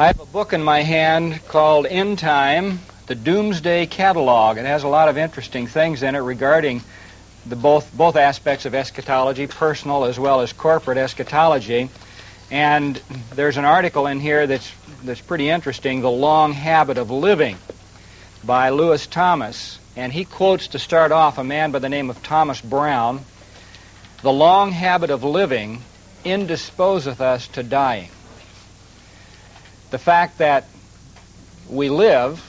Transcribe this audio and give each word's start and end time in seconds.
I 0.00 0.06
have 0.06 0.20
a 0.20 0.26
book 0.26 0.52
in 0.52 0.62
my 0.62 0.82
hand 0.82 1.44
called 1.48 1.84
End 1.84 2.20
Time, 2.20 2.78
the 3.08 3.16
Doomsday 3.16 3.86
Catalog. 3.86 4.56
It 4.56 4.64
has 4.64 4.84
a 4.84 4.88
lot 4.88 5.08
of 5.08 5.18
interesting 5.18 5.66
things 5.66 6.04
in 6.04 6.14
it 6.14 6.20
regarding 6.20 6.82
the 7.44 7.56
both 7.56 7.92
both 7.92 8.14
aspects 8.14 8.64
of 8.64 8.76
eschatology, 8.76 9.48
personal 9.48 10.04
as 10.04 10.16
well 10.16 10.40
as 10.40 10.52
corporate 10.52 10.98
eschatology. 10.98 11.90
And 12.48 13.02
there's 13.34 13.56
an 13.56 13.64
article 13.64 14.06
in 14.06 14.20
here 14.20 14.46
that's 14.46 14.72
that's 15.02 15.20
pretty 15.20 15.48
interesting, 15.48 16.00
The 16.00 16.12
Long 16.12 16.52
Habit 16.52 16.96
of 16.96 17.10
Living 17.10 17.56
by 18.44 18.70
Lewis 18.70 19.04
Thomas. 19.08 19.80
And 19.96 20.12
he 20.12 20.24
quotes 20.24 20.68
to 20.68 20.78
start 20.78 21.10
off 21.10 21.38
a 21.38 21.44
man 21.44 21.72
by 21.72 21.80
the 21.80 21.88
name 21.88 22.08
of 22.08 22.22
Thomas 22.22 22.60
Browne. 22.60 23.24
The 24.22 24.32
long 24.32 24.70
habit 24.70 25.10
of 25.10 25.24
living 25.24 25.82
indisposeth 26.24 27.20
us 27.20 27.48
to 27.48 27.64
dying 27.64 28.10
the 29.90 29.98
fact 29.98 30.38
that 30.38 30.64
we 31.68 31.88
live, 31.88 32.44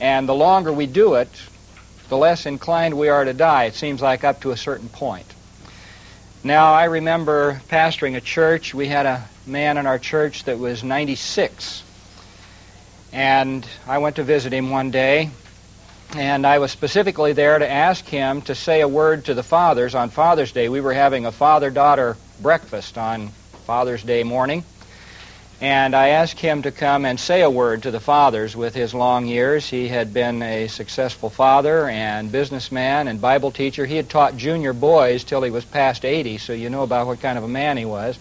and 0.00 0.28
the 0.28 0.34
longer 0.34 0.72
we 0.72 0.86
do 0.86 1.14
it, 1.14 1.28
the 2.08 2.16
less 2.16 2.46
inclined 2.46 2.96
we 2.96 3.08
are 3.08 3.24
to 3.24 3.34
die. 3.34 3.64
It 3.64 3.74
seems 3.74 4.00
like 4.00 4.24
up 4.24 4.40
to 4.42 4.50
a 4.50 4.56
certain 4.56 4.88
point. 4.88 5.26
Now, 6.44 6.72
I 6.72 6.84
remember 6.84 7.60
pastoring 7.68 8.16
a 8.16 8.20
church. 8.20 8.72
We 8.72 8.88
had 8.88 9.06
a 9.06 9.28
man 9.46 9.76
in 9.76 9.86
our 9.86 9.98
church 9.98 10.44
that 10.44 10.58
was 10.58 10.84
96. 10.84 11.82
And 13.12 13.66
I 13.86 13.98
went 13.98 14.16
to 14.16 14.22
visit 14.22 14.52
him 14.52 14.70
one 14.70 14.90
day, 14.90 15.30
and 16.14 16.46
I 16.46 16.58
was 16.58 16.70
specifically 16.70 17.32
there 17.32 17.58
to 17.58 17.68
ask 17.68 18.04
him 18.04 18.42
to 18.42 18.54
say 18.54 18.82
a 18.82 18.88
word 18.88 19.26
to 19.26 19.34
the 19.34 19.42
fathers 19.42 19.94
on 19.94 20.10
Father's 20.10 20.52
Day. 20.52 20.68
We 20.68 20.80
were 20.80 20.92
having 20.92 21.26
a 21.26 21.32
father 21.32 21.70
daughter 21.70 22.16
breakfast 22.40 22.96
on 22.96 23.28
Father's 23.66 24.02
Day 24.02 24.22
morning. 24.22 24.64
And 25.60 25.96
I 25.96 26.10
asked 26.10 26.38
him 26.38 26.62
to 26.62 26.70
come 26.70 27.04
and 27.04 27.18
say 27.18 27.42
a 27.42 27.50
word 27.50 27.82
to 27.82 27.90
the 27.90 27.98
fathers 27.98 28.54
with 28.54 28.76
his 28.76 28.94
long 28.94 29.26
years. 29.26 29.68
He 29.68 29.88
had 29.88 30.14
been 30.14 30.40
a 30.40 30.68
successful 30.68 31.30
father 31.30 31.88
and 31.88 32.30
businessman 32.30 33.08
and 33.08 33.20
Bible 33.20 33.50
teacher. 33.50 33.84
He 33.84 33.96
had 33.96 34.08
taught 34.08 34.36
junior 34.36 34.72
boys 34.72 35.24
till 35.24 35.42
he 35.42 35.50
was 35.50 35.64
past 35.64 36.04
80, 36.04 36.38
so 36.38 36.52
you 36.52 36.70
know 36.70 36.84
about 36.84 37.08
what 37.08 37.20
kind 37.20 37.36
of 37.36 37.42
a 37.42 37.48
man 37.48 37.76
he 37.76 37.84
was. 37.84 38.16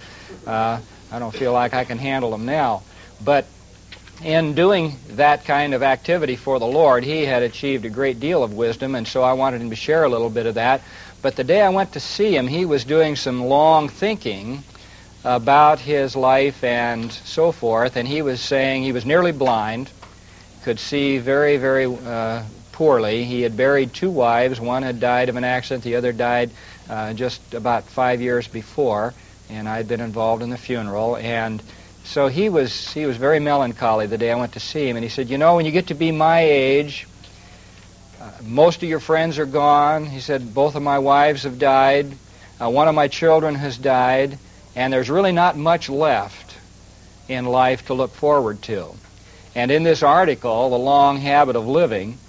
Uh, 0.48 0.80
I 1.12 1.20
don't 1.20 1.34
feel 1.34 1.54
like 1.54 1.76
I 1.76 1.84
can 1.84 2.00
handle 2.00 2.34
him 2.34 2.48
now. 2.48 2.82
But 3.24 3.46
in 4.24 4.56
doing 4.56 4.98
that 5.10 5.46
kind 5.46 5.76
of 5.76 5.84
activity 5.84 6.38
for 6.38 6.58
the 6.58 6.66
Lord, 6.66 7.04
he 7.04 7.24
had 7.24 7.44
achieved 7.44 7.86
a 7.86 7.90
great 7.90 8.20
deal 8.20 8.44
of 8.44 8.54
wisdom, 8.54 8.96
and 8.96 9.08
so 9.08 9.22
I 9.22 9.34
wanted 9.34 9.62
him 9.62 9.70
to 9.70 9.76
share 9.76 10.04
a 10.04 10.10
little 10.10 10.32
bit 10.32 10.48
of 10.48 10.56
that. 10.56 10.82
But 11.22 11.36
the 11.36 11.44
day 11.44 11.62
I 11.62 11.70
went 11.70 11.94
to 11.94 12.00
see 12.00 12.36
him, 12.36 12.48
he 12.48 12.66
was 12.66 12.84
doing 12.84 13.16
some 13.16 13.46
long 13.46 13.90
thinking 13.90 14.64
about 15.28 15.80
his 15.80 16.16
life 16.16 16.64
and 16.64 17.12
so 17.12 17.52
forth, 17.52 17.98
and 17.98 18.08
he 18.08 18.22
was 18.22 18.40
saying 18.40 18.84
he 18.84 18.94
was 18.94 19.06
nearly 19.06 19.34
blind, 19.34 19.92
could 20.64 20.80
see 20.80 21.18
very, 21.18 21.58
very 21.58 21.86
uh, 21.86 22.44
poorly. 22.72 23.26
He 23.26 23.42
had 23.42 23.58
buried 23.58 23.94
two 23.94 24.10
wives. 24.10 24.62
One 24.62 24.84
had 24.84 25.02
died 25.02 25.28
of 25.28 25.36
an 25.36 25.44
accident, 25.44 25.84
the 25.84 25.98
other 25.98 26.14
died 26.14 26.52
uh, 26.90 27.14
just 27.14 27.54
about 27.54 27.84
five 27.84 28.22
years 28.22 28.48
before, 28.48 29.14
and 29.50 29.68
I 29.68 29.76
had 29.76 29.90
been 29.90 30.00
involved 30.00 30.44
in 30.44 30.50
the 30.50 30.58
funeral. 30.58 31.18
And 31.18 31.62
so 32.06 32.28
he 32.28 32.48
was, 32.48 32.94
he 32.94 33.06
was 33.06 33.18
very 33.18 33.42
melancholy 33.42 34.08
the 34.08 34.18
day 34.18 34.32
I 34.32 34.36
went 34.36 34.54
to 34.54 34.62
see 34.62 34.88
him, 34.88 34.96
and 34.96 35.04
he 35.04 35.10
said, 35.10 35.28
You 35.28 35.38
know, 35.38 35.58
when 35.58 35.66
you 35.66 35.74
get 35.74 35.88
to 35.88 35.94
be 35.94 36.14
my 36.14 36.40
age, 36.40 37.06
uh, 38.22 38.32
most 38.46 38.82
of 38.82 38.88
your 38.88 39.02
friends 39.02 39.38
are 39.40 39.46
gone. 39.46 40.06
He 40.06 40.22
said, 40.22 40.54
Both 40.54 40.76
of 40.76 40.84
my 40.84 41.00
wives 41.00 41.44
have 41.44 41.60
died. 41.60 42.14
Uh, 42.62 42.70
one 42.70 42.88
of 42.88 42.96
my 42.96 43.10
children 43.10 43.56
has 43.56 43.78
died 43.78 44.40
and 44.78 44.94
there's 44.94 45.10
really 45.10 45.32
not 45.32 45.58
much 45.58 45.90
left 45.90 46.56
in 47.28 47.46
life 47.46 47.88
to 47.88 47.96
look 47.96 48.14
forward 48.14 48.62
to. 48.62 48.92
And 49.56 49.72
in 49.72 49.82
this 49.82 50.04
article, 50.04 50.70
The 50.70 50.78
Long 50.78 51.18
Habit 51.18 51.56
of 51.56 51.68
Living, 51.68 52.20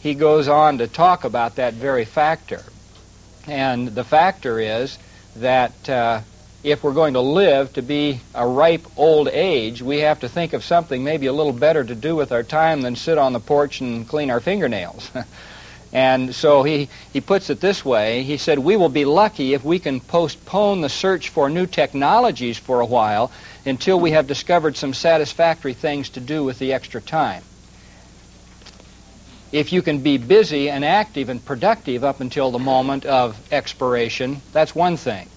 he 0.00 0.14
goes 0.14 0.48
on 0.48 0.78
to 0.78 0.88
talk 0.88 1.22
about 1.22 1.54
that 1.56 1.74
very 1.74 2.04
factor. 2.04 2.64
And 3.46 3.86
the 3.86 4.02
factor 4.02 4.58
is 4.58 4.98
that 5.36 5.88
uh, 5.88 6.22
if 6.64 6.82
we're 6.82 6.92
going 6.92 7.14
to 7.14 7.20
live 7.20 7.72
to 7.74 7.82
be 7.82 8.20
a 8.34 8.48
ripe 8.48 8.84
old 8.96 9.28
age, 9.28 9.80
we 9.80 10.00
have 10.00 10.18
to 10.20 10.28
think 10.28 10.54
of 10.54 10.64
something 10.64 11.04
maybe 11.04 11.26
a 11.26 11.32
little 11.32 11.52
better 11.52 11.84
to 11.84 11.94
do 11.94 12.16
with 12.16 12.32
our 12.32 12.42
time 12.42 12.80
than 12.82 12.96
sit 12.96 13.16
on 13.16 13.32
the 13.32 13.38
porch 13.38 13.80
and 13.80 14.08
clean 14.08 14.28
our 14.28 14.40
fingernails. 14.40 15.08
And 15.92 16.34
so 16.34 16.62
he, 16.62 16.88
he 17.12 17.20
puts 17.20 17.50
it 17.50 17.60
this 17.60 17.84
way. 17.84 18.22
He 18.22 18.38
said, 18.38 18.58
We 18.58 18.76
will 18.76 18.88
be 18.88 19.04
lucky 19.04 19.52
if 19.52 19.62
we 19.62 19.78
can 19.78 20.00
postpone 20.00 20.80
the 20.80 20.88
search 20.88 21.28
for 21.28 21.50
new 21.50 21.66
technologies 21.66 22.56
for 22.56 22.80
a 22.80 22.86
while 22.86 23.30
until 23.66 24.00
we 24.00 24.12
have 24.12 24.26
discovered 24.26 24.76
some 24.76 24.94
satisfactory 24.94 25.74
things 25.74 26.08
to 26.10 26.20
do 26.20 26.44
with 26.44 26.58
the 26.58 26.72
extra 26.72 27.00
time. 27.00 27.42
If 29.52 29.70
you 29.70 29.82
can 29.82 29.98
be 29.98 30.16
busy 30.16 30.70
and 30.70 30.82
active 30.82 31.28
and 31.28 31.44
productive 31.44 32.04
up 32.04 32.20
until 32.20 32.50
the 32.50 32.58
moment 32.58 33.04
of 33.04 33.38
expiration, 33.52 34.40
that's 34.52 34.74
one 34.74 34.96
thing. 34.96 35.28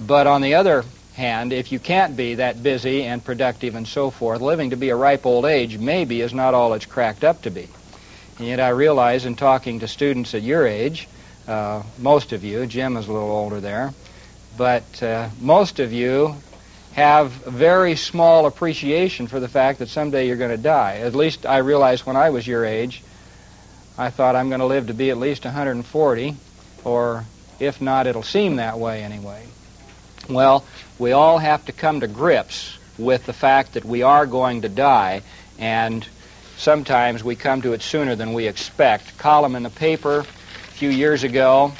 But 0.00 0.28
on 0.28 0.40
the 0.40 0.54
other 0.54 0.84
hand, 1.14 1.52
if 1.52 1.72
you 1.72 1.80
can't 1.80 2.16
be 2.16 2.36
that 2.36 2.62
busy 2.62 3.02
and 3.02 3.24
productive 3.24 3.74
and 3.74 3.88
so 3.88 4.10
forth, 4.10 4.40
living 4.40 4.70
to 4.70 4.76
be 4.76 4.90
a 4.90 4.96
ripe 4.96 5.26
old 5.26 5.46
age 5.46 5.78
maybe 5.78 6.20
is 6.20 6.32
not 6.32 6.54
all 6.54 6.74
it's 6.74 6.86
cracked 6.86 7.24
up 7.24 7.42
to 7.42 7.50
be. 7.50 7.68
And 8.38 8.46
yet 8.46 8.60
I 8.60 8.68
realize 8.68 9.26
in 9.26 9.34
talking 9.34 9.80
to 9.80 9.88
students 9.88 10.34
at 10.34 10.42
your 10.42 10.66
age, 10.66 11.08
uh, 11.48 11.82
most 11.98 12.32
of 12.32 12.44
you, 12.44 12.66
Jim 12.66 12.96
is 12.96 13.08
a 13.08 13.12
little 13.12 13.30
older 13.30 13.60
there, 13.60 13.92
but 14.56 15.02
uh, 15.02 15.28
most 15.40 15.80
of 15.80 15.92
you 15.92 16.36
have 16.92 17.30
very 17.30 17.96
small 17.96 18.46
appreciation 18.46 19.26
for 19.26 19.40
the 19.40 19.48
fact 19.48 19.80
that 19.80 19.88
someday 19.88 20.26
you're 20.26 20.36
going 20.36 20.50
to 20.50 20.56
die. 20.56 20.98
At 20.98 21.14
least 21.14 21.46
I 21.46 21.58
realized 21.58 22.06
when 22.06 22.16
I 22.16 22.30
was 22.30 22.46
your 22.46 22.64
age, 22.64 23.02
I 23.96 24.10
thought 24.10 24.36
I'm 24.36 24.48
going 24.50 24.60
to 24.60 24.66
live 24.66 24.86
to 24.86 24.94
be 24.94 25.10
at 25.10 25.18
least 25.18 25.44
140, 25.44 26.36
or 26.84 27.24
if 27.58 27.80
not, 27.80 28.06
it'll 28.06 28.22
seem 28.22 28.56
that 28.56 28.78
way 28.78 29.02
anyway. 29.02 29.44
Well, 30.28 30.64
we 30.98 31.10
all 31.10 31.38
have 31.38 31.64
to 31.64 31.72
come 31.72 32.00
to 32.00 32.06
grips 32.06 32.78
with 32.98 33.26
the 33.26 33.32
fact 33.32 33.74
that 33.74 33.84
we 33.84 34.02
are 34.02 34.26
going 34.26 34.62
to 34.62 34.68
die, 34.68 35.22
and 35.58 36.06
sometimes 36.58 37.22
we 37.22 37.36
come 37.36 37.62
to 37.62 37.72
it 37.72 37.82
sooner 37.82 38.16
than 38.16 38.32
we 38.32 38.46
expect. 38.46 39.16
Column 39.16 39.54
in 39.54 39.62
the 39.62 39.70
paper 39.70 40.20
a 40.20 40.24
few 40.24 40.90
years 40.90 41.22
ago 41.22 41.72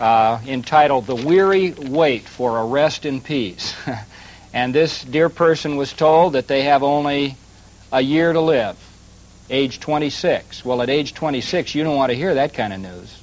uh, 0.00 0.40
entitled 0.46 1.06
The 1.06 1.14
Weary 1.14 1.72
Wait 1.72 2.24
for 2.24 2.58
a 2.58 2.64
Rest 2.64 3.06
in 3.06 3.20
Peace. 3.20 3.74
and 4.52 4.74
this 4.74 5.04
dear 5.04 5.28
person 5.28 5.76
was 5.76 5.92
told 5.92 6.32
that 6.32 6.48
they 6.48 6.64
have 6.64 6.82
only 6.82 7.36
a 7.92 8.00
year 8.00 8.32
to 8.32 8.40
live, 8.40 8.76
age 9.50 9.78
26. 9.80 10.64
Well, 10.64 10.82
at 10.82 10.90
age 10.90 11.14
26, 11.14 11.74
you 11.74 11.84
don't 11.84 11.96
want 11.96 12.10
to 12.10 12.16
hear 12.16 12.34
that 12.34 12.54
kind 12.54 12.72
of 12.72 12.80
news. 12.80 13.20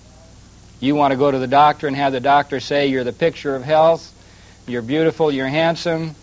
You 0.80 0.96
want 0.96 1.12
to 1.12 1.18
go 1.18 1.30
to 1.30 1.40
the 1.40 1.48
doctor 1.48 1.88
and 1.88 1.96
have 1.96 2.14
the 2.14 2.22
doctor 2.22 2.60
say, 2.60 2.88
You're 2.88 3.04
the 3.04 3.12
picture 3.12 3.56
of 3.56 3.64
health, 3.64 4.14
you're 4.68 4.82
beautiful, 4.82 5.32
you're 5.32 5.48
handsome, 5.48 6.16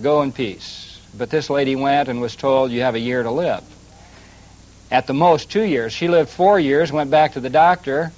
go 0.00 0.22
in 0.22 0.32
peace. 0.32 1.00
But 1.16 1.28
this 1.28 1.50
lady 1.50 1.76
went 1.76 2.08
and 2.08 2.20
was 2.20 2.34
told, 2.34 2.72
You 2.72 2.80
have 2.80 2.94
a 2.94 3.00
year 3.00 3.22
to 3.22 3.30
live 3.30 3.62
at 4.92 5.06
the 5.06 5.14
most 5.14 5.50
two 5.50 5.62
years. 5.62 5.90
She 5.92 6.06
lived 6.06 6.28
four 6.28 6.60
years, 6.60 6.92
went 6.92 7.10
back 7.10 7.32
to 7.32 7.40
the 7.40 7.48
doctor, 7.48 8.12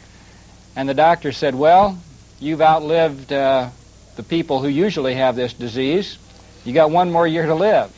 and 0.75 0.89
the 0.89 0.95
doctor 0.95 1.31
said, 1.31 1.55
Well, 1.55 1.97
you've 2.41 2.61
outlived 2.61 3.33
uh, 3.33 3.71
the 4.17 4.25
people 4.25 4.61
who 4.61 4.67
usually 4.69 5.15
have 5.15 5.37
this 5.37 5.55
disease. 5.55 6.19
You 6.65 6.75
got 6.75 6.91
one 6.91 7.13
more 7.13 7.29
year 7.29 7.47
to 7.47 7.55
live. 7.55 7.93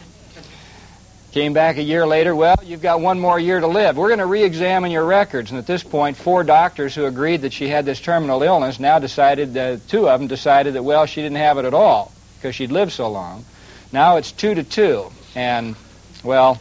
Came 1.33 1.55
back 1.55 1.79
a 1.79 1.83
year 1.83 2.07
later, 2.07 2.35
well, 2.35 2.57
you've 2.63 2.83
got 2.83 3.01
one 3.01 3.19
more 3.19 3.39
year 3.39 3.61
to 3.61 3.67
live. 3.67 3.97
We're 3.97 4.09
going 4.09 4.21
to 4.21 4.27
re 4.27 4.43
examine 4.43 4.91
your 4.91 5.05
records. 5.05 5.51
And 5.51 5.59
at 5.59 5.67
this 5.67 5.83
point, 5.83 6.17
four 6.17 6.45
doctors 6.45 6.95
who 6.95 7.07
agreed 7.07 7.43
that 7.43 7.53
she 7.53 7.69
had 7.69 7.85
this 7.85 8.01
terminal 8.01 8.43
illness 8.43 8.79
now 8.79 8.99
decided, 8.99 9.57
uh, 9.57 9.77
two 9.89 10.09
of 10.09 10.21
them 10.21 10.29
decided 10.29 10.75
that, 10.75 10.83
well, 10.83 11.07
she 11.07 11.23
didn't 11.23 11.37
have 11.37 11.59
it 11.59 11.65
at 11.65 11.75
all 11.75 12.13
because 12.37 12.55
she'd 12.55 12.73
lived 12.73 12.93
so 12.93 13.09
long. 13.11 13.45
Now 13.93 14.17
it's 14.17 14.33
two 14.33 14.55
to 14.55 14.65
two. 14.65 15.11
And, 15.35 15.77
well, 16.25 16.61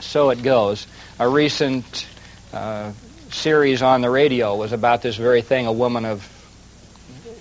so 0.00 0.28
it 0.28 0.42
goes 0.42 0.86
a 1.18 1.28
recent 1.28 2.06
uh, 2.52 2.92
series 3.30 3.82
on 3.82 4.00
the 4.02 4.10
radio 4.10 4.56
was 4.56 4.72
about 4.72 5.02
this 5.02 5.16
very 5.16 5.42
thing. 5.42 5.66
A 5.66 5.72
woman 5.72 6.04
of 6.04 6.32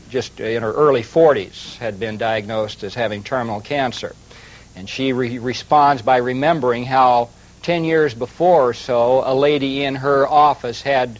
just 0.09 0.39
in 0.39 0.61
her 0.63 0.71
early 0.71 1.01
40s 1.01 1.77
had 1.77 1.99
been 1.99 2.17
diagnosed 2.17 2.83
as 2.83 2.93
having 2.93 3.23
terminal 3.23 3.59
cancer. 3.59 4.15
And 4.75 4.87
she 4.87 5.13
re- 5.13 5.39
responds 5.39 6.01
by 6.01 6.17
remembering 6.17 6.85
how 6.85 7.29
10 7.63 7.83
years 7.83 8.13
before 8.13 8.69
or 8.69 8.73
so, 8.73 9.23
a 9.25 9.33
lady 9.33 9.83
in 9.83 9.95
her 9.95 10.27
office 10.27 10.81
had 10.81 11.19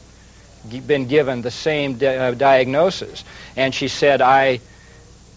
g- 0.69 0.79
been 0.79 1.07
given 1.07 1.41
the 1.41 1.51
same 1.51 1.97
di- 1.97 2.15
uh, 2.15 2.31
diagnosis. 2.31 3.23
And 3.55 3.73
she 3.73 3.87
said, 3.87 4.21
I 4.21 4.59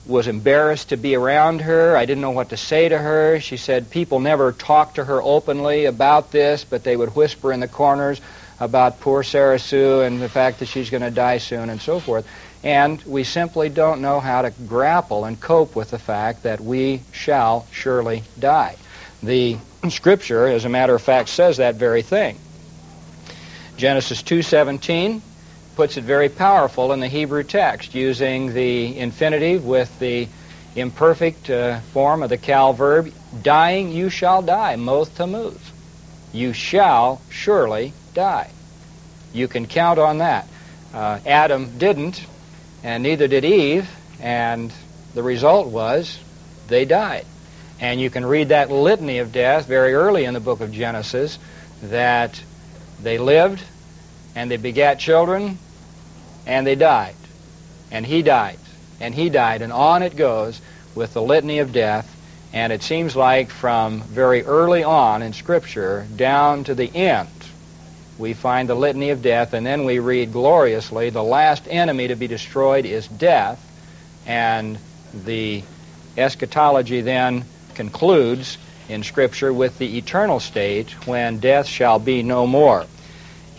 was 0.08 0.26
embarrassed 0.26 0.88
to 0.88 0.96
be 0.96 1.14
around 1.14 1.60
her. 1.60 1.94
I 1.96 2.06
didn't 2.06 2.22
know 2.22 2.30
what 2.30 2.48
to 2.48 2.56
say 2.56 2.88
to 2.88 2.98
her. 2.98 3.38
She 3.40 3.58
said 3.58 3.90
people 3.90 4.20
never 4.20 4.52
talked 4.52 4.96
to 4.96 5.04
her 5.04 5.22
openly 5.22 5.84
about 5.84 6.32
this, 6.32 6.64
but 6.64 6.82
they 6.82 6.96
would 6.96 7.14
whisper 7.14 7.52
in 7.52 7.60
the 7.60 7.68
corners 7.68 8.20
about 8.58 9.00
poor 9.00 9.22
Sarah 9.22 9.58
Sue 9.58 10.00
and 10.00 10.20
the 10.20 10.28
fact 10.28 10.60
that 10.60 10.66
she's 10.66 10.90
going 10.90 11.02
to 11.02 11.10
die 11.10 11.38
soon 11.38 11.68
and 11.68 11.80
so 11.80 12.00
forth. 12.00 12.26
And 12.64 13.00
we 13.02 13.22
simply 13.22 13.68
don't 13.68 14.00
know 14.00 14.18
how 14.18 14.42
to 14.42 14.50
grapple 14.50 15.26
and 15.26 15.38
cope 15.38 15.76
with 15.76 15.90
the 15.90 15.98
fact 15.98 16.42
that 16.42 16.60
we 16.60 17.02
shall 17.12 17.66
surely 17.70 18.24
die. 18.38 18.76
The 19.22 19.58
Scripture, 19.90 20.46
as 20.46 20.64
a 20.64 20.70
matter 20.70 20.94
of 20.94 21.02
fact, 21.02 21.28
says 21.28 21.58
that 21.58 21.74
very 21.74 22.02
thing. 22.02 22.38
Genesis 23.76 24.22
2.17 24.22 25.20
puts 25.78 25.96
it 25.96 26.02
very 26.02 26.28
powerful 26.28 26.92
in 26.92 26.98
the 26.98 27.06
Hebrew 27.06 27.44
text, 27.44 27.94
using 27.94 28.52
the 28.52 28.98
infinitive 28.98 29.64
with 29.64 29.96
the 30.00 30.26
imperfect 30.74 31.48
uh, 31.50 31.78
form 31.92 32.24
of 32.24 32.30
the 32.30 32.36
Qal 32.36 32.74
verb, 32.74 33.12
dying 33.42 33.92
you 33.92 34.10
shall 34.10 34.42
die, 34.42 34.74
mot 34.74 35.06
tamut. 35.06 35.56
You 36.32 36.52
shall 36.52 37.22
surely 37.30 37.92
die. 38.12 38.50
You 39.32 39.46
can 39.46 39.66
count 39.66 40.00
on 40.00 40.18
that. 40.18 40.48
Uh, 40.92 41.20
Adam 41.24 41.78
didn't, 41.78 42.26
and 42.82 43.04
neither 43.04 43.28
did 43.28 43.44
Eve, 43.44 43.88
and 44.20 44.72
the 45.14 45.22
result 45.22 45.68
was 45.68 46.18
they 46.66 46.86
died. 46.86 47.24
And 47.78 48.00
you 48.00 48.10
can 48.10 48.26
read 48.26 48.48
that 48.48 48.68
litany 48.68 49.18
of 49.18 49.30
death 49.30 49.66
very 49.66 49.94
early 49.94 50.24
in 50.24 50.34
the 50.34 50.40
book 50.40 50.60
of 50.60 50.72
Genesis 50.72 51.38
that 51.84 52.42
they 53.00 53.18
lived 53.18 53.62
and 54.34 54.50
they 54.50 54.56
begat 54.56 54.98
children 54.98 55.56
and 56.48 56.66
they 56.66 56.74
died. 56.74 57.14
And 57.92 58.04
he 58.04 58.22
died. 58.22 58.58
And 59.00 59.14
he 59.14 59.28
died. 59.28 59.62
And 59.62 59.72
on 59.72 60.02
it 60.02 60.16
goes 60.16 60.60
with 60.94 61.14
the 61.14 61.22
litany 61.22 61.60
of 61.60 61.72
death. 61.72 62.16
And 62.52 62.72
it 62.72 62.82
seems 62.82 63.14
like 63.14 63.50
from 63.50 64.00
very 64.00 64.42
early 64.42 64.82
on 64.82 65.22
in 65.22 65.34
Scripture 65.34 66.06
down 66.16 66.64
to 66.64 66.74
the 66.74 66.92
end, 66.96 67.28
we 68.16 68.32
find 68.32 68.68
the 68.68 68.74
litany 68.74 69.10
of 69.10 69.22
death, 69.22 69.52
and 69.52 69.64
then 69.64 69.84
we 69.84 70.00
read 70.00 70.32
gloriously 70.32 71.10
the 71.10 71.22
last 71.22 71.68
enemy 71.68 72.08
to 72.08 72.16
be 72.16 72.26
destroyed 72.26 72.84
is 72.84 73.06
death, 73.06 73.64
and 74.26 74.78
the 75.14 75.62
eschatology 76.16 77.00
then 77.00 77.44
concludes 77.74 78.58
in 78.88 79.04
Scripture 79.04 79.52
with 79.52 79.78
the 79.78 79.98
eternal 79.98 80.40
state 80.40 80.90
when 81.06 81.38
death 81.38 81.66
shall 81.66 82.00
be 82.00 82.24
no 82.24 82.44
more. 82.46 82.86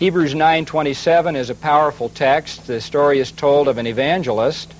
Hebrews 0.00 0.32
9:27 0.32 1.36
is 1.36 1.50
a 1.50 1.54
powerful 1.54 2.08
text. 2.08 2.66
The 2.66 2.80
story 2.80 3.20
is 3.20 3.30
told 3.30 3.68
of 3.68 3.76
an 3.76 3.86
evangelist 3.86 4.72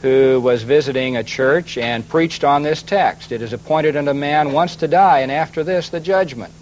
who 0.00 0.40
was 0.40 0.62
visiting 0.62 1.14
a 1.14 1.22
church 1.22 1.76
and 1.76 2.08
preached 2.08 2.42
on 2.42 2.62
this 2.62 2.82
text. 2.82 3.32
It 3.32 3.42
is 3.42 3.52
appointed 3.52 3.98
unto 3.98 4.14
man 4.14 4.54
once 4.54 4.76
to 4.76 4.88
die, 4.88 5.18
and 5.18 5.30
after 5.30 5.62
this 5.62 5.90
the 5.90 6.00
judgment. 6.00 6.54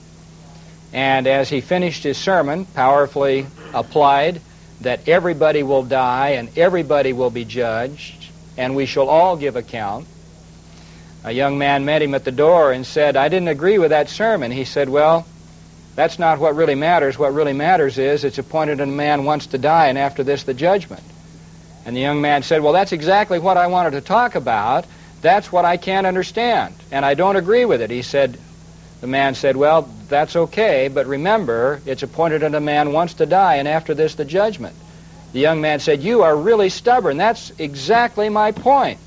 And 0.93 1.29
as 1.29 1.51
he 1.51 1.61
finished 1.61 2.03
his 2.03 2.19
sermon, 2.19 2.65
powerfully 2.65 3.47
applied 3.73 4.41
that 4.81 5.07
everybody 5.09 5.63
will 5.63 5.85
die 5.85 6.31
and 6.31 6.59
everybody 6.59 7.13
will 7.13 7.31
be 7.31 7.45
judged, 7.45 8.27
and 8.57 8.75
we 8.75 8.87
shall 8.87 9.09
all 9.09 9.37
give 9.37 9.55
account. 9.55 10.09
A 11.23 11.31
young 11.31 11.59
man 11.59 11.85
met 11.85 12.03
him 12.03 12.17
at 12.17 12.25
the 12.25 12.33
door 12.33 12.73
and 12.73 12.85
said, 12.85 13.15
I 13.15 13.29
didn't 13.29 13.47
agree 13.47 13.79
with 13.79 13.91
that 13.91 14.11
sermon. 14.11 14.51
He 14.51 14.65
said, 14.65 14.89
Well, 14.89 15.27
that's 15.97 16.19
not 16.19 16.39
what 16.39 16.55
really 16.55 16.75
matters. 16.75 17.19
What 17.19 17.35
really 17.35 17.53
matters 17.53 17.99
is 17.99 18.25
it's 18.25 18.39
appointed 18.39 18.81
a 18.81 18.87
man 18.87 19.25
wants 19.25 19.49
to 19.49 19.59
die, 19.59 19.89
and 19.89 19.99
after 19.99 20.23
this, 20.23 20.45
the 20.45 20.55
judgment. 20.55 21.03
And 21.85 21.97
the 21.97 22.01
young 22.01 22.21
man 22.21 22.43
said, 22.43 22.63
Well, 22.63 22.73
that's 22.73 22.93
exactly 22.93 23.39
what 23.39 23.57
I 23.57 23.67
wanted 23.67 23.93
to 23.93 24.01
talk 24.01 24.35
about. 24.35 24.87
That's 25.21 25.53
what 25.53 25.65
I 25.65 25.77
can't 25.77 26.07
understand, 26.07 26.75
and 26.91 27.05
I 27.05 27.15
don't 27.15 27.37
agree 27.37 27.65
with 27.65 27.83
it. 27.83 27.91
He 27.91 28.03
said, 28.03 28.39
The 29.01 29.07
man 29.07 29.35
said, 29.35 29.57
Well, 29.57 29.89
that's 30.09 30.37
okay, 30.37 30.89
but 30.89 31.07
remember, 31.07 31.81
it's 31.87 32.03
appointed 32.03 32.43
a 32.43 32.61
man 32.61 32.93
wants 32.93 33.15
to 33.15 33.27
die, 33.27 33.57
and 33.57 33.69
after 33.69 33.95
this, 33.95 34.15
the 34.15 34.25
judgment. 34.25 34.77
The 35.33 35.41
young 35.41 35.61
man 35.61 35.81
said, 35.81 36.03
You 36.03 36.23
are 36.23 36.37
really 36.37 36.69
stubborn. 36.69 37.17
That's 37.17 37.51
exactly 37.59 38.29
my 38.29 38.53
point. 38.53 38.99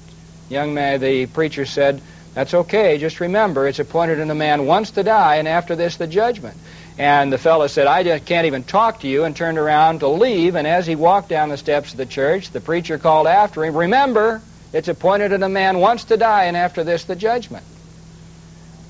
Young 0.49 0.73
man, 0.73 0.99
the 0.99 1.25
preacher 1.27 1.65
said, 1.65 2.01
That's 2.33 2.53
okay. 2.53 2.97
Just 2.97 3.19
remember, 3.19 3.67
it's 3.67 3.79
appointed 3.79 4.19
in 4.19 4.31
a 4.31 4.35
man 4.35 4.65
once 4.65 4.91
to 4.91 5.03
die, 5.03 5.35
and 5.35 5.47
after 5.47 5.75
this, 5.75 5.97
the 5.97 6.07
judgment. 6.07 6.57
And 6.97 7.31
the 7.31 7.37
fellow 7.37 7.67
said, 7.67 7.87
I 7.87 8.03
just 8.03 8.25
can't 8.25 8.47
even 8.47 8.63
talk 8.63 9.01
to 9.01 9.07
you, 9.07 9.23
and 9.23 9.35
turned 9.35 9.57
around 9.57 9.99
to 9.99 10.07
leave. 10.07 10.55
And 10.55 10.67
as 10.67 10.87
he 10.87 10.95
walked 10.95 11.29
down 11.29 11.49
the 11.49 11.57
steps 11.57 11.91
of 11.91 11.97
the 11.97 12.05
church, 12.05 12.51
the 12.51 12.61
preacher 12.61 12.97
called 12.97 13.27
after 13.27 13.63
him, 13.63 13.75
Remember, 13.75 14.41
it's 14.71 14.87
appointed 14.87 15.31
in 15.31 15.43
a 15.43 15.49
man 15.49 15.79
once 15.79 16.05
to 16.05 16.17
die, 16.17 16.45
and 16.45 16.57
after 16.57 16.83
this, 16.83 17.03
the 17.03 17.15
judgment. 17.15 17.65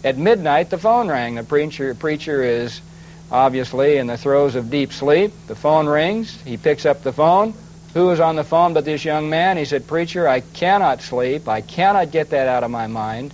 At 0.04 0.18
midnight, 0.18 0.70
the 0.70 0.78
phone 0.78 1.08
rang. 1.08 1.36
The 1.36 1.44
preacher, 1.44 1.94
preacher 1.96 2.44
is 2.44 2.82
obviously 3.32 3.98
in 3.98 4.08
the 4.08 4.18
throes 4.18 4.56
of 4.56 4.70
deep 4.70 4.92
sleep. 4.92 5.32
The 5.48 5.56
phone 5.56 5.88
rings. 5.88 6.42
He 6.44 6.58
picks 6.58 6.86
up 6.86 7.04
the 7.04 7.14
phone. 7.14 7.54
Who 7.94 8.10
is 8.10 8.20
on 8.20 8.36
the 8.36 8.44
phone 8.44 8.74
but 8.74 8.86
this 8.86 9.06
young 9.06 9.30
man? 9.30 9.58
He 9.58 9.66
said, 9.66 9.86
Preacher, 9.86 10.28
I 10.28 10.40
cannot 10.40 11.02
sleep. 11.02 11.48
I 11.48 11.62
cannot 11.62 12.12
get 12.12 12.32
that 12.32 12.48
out 12.48 12.64
of 12.64 12.72
my 12.72 12.88
mind. 12.88 13.34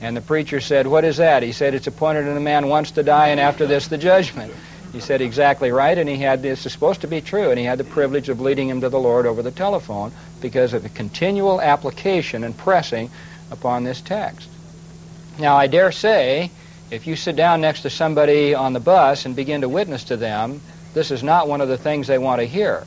And 0.00 0.16
the 0.16 0.22
preacher 0.22 0.60
said, 0.60 0.86
What 0.86 1.04
is 1.04 1.18
that? 1.18 1.42
He 1.42 1.52
said, 1.52 1.74
It's 1.74 1.86
appointed 1.86 2.24
that 2.24 2.36
a 2.36 2.40
man 2.40 2.68
wants 2.68 2.92
to 2.92 3.02
die, 3.02 3.28
and 3.28 3.40
after 3.40 3.66
this, 3.66 3.88
the 3.88 3.98
judgment. 3.98 4.54
He 4.92 5.00
said, 5.00 5.20
Exactly 5.20 5.70
right, 5.70 5.98
and 5.98 6.08
he 6.08 6.16
had 6.16 6.42
this 6.42 6.64
is 6.64 6.72
supposed 6.72 7.02
to 7.02 7.06
be 7.06 7.20
true, 7.20 7.50
and 7.50 7.58
he 7.58 7.66
had 7.66 7.78
the 7.78 7.84
privilege 7.84 8.30
of 8.30 8.40
leading 8.40 8.68
him 8.68 8.80
to 8.80 8.88
the 8.88 8.98
Lord 8.98 9.26
over 9.26 9.42
the 9.42 9.50
telephone 9.50 10.12
because 10.40 10.72
of 10.72 10.82
the 10.82 10.88
continual 10.88 11.60
application 11.60 12.44
and 12.44 12.56
pressing 12.56 13.10
upon 13.50 13.84
this 13.84 14.00
text. 14.00 14.48
Now, 15.38 15.56
I 15.56 15.66
dare 15.66 15.92
say, 15.92 16.50
if 16.90 17.06
you 17.06 17.16
sit 17.16 17.36
down 17.36 17.60
next 17.60 17.82
to 17.82 17.90
somebody 17.90 18.54
on 18.54 18.72
the 18.72 18.80
bus 18.80 19.26
and 19.26 19.36
begin 19.36 19.60
to 19.60 19.68
witness 19.68 20.04
to 20.04 20.16
them, 20.16 20.62
this 20.94 21.10
is 21.10 21.22
not 21.22 21.48
one 21.48 21.60
of 21.60 21.68
the 21.68 21.76
things 21.76 22.06
they 22.06 22.18
want 22.18 22.40
to 22.40 22.46
hear. 22.46 22.84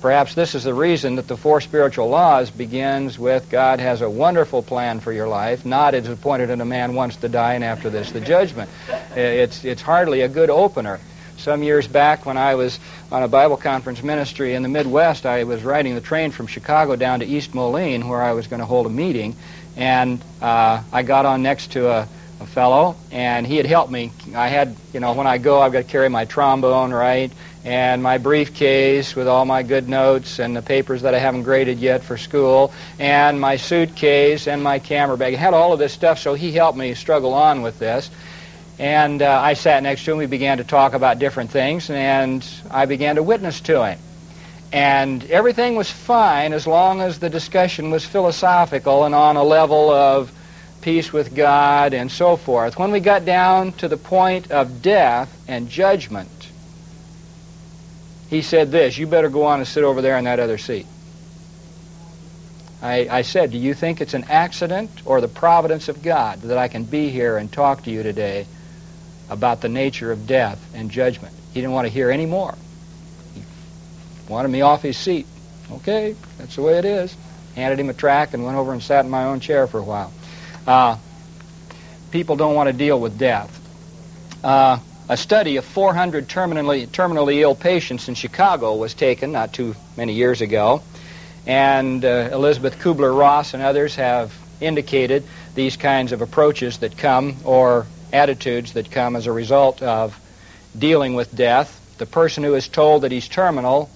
Perhaps 0.00 0.34
this 0.34 0.54
is 0.54 0.64
the 0.64 0.72
reason 0.72 1.16
that 1.16 1.28
the 1.28 1.36
four 1.36 1.60
spiritual 1.60 2.08
laws 2.08 2.50
begins 2.50 3.18
with 3.18 3.50
God 3.50 3.80
has 3.80 4.00
a 4.00 4.08
wonderful 4.08 4.62
plan 4.62 5.00
for 5.00 5.12
your 5.12 5.28
life, 5.28 5.66
not 5.66 5.94
it 5.94 6.04
is 6.04 6.10
appointed 6.10 6.46
that 6.48 6.58
a 6.58 6.64
man 6.64 6.94
wants 6.94 7.16
to 7.16 7.28
die 7.28 7.52
and 7.54 7.62
after 7.62 7.90
this 7.90 8.10
the 8.10 8.20
judgment. 8.20 8.70
It's, 9.14 9.62
it's 9.62 9.82
hardly 9.82 10.22
a 10.22 10.28
good 10.28 10.48
opener. 10.48 11.00
Some 11.36 11.62
years 11.62 11.86
back 11.86 12.24
when 12.24 12.38
I 12.38 12.54
was 12.54 12.80
on 13.12 13.22
a 13.22 13.28
Bible 13.28 13.58
conference 13.58 14.02
ministry 14.02 14.54
in 14.54 14.62
the 14.62 14.70
Midwest, 14.70 15.26
I 15.26 15.44
was 15.44 15.62
riding 15.62 15.94
the 15.94 16.00
train 16.00 16.30
from 16.30 16.46
Chicago 16.46 16.96
down 16.96 17.20
to 17.20 17.26
East 17.26 17.54
Moline 17.54 18.08
where 18.08 18.22
I 18.22 18.32
was 18.32 18.46
going 18.46 18.60
to 18.60 18.66
hold 18.66 18.86
a 18.86 18.90
meeting, 18.90 19.36
and 19.76 20.22
uh, 20.40 20.82
I 20.90 21.02
got 21.02 21.26
on 21.26 21.42
next 21.42 21.72
to 21.72 21.90
a 21.90 22.08
a 22.40 22.46
fellow, 22.46 22.96
and 23.10 23.46
he 23.46 23.56
had 23.56 23.66
helped 23.66 23.92
me. 23.92 24.12
I 24.34 24.48
had, 24.48 24.74
you 24.92 25.00
know, 25.00 25.12
when 25.12 25.26
I 25.26 25.38
go, 25.38 25.60
I've 25.60 25.72
got 25.72 25.80
to 25.80 25.84
carry 25.84 26.08
my 26.08 26.24
trombone, 26.24 26.92
right, 26.92 27.30
and 27.64 28.02
my 28.02 28.18
briefcase 28.18 29.14
with 29.14 29.28
all 29.28 29.44
my 29.44 29.62
good 29.62 29.88
notes 29.88 30.38
and 30.38 30.56
the 30.56 30.62
papers 30.62 31.02
that 31.02 31.14
I 31.14 31.18
haven't 31.18 31.42
graded 31.42 31.78
yet 31.78 32.02
for 32.02 32.16
school, 32.16 32.72
and 32.98 33.40
my 33.40 33.56
suitcase 33.56 34.46
and 34.46 34.62
my 34.62 34.78
camera 34.78 35.16
bag. 35.16 35.34
I 35.34 35.36
had 35.36 35.54
all 35.54 35.72
of 35.72 35.78
this 35.78 35.92
stuff, 35.92 36.18
so 36.18 36.34
he 36.34 36.52
helped 36.52 36.78
me 36.78 36.94
struggle 36.94 37.34
on 37.34 37.62
with 37.62 37.78
this. 37.78 38.10
And 38.78 39.20
uh, 39.20 39.40
I 39.40 39.52
sat 39.52 39.82
next 39.82 40.04
to 40.06 40.12
him. 40.12 40.18
We 40.18 40.26
began 40.26 40.56
to 40.56 40.64
talk 40.64 40.94
about 40.94 41.18
different 41.18 41.50
things, 41.50 41.90
and 41.90 42.46
I 42.70 42.86
began 42.86 43.16
to 43.16 43.22
witness 43.22 43.60
to 43.62 43.84
him. 43.84 43.98
And 44.72 45.28
everything 45.30 45.76
was 45.76 45.90
fine 45.90 46.54
as 46.54 46.66
long 46.66 47.02
as 47.02 47.18
the 47.18 47.28
discussion 47.28 47.90
was 47.90 48.06
philosophical 48.06 49.04
and 49.04 49.14
on 49.14 49.36
a 49.36 49.42
level 49.42 49.90
of 49.90 50.32
peace 50.80 51.12
with 51.12 51.34
God, 51.34 51.92
and 51.92 52.10
so 52.10 52.36
forth. 52.36 52.78
When 52.78 52.90
we 52.90 53.00
got 53.00 53.26
down 53.26 53.72
to 53.72 53.88
the 53.88 53.98
point 53.98 54.50
of 54.50 54.80
death 54.80 55.30
and 55.46 55.68
judgment, 55.68 56.39
he 58.30 58.42
said 58.42 58.70
this 58.70 58.96
You 58.96 59.06
better 59.06 59.28
go 59.28 59.42
on 59.42 59.58
and 59.58 59.68
sit 59.68 59.84
over 59.84 60.00
there 60.00 60.16
in 60.16 60.24
that 60.24 60.40
other 60.40 60.56
seat. 60.56 60.86
I, 62.80 63.08
I 63.10 63.22
said, 63.22 63.50
Do 63.50 63.58
you 63.58 63.74
think 63.74 64.00
it's 64.00 64.14
an 64.14 64.24
accident 64.24 65.02
or 65.04 65.20
the 65.20 65.28
providence 65.28 65.88
of 65.88 66.02
God 66.02 66.40
that 66.42 66.56
I 66.56 66.68
can 66.68 66.84
be 66.84 67.10
here 67.10 67.36
and 67.36 67.52
talk 67.52 67.82
to 67.82 67.90
you 67.90 68.02
today 68.02 68.46
about 69.28 69.60
the 69.60 69.68
nature 69.68 70.10
of 70.12 70.26
death 70.26 70.64
and 70.74 70.90
judgment? 70.90 71.34
He 71.52 71.60
didn't 71.60 71.72
want 71.72 71.88
to 71.88 71.92
hear 71.92 72.10
any 72.10 72.24
more. 72.24 72.54
He 73.34 73.42
wanted 74.28 74.48
me 74.48 74.62
off 74.62 74.82
his 74.82 74.96
seat. 74.96 75.26
Okay, 75.72 76.16
that's 76.38 76.56
the 76.56 76.62
way 76.62 76.78
it 76.78 76.84
is. 76.84 77.14
Handed 77.54 77.78
him 77.78 77.90
a 77.90 77.94
track 77.94 78.32
and 78.32 78.44
went 78.44 78.56
over 78.56 78.72
and 78.72 78.82
sat 78.82 79.04
in 79.04 79.10
my 79.10 79.24
own 79.24 79.40
chair 79.40 79.66
for 79.66 79.78
a 79.78 79.82
while. 79.82 80.12
Uh, 80.66 80.96
people 82.12 82.36
don't 82.36 82.54
want 82.54 82.68
to 82.68 82.72
deal 82.72 82.98
with 82.98 83.18
death. 83.18 83.56
Uh, 84.42 84.78
a 85.10 85.16
study 85.16 85.56
of 85.56 85.64
400 85.64 86.28
terminally, 86.28 86.86
terminally 86.86 87.40
ill 87.40 87.56
patients 87.56 88.06
in 88.06 88.14
Chicago 88.14 88.76
was 88.76 88.94
taken 88.94 89.32
not 89.32 89.52
too 89.52 89.74
many 89.96 90.12
years 90.12 90.40
ago, 90.40 90.82
and 91.48 92.04
uh, 92.04 92.28
Elisabeth 92.30 92.78
Kubler-Ross 92.78 93.52
and 93.52 93.60
others 93.60 93.96
have 93.96 94.32
indicated 94.60 95.24
these 95.56 95.76
kinds 95.76 96.12
of 96.12 96.20
approaches 96.22 96.78
that 96.78 96.96
come 96.96 97.34
or 97.44 97.88
attitudes 98.12 98.74
that 98.74 98.92
come 98.92 99.16
as 99.16 99.26
a 99.26 99.32
result 99.32 99.82
of 99.82 100.16
dealing 100.78 101.14
with 101.14 101.34
death. 101.34 101.76
The 101.98 102.06
person 102.06 102.44
who 102.44 102.54
is 102.54 102.68
told 102.68 103.02
that 103.02 103.10
he's 103.10 103.26
terminal 103.26 103.90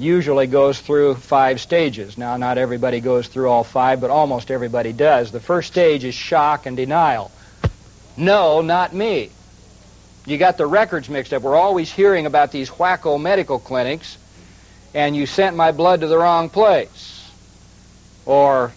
usually 0.00 0.48
goes 0.48 0.80
through 0.80 1.14
five 1.14 1.60
stages. 1.60 2.18
Now, 2.18 2.36
not 2.38 2.58
everybody 2.58 2.98
goes 2.98 3.28
through 3.28 3.50
all 3.50 3.62
five, 3.62 4.00
but 4.00 4.10
almost 4.10 4.50
everybody 4.50 4.92
does. 4.92 5.30
The 5.30 5.38
first 5.38 5.68
stage 5.70 6.02
is 6.02 6.16
shock 6.16 6.66
and 6.66 6.76
denial. 6.76 7.30
No, 8.16 8.62
not 8.62 8.92
me. 8.92 9.30
You 10.26 10.38
got 10.38 10.58
the 10.58 10.66
records 10.66 11.08
mixed 11.08 11.32
up. 11.32 11.42
We're 11.42 11.56
always 11.56 11.90
hearing 11.90 12.26
about 12.26 12.50
these 12.50 12.68
wacko 12.68 13.20
medical 13.20 13.60
clinics, 13.60 14.18
and 14.92 15.14
you 15.16 15.24
sent 15.24 15.56
my 15.56 15.70
blood 15.70 16.00
to 16.00 16.08
the 16.08 16.18
wrong 16.18 16.50
place. 16.50 17.30
Or 18.26 18.72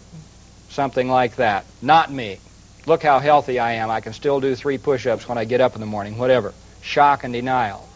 something 0.69 1.09
like 1.09 1.37
that. 1.37 1.65
Not 1.81 2.11
me. 2.11 2.37
Look 2.85 3.01
how 3.01 3.17
healthy 3.17 3.57
I 3.57 3.73
am. 3.73 3.89
I 3.89 3.99
can 3.99 4.13
still 4.13 4.39
do 4.39 4.53
three 4.53 4.77
push-ups 4.77 5.27
when 5.27 5.39
I 5.39 5.45
get 5.45 5.59
up 5.59 5.73
in 5.73 5.81
the 5.81 5.87
morning, 5.87 6.19
whatever. 6.19 6.53
Shock 6.81 7.23
and 7.23 7.33
denial. 7.33 7.87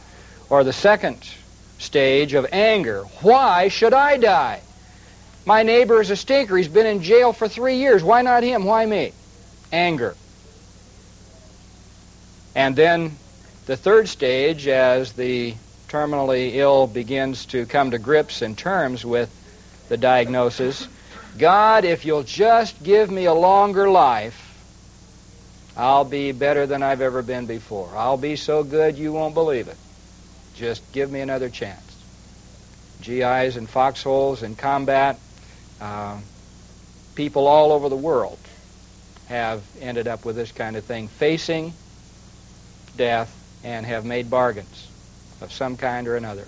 Or 0.50 0.64
the 0.64 0.74
second 0.74 1.18
stage 1.78 2.34
of 2.34 2.48
anger. 2.52 3.04
Why 3.22 3.68
should 3.68 3.94
I 3.94 4.18
die? 4.18 4.62
My 5.46 5.62
neighbor 5.62 6.02
is 6.02 6.10
a 6.10 6.16
stinker. 6.16 6.58
He's 6.58 6.68
been 6.68 6.86
in 6.88 7.04
jail 7.04 7.34
for 7.34 7.48
three 7.48 7.78
years. 7.78 8.04
Why 8.04 8.24
not 8.24 8.42
him? 8.42 8.66
Why 8.66 8.86
me? 8.86 9.14
Anger. 9.72 10.16
And 12.56 12.76
then 12.76 13.18
the 13.66 13.78
third 13.78 14.10
stage, 14.10 14.68
as 14.68 15.14
the 15.14 15.54
terminally 15.88 16.56
ill 16.56 16.88
begins 16.88 17.46
to 17.46 17.66
come 17.66 17.92
to 17.92 18.00
grips 18.00 18.42
and 18.42 18.58
terms 18.58 19.06
with 19.06 19.30
the 19.90 19.98
diagnosis, 19.98 20.88
God, 21.38 21.86
if 21.86 22.06
you'll 22.06 22.24
just 22.24 22.82
give 22.84 23.10
me 23.10 23.26
a 23.26 23.34
longer 23.34 23.90
life, 23.90 24.40
I'll 25.78 26.06
be 26.06 26.32
better 26.32 26.68
than 26.68 26.84
I've 26.84 27.02
ever 27.02 27.22
been 27.22 27.46
before. 27.46 27.92
I'll 27.96 28.18
be 28.18 28.36
so 28.36 28.64
good 28.64 28.98
you 28.98 29.12
won't 29.12 29.34
believe 29.34 29.68
it. 29.68 29.78
Just 30.56 30.92
give 30.92 31.12
me 31.12 31.22
another 31.22 31.50
chance. 31.50 31.80
GIs 33.02 33.58
and 33.58 33.68
foxholes 33.68 34.44
in 34.44 34.56
combat, 34.56 35.20
uh, 35.82 36.20
people 37.16 37.48
all 37.48 37.72
over 37.72 37.90
the 37.90 37.96
world 37.96 38.40
have 39.28 39.64
ended 39.80 40.08
up 40.08 40.26
with 40.26 40.36
this 40.36 40.52
kind 40.52 40.76
of 40.76 40.84
thing, 40.84 41.08
facing 41.08 41.74
death 42.96 43.43
and 43.64 43.86
have 43.86 44.06
made 44.06 44.30
bargains 44.30 44.88
of 45.42 45.52
some 45.52 45.78
kind 45.78 46.08
or 46.08 46.16
another. 46.16 46.46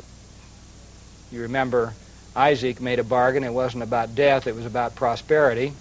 You 1.32 1.44
remember 1.44 1.94
Isaac 2.36 2.82
made 2.82 3.00
a 3.00 3.04
bargain. 3.04 3.44
It 3.44 3.54
wasn't 3.54 3.84
about 3.84 4.16
death, 4.16 4.48
it 4.48 4.56
was 4.56 4.66
about 4.66 4.96
prosperity. 4.96 5.74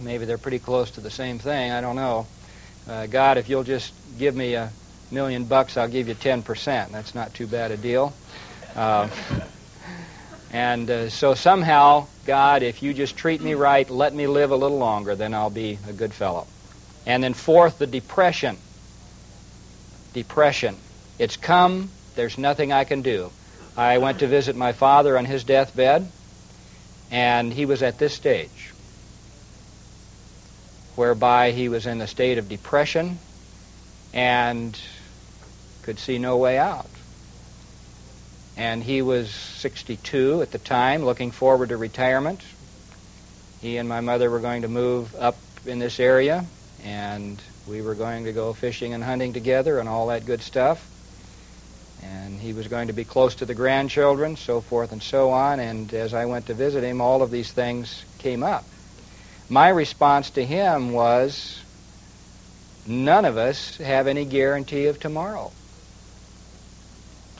Maybe 0.00 0.24
they're 0.24 0.38
pretty 0.38 0.58
close 0.58 0.92
to 0.92 1.00
the 1.00 1.10
same 1.10 1.38
thing. 1.38 1.72
I 1.72 1.80
don't 1.80 1.96
know. 1.96 2.26
Uh, 2.88 3.06
God, 3.06 3.36
if 3.36 3.48
you'll 3.48 3.64
just 3.64 3.92
give 4.18 4.34
me 4.34 4.54
a 4.54 4.70
million 5.10 5.44
bucks, 5.44 5.76
I'll 5.76 5.88
give 5.88 6.08
you 6.08 6.14
10%. 6.14 6.90
That's 6.90 7.14
not 7.14 7.34
too 7.34 7.46
bad 7.46 7.70
a 7.70 7.76
deal. 7.76 8.14
Uh, 8.76 9.08
and 10.52 10.90
uh, 10.90 11.08
so 11.10 11.34
somehow, 11.34 12.06
God, 12.24 12.62
if 12.62 12.82
you 12.82 12.94
just 12.94 13.16
treat 13.16 13.40
me 13.40 13.54
right, 13.54 13.88
let 13.90 14.14
me 14.14 14.26
live 14.26 14.50
a 14.50 14.56
little 14.56 14.78
longer, 14.78 15.14
then 15.14 15.34
I'll 15.34 15.50
be 15.50 15.78
a 15.88 15.92
good 15.92 16.14
fellow. 16.14 16.46
And 17.06 17.22
then 17.22 17.34
fourth, 17.34 17.78
the 17.78 17.86
depression. 17.86 18.56
Depression. 20.18 20.76
It's 21.18 21.36
come, 21.36 21.90
there's 22.14 22.38
nothing 22.38 22.72
I 22.72 22.84
can 22.84 23.02
do. 23.02 23.30
I 23.76 23.98
went 23.98 24.18
to 24.20 24.26
visit 24.26 24.56
my 24.56 24.72
father 24.72 25.16
on 25.16 25.24
his 25.24 25.44
deathbed, 25.44 26.10
and 27.10 27.52
he 27.52 27.64
was 27.64 27.82
at 27.82 27.98
this 27.98 28.14
stage, 28.14 28.72
whereby 30.96 31.52
he 31.52 31.68
was 31.68 31.86
in 31.86 32.00
a 32.00 32.06
state 32.06 32.38
of 32.38 32.48
depression 32.48 33.18
and 34.12 34.78
could 35.82 35.98
see 35.98 36.18
no 36.18 36.36
way 36.36 36.58
out 36.58 36.90
and 38.58 38.82
he 38.82 39.00
was 39.02 39.30
62 39.30 40.42
at 40.42 40.50
the 40.50 40.58
time, 40.58 41.04
looking 41.04 41.30
forward 41.30 41.68
to 41.68 41.76
retirement. 41.76 42.42
He 43.60 43.76
and 43.76 43.88
my 43.88 44.00
mother 44.00 44.28
were 44.28 44.40
going 44.40 44.62
to 44.62 44.68
move 44.68 45.14
up 45.14 45.38
in 45.64 45.78
this 45.78 46.00
area, 46.00 46.44
and 46.82 47.40
we 47.68 47.82
were 47.82 47.94
going 47.94 48.24
to 48.24 48.32
go 48.32 48.52
fishing 48.52 48.94
and 48.94 49.04
hunting 49.04 49.32
together 49.32 49.78
and 49.78 49.88
all 49.88 50.06
that 50.06 50.24
good 50.24 50.40
stuff. 50.40 50.88
And 52.02 52.40
he 52.40 52.52
was 52.52 52.68
going 52.68 52.86
to 52.86 52.92
be 52.92 53.04
close 53.04 53.34
to 53.36 53.44
the 53.44 53.54
grandchildren, 53.54 54.36
so 54.36 54.60
forth 54.60 54.92
and 54.92 55.02
so 55.02 55.30
on. 55.30 55.60
And 55.60 55.92
as 55.92 56.14
I 56.14 56.24
went 56.26 56.46
to 56.46 56.54
visit 56.54 56.82
him, 56.84 57.00
all 57.00 57.22
of 57.22 57.30
these 57.30 57.52
things 57.52 58.04
came 58.18 58.42
up. 58.42 58.64
My 59.48 59.68
response 59.68 60.30
to 60.30 60.44
him 60.44 60.92
was, 60.92 61.62
none 62.86 63.24
of 63.24 63.36
us 63.36 63.76
have 63.78 64.06
any 64.06 64.24
guarantee 64.24 64.86
of 64.86 65.00
tomorrow. 65.00 65.52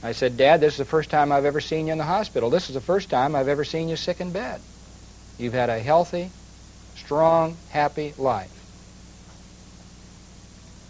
I 0.03 0.13
said, 0.13 0.37
Dad, 0.37 0.61
this 0.61 0.75
is 0.75 0.79
the 0.79 0.85
first 0.85 1.11
time 1.11 1.33
I've 1.33 1.45
ever 1.45 1.61
seen 1.61 1.87
you 1.87 1.93
in 1.93 1.99
the 1.99 2.05
hospital. 2.05 2.51
This 2.51 2.69
is 2.69 2.75
the 2.75 2.81
first 2.81 3.11
time 3.11 3.35
I've 3.35 3.49
ever 3.49 3.65
seen 3.65 3.89
you 3.89 3.97
sick 3.97 4.21
in 4.21 4.33
bed. 4.33 4.61
You've 5.39 5.55
had 5.55 5.71
a 5.71 5.79
healthy, 5.79 6.31
strong, 6.97 7.57
happy 7.71 8.15
life. 8.19 8.58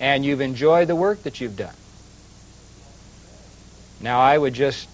And 0.00 0.25
you've 0.25 0.40
enjoyed 0.40 0.88
the 0.88 0.97
work 0.97 1.23
that 1.25 1.40
you've 1.40 1.57
done. 1.57 1.75
Now, 4.00 4.21
I 4.21 4.38
would 4.38 4.55
just 4.55 4.88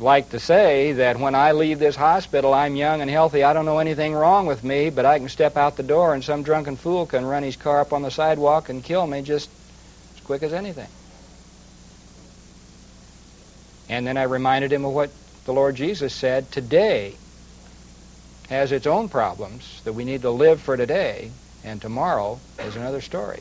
like 0.00 0.30
to 0.30 0.40
say 0.40 0.92
that 0.92 1.18
when 1.18 1.34
I 1.34 1.52
leave 1.52 1.78
this 1.78 1.96
hospital, 1.96 2.54
I'm 2.54 2.76
young 2.76 3.00
and 3.00 3.10
healthy. 3.10 3.44
I 3.44 3.52
don't 3.52 3.66
know 3.66 3.78
anything 3.78 4.14
wrong 4.14 4.46
with 4.46 4.64
me, 4.64 4.90
but 4.90 5.04
I 5.04 5.18
can 5.18 5.28
step 5.28 5.56
out 5.56 5.76
the 5.76 5.82
door 5.82 6.14
and 6.14 6.24
some 6.24 6.42
drunken 6.42 6.76
fool 6.76 7.06
can 7.06 7.24
run 7.24 7.42
his 7.42 7.56
car 7.56 7.80
up 7.80 7.92
on 7.92 8.02
the 8.02 8.10
sidewalk 8.10 8.68
and 8.68 8.82
kill 8.82 9.06
me 9.06 9.22
just 9.22 9.50
as 10.16 10.20
quick 10.22 10.42
as 10.42 10.52
anything. 10.52 10.88
And 13.88 14.06
then 14.06 14.16
I 14.16 14.22
reminded 14.24 14.72
him 14.72 14.84
of 14.84 14.92
what 14.92 15.10
the 15.44 15.52
Lord 15.52 15.74
Jesus 15.74 16.14
said 16.14 16.50
today 16.50 17.14
has 18.48 18.72
its 18.72 18.86
own 18.86 19.08
problems 19.08 19.82
that 19.84 19.92
we 19.92 20.04
need 20.04 20.22
to 20.22 20.30
live 20.30 20.60
for 20.60 20.76
today, 20.76 21.30
and 21.62 21.80
tomorrow 21.80 22.40
is 22.58 22.76
another 22.76 23.00
story. 23.00 23.40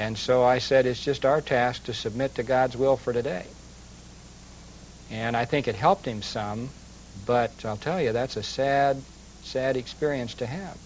And 0.00 0.16
so 0.16 0.42
I 0.42 0.60
said 0.60 0.86
it's 0.86 1.04
just 1.04 1.26
our 1.26 1.42
task 1.42 1.84
to 1.84 1.92
submit 1.92 2.34
to 2.36 2.42
God's 2.42 2.74
will 2.74 2.96
for 2.96 3.12
today. 3.12 3.44
And 5.10 5.36
I 5.36 5.44
think 5.44 5.68
it 5.68 5.74
helped 5.74 6.06
him 6.06 6.22
some, 6.22 6.70
but 7.26 7.52
I'll 7.66 7.76
tell 7.76 8.00
you, 8.00 8.10
that's 8.10 8.38
a 8.38 8.42
sad, 8.42 9.02
sad 9.42 9.76
experience 9.76 10.32
to 10.34 10.46
have. 10.46 10.78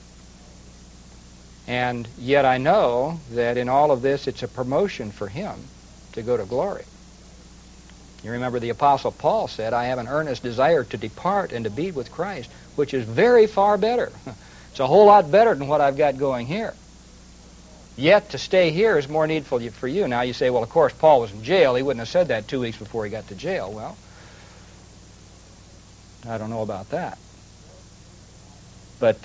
And 1.68 2.08
yet 2.18 2.44
I 2.44 2.58
know 2.58 3.20
that 3.30 3.56
in 3.56 3.68
all 3.68 3.92
of 3.92 4.02
this, 4.02 4.26
it's 4.26 4.42
a 4.42 4.48
promotion 4.48 5.12
for 5.12 5.28
him 5.28 5.54
to 6.14 6.22
go 6.22 6.36
to 6.36 6.44
glory. 6.44 6.84
You 8.24 8.32
remember 8.32 8.58
the 8.58 8.70
Apostle 8.70 9.12
Paul 9.12 9.46
said, 9.46 9.72
I 9.72 9.84
have 9.84 9.98
an 9.98 10.08
earnest 10.08 10.42
desire 10.42 10.82
to 10.82 10.96
depart 10.96 11.52
and 11.52 11.64
to 11.64 11.70
be 11.70 11.92
with 11.92 12.10
Christ, 12.10 12.50
which 12.74 12.92
is 12.92 13.04
very 13.04 13.46
far 13.46 13.78
better. 13.78 14.10
It's 14.72 14.80
a 14.80 14.88
whole 14.88 15.06
lot 15.06 15.30
better 15.30 15.54
than 15.54 15.68
what 15.68 15.80
I've 15.80 15.96
got 15.96 16.18
going 16.18 16.48
here. 16.48 16.74
Yet 17.96 18.30
to 18.30 18.38
stay 18.38 18.70
here 18.70 18.98
is 18.98 19.08
more 19.08 19.26
needful 19.26 19.60
for 19.70 19.86
you. 19.86 20.08
Now 20.08 20.22
you 20.22 20.32
say, 20.32 20.50
well, 20.50 20.62
of 20.62 20.68
course, 20.68 20.92
Paul 20.92 21.20
was 21.20 21.32
in 21.32 21.44
jail. 21.44 21.74
He 21.76 21.82
wouldn't 21.82 22.00
have 22.00 22.08
said 22.08 22.28
that 22.28 22.48
two 22.48 22.60
weeks 22.60 22.76
before 22.76 23.04
he 23.04 23.10
got 23.10 23.28
to 23.28 23.36
jail. 23.36 23.72
Well, 23.72 23.96
I 26.28 26.38
don't 26.38 26.50
know 26.50 26.62
about 26.62 26.90
that. 26.90 27.18
But 28.98 29.18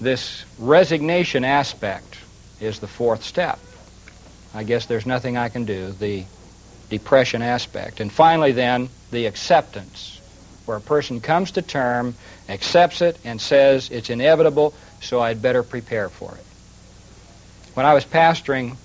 this 0.00 0.44
resignation 0.58 1.44
aspect 1.44 2.18
is 2.60 2.80
the 2.80 2.86
fourth 2.86 3.22
step. 3.22 3.58
I 4.54 4.64
guess 4.64 4.86
there's 4.86 5.06
nothing 5.06 5.36
I 5.36 5.48
can 5.48 5.64
do. 5.64 5.92
The 5.92 6.24
depression 6.90 7.42
aspect. 7.42 8.00
And 8.00 8.12
finally, 8.12 8.52
then, 8.52 8.90
the 9.10 9.26
acceptance, 9.26 10.20
where 10.66 10.76
a 10.76 10.82
person 10.82 11.20
comes 11.20 11.52
to 11.52 11.62
term, 11.62 12.14
accepts 12.48 13.00
it, 13.00 13.18
and 13.24 13.40
says 13.40 13.90
it's 13.90 14.10
inevitable, 14.10 14.74
so 15.00 15.20
I'd 15.20 15.40
better 15.40 15.62
prepare 15.62 16.08
for 16.08 16.34
it. 16.34 16.44
When 17.74 17.86
I 17.86 17.94
was 17.94 18.04
pastoring, 18.04 18.76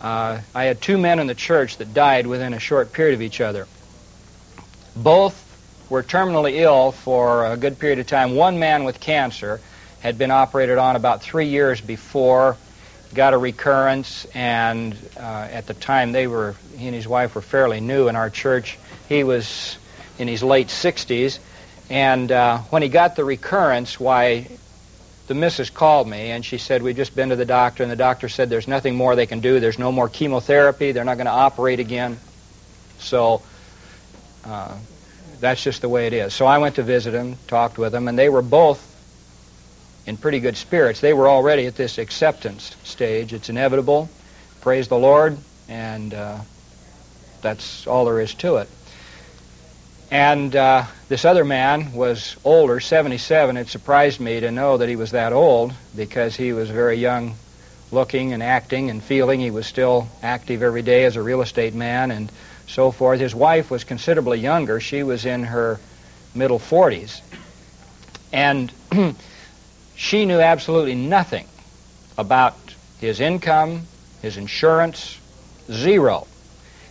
uh, 0.00 0.40
I 0.54 0.64
had 0.64 0.80
two 0.80 0.98
men 0.98 1.18
in 1.18 1.26
the 1.26 1.34
church 1.34 1.78
that 1.78 1.94
died 1.94 2.26
within 2.26 2.54
a 2.54 2.58
short 2.58 2.92
period 2.92 3.14
of 3.14 3.22
each 3.22 3.40
other. 3.40 3.66
Both 4.94 5.46
were 5.88 6.02
terminally 6.02 6.60
ill 6.60 6.92
for 6.92 7.46
a 7.46 7.56
good 7.56 7.78
period 7.78 7.98
of 7.98 8.06
time. 8.06 8.34
One 8.34 8.58
man 8.58 8.84
with 8.84 9.00
cancer 9.00 9.60
had 10.00 10.18
been 10.18 10.30
operated 10.30 10.78
on 10.78 10.96
about 10.96 11.22
three 11.22 11.48
years 11.48 11.80
before 11.80 12.56
got 13.14 13.34
a 13.34 13.38
recurrence, 13.38 14.24
and 14.34 14.96
uh, 15.16 15.48
at 15.50 15.66
the 15.66 15.74
time 15.74 16.12
they 16.12 16.26
were, 16.26 16.54
he 16.76 16.86
and 16.86 16.94
his 16.94 17.08
wife 17.08 17.34
were 17.34 17.40
fairly 17.40 17.80
new 17.80 18.08
in 18.08 18.16
our 18.16 18.30
church. 18.30 18.78
He 19.08 19.24
was 19.24 19.76
in 20.18 20.28
his 20.28 20.42
late 20.42 20.68
60s, 20.68 21.38
and 21.88 22.30
uh, 22.30 22.58
when 22.70 22.82
he 22.82 22.88
got 22.88 23.16
the 23.16 23.24
recurrence, 23.24 23.98
why, 23.98 24.46
the 25.30 25.34
missus 25.36 25.70
called 25.70 26.08
me 26.08 26.32
and 26.32 26.44
she 26.44 26.58
said, 26.58 26.82
We've 26.82 26.96
just 26.96 27.14
been 27.14 27.28
to 27.28 27.36
the 27.36 27.44
doctor, 27.44 27.84
and 27.84 27.92
the 27.92 27.94
doctor 27.94 28.28
said 28.28 28.50
there's 28.50 28.66
nothing 28.66 28.96
more 28.96 29.14
they 29.14 29.26
can 29.26 29.38
do. 29.38 29.60
There's 29.60 29.78
no 29.78 29.92
more 29.92 30.08
chemotherapy. 30.08 30.90
They're 30.90 31.04
not 31.04 31.18
going 31.18 31.26
to 31.26 31.30
operate 31.30 31.78
again. 31.78 32.18
So 32.98 33.40
uh, 34.44 34.76
that's 35.38 35.62
just 35.62 35.82
the 35.82 35.88
way 35.88 36.08
it 36.08 36.14
is. 36.14 36.34
So 36.34 36.46
I 36.46 36.58
went 36.58 36.74
to 36.74 36.82
visit 36.82 37.14
him, 37.14 37.36
talked 37.46 37.78
with 37.78 37.94
him, 37.94 38.08
and 38.08 38.18
they 38.18 38.28
were 38.28 38.42
both 38.42 38.84
in 40.04 40.16
pretty 40.16 40.40
good 40.40 40.56
spirits. 40.56 41.00
They 41.00 41.12
were 41.12 41.28
already 41.28 41.66
at 41.66 41.76
this 41.76 41.98
acceptance 41.98 42.74
stage. 42.82 43.32
It's 43.32 43.48
inevitable. 43.48 44.10
Praise 44.62 44.88
the 44.88 44.98
Lord, 44.98 45.38
and 45.68 46.12
uh, 46.12 46.38
that's 47.40 47.86
all 47.86 48.04
there 48.04 48.18
is 48.18 48.34
to 48.34 48.56
it. 48.56 48.68
And 50.10 50.56
uh, 50.56 50.86
this 51.08 51.24
other 51.24 51.44
man 51.44 51.92
was 51.92 52.36
older, 52.44 52.80
77. 52.80 53.56
It 53.56 53.68
surprised 53.68 54.18
me 54.18 54.40
to 54.40 54.50
know 54.50 54.76
that 54.78 54.88
he 54.88 54.96
was 54.96 55.12
that 55.12 55.32
old 55.32 55.72
because 55.94 56.34
he 56.34 56.52
was 56.52 56.68
very 56.68 56.96
young 56.96 57.36
looking 57.92 58.32
and 58.32 58.42
acting 58.42 58.90
and 58.90 59.02
feeling. 59.02 59.40
He 59.40 59.52
was 59.52 59.66
still 59.66 60.08
active 60.22 60.62
every 60.62 60.82
day 60.82 61.04
as 61.04 61.16
a 61.16 61.22
real 61.22 61.42
estate 61.42 61.74
man 61.74 62.10
and 62.10 62.30
so 62.66 62.90
forth. 62.90 63.20
His 63.20 63.34
wife 63.34 63.70
was 63.70 63.84
considerably 63.84 64.40
younger. 64.40 64.80
She 64.80 65.04
was 65.04 65.24
in 65.24 65.44
her 65.44 65.78
middle 66.34 66.58
40s. 66.58 67.20
And 68.32 68.72
she 69.96 70.24
knew 70.24 70.40
absolutely 70.40 70.94
nothing 70.94 71.46
about 72.18 72.56
his 73.00 73.20
income, 73.20 73.82
his 74.22 74.36
insurance, 74.36 75.18
zero. 75.70 76.26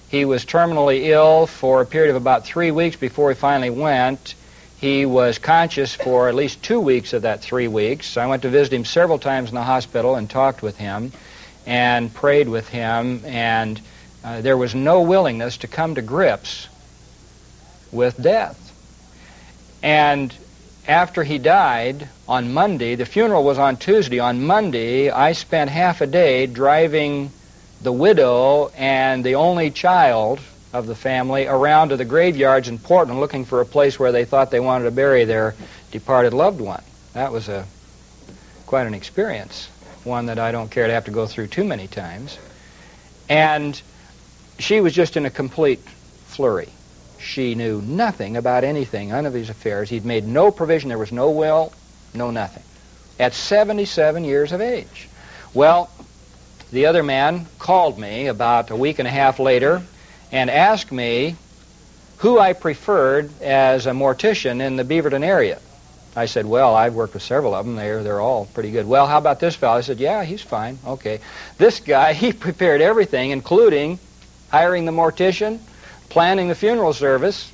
He 0.09 0.25
was 0.25 0.43
terminally 0.43 1.07
ill 1.07 1.45
for 1.45 1.81
a 1.81 1.85
period 1.85 2.09
of 2.09 2.15
about 2.15 2.43
three 2.43 2.71
weeks 2.71 2.95
before 2.95 3.29
he 3.29 3.35
finally 3.35 3.69
went. 3.69 4.33
He 4.81 5.05
was 5.05 5.37
conscious 5.37 5.93
for 5.93 6.27
at 6.27 6.35
least 6.35 6.63
two 6.63 6.79
weeks 6.79 7.13
of 7.13 7.21
that 7.21 7.41
three 7.41 7.67
weeks. 7.67 8.17
I 8.17 8.25
went 8.25 8.41
to 8.41 8.49
visit 8.49 8.73
him 8.73 8.85
several 8.85 9.19
times 9.19 9.49
in 9.49 9.55
the 9.55 9.63
hospital 9.63 10.15
and 10.15 10.27
talked 10.27 10.63
with 10.63 10.77
him 10.77 11.11
and 11.67 12.11
prayed 12.11 12.49
with 12.49 12.69
him, 12.69 13.21
and 13.25 13.79
uh, 14.23 14.41
there 14.41 14.57
was 14.57 14.73
no 14.73 15.01
willingness 15.01 15.57
to 15.57 15.67
come 15.67 15.93
to 15.93 16.01
grips 16.01 16.67
with 17.91 18.19
death. 18.21 18.57
And 19.83 20.33
after 20.87 21.23
he 21.23 21.37
died 21.37 22.07
on 22.27 22.51
Monday, 22.53 22.95
the 22.95 23.05
funeral 23.05 23.43
was 23.43 23.59
on 23.59 23.77
Tuesday. 23.77 24.17
On 24.17 24.43
Monday, 24.43 25.11
I 25.11 25.33
spent 25.33 25.69
half 25.69 26.01
a 26.01 26.07
day 26.07 26.47
driving 26.47 27.31
the 27.81 27.91
widow 27.91 28.69
and 28.75 29.24
the 29.24 29.36
only 29.36 29.71
child 29.71 30.39
of 30.74 30.86
the 30.86 30.95
family 30.95 31.48
around 31.48 31.89
to 31.89 31.98
the 31.98 32.05
graveyards 32.05 32.67
in 32.67 32.77
Portland 32.77 33.19
looking 33.19 33.45
for 33.45 33.62
a 33.62 33.65
place 33.65 33.98
where 33.98 34.12
they 34.12 34.25
thought 34.25 34.51
they 34.51 34.59
wanted 34.59 34.86
to 34.86 34.91
bury 34.91 35.25
their 35.25 35.55
departed 35.91 36.33
loved 36.33 36.62
one. 36.62 36.83
That 37.13 37.31
was 37.31 37.50
a 37.50 37.65
quite 38.65 38.86
an 38.86 38.93
experience, 38.93 39.67
one 40.03 40.27
that 40.27 40.38
I 40.38 40.51
don't 40.51 40.69
care 40.69 40.86
to 40.86 40.93
have 40.93 41.05
to 41.05 41.12
go 41.12 41.25
through 41.25 41.48
too 41.48 41.63
many 41.63 41.88
times. 41.88 42.38
And 43.27 43.81
she 44.59 44.79
was 44.79 44.93
just 44.93 45.17
in 45.17 45.25
a 45.25 45.31
complete 45.31 45.79
flurry. 45.79 46.69
She 47.19 47.55
knew 47.55 47.81
nothing 47.81 48.38
about 48.38 48.63
anything, 48.63 49.09
none 49.09 49.25
of 49.25 49.33
his 49.33 49.50
affairs. 49.50 49.89
He'd 49.89 50.05
made 50.05 50.27
no 50.27 50.51
provision. 50.51 50.89
There 50.89 50.98
was 50.98 51.12
no 51.12 51.31
will, 51.31 51.74
no 52.13 52.29
nothing. 52.29 52.63
At 53.19 53.33
77 53.33 54.24
years 54.24 54.51
of 54.51 54.62
age. 54.62 55.09
Well, 55.53 55.89
the 56.71 56.85
other 56.85 57.03
man 57.03 57.47
called 57.57 57.97
me 57.97 58.27
about 58.27 58.69
a 58.69 58.75
week 58.75 58.99
and 58.99 59.07
a 59.07 59.11
half 59.11 59.39
later 59.39 59.81
and 60.31 60.49
asked 60.49 60.91
me 60.91 61.35
who 62.17 62.38
I 62.39 62.53
preferred 62.53 63.31
as 63.41 63.88
a 63.88 63.91
mortician 63.91 64.61
in 64.61 64.75
the 64.75 64.83
Beaverton 64.83 65.23
area. 65.23 65.59
I 66.15 66.25
said, 66.25 66.45
well, 66.45 66.75
I've 66.75 66.95
worked 66.95 67.13
with 67.13 67.23
several 67.23 67.53
of 67.53 67.65
them. 67.65 67.75
They're, 67.75 68.03
they're 68.03 68.19
all 68.19 68.45
pretty 68.47 68.71
good. 68.71 68.88
Well, 68.88 69.07
how 69.07 69.17
about 69.17 69.39
this 69.39 69.55
fellow? 69.55 69.77
I 69.77 69.81
said, 69.81 69.99
yeah, 69.99 70.23
he's 70.23 70.41
fine. 70.41 70.77
Okay. 70.85 71.19
This 71.57 71.79
guy, 71.79 72.13
he 72.25 72.33
prepared 72.33 72.81
everything, 72.81 73.31
including 73.31 73.99
hiring 74.49 74.85
the 74.85 74.91
mortician, 74.91 75.59
planning 76.09 76.47
the 76.47 76.55
funeral 76.55 76.93
service, 76.93 77.51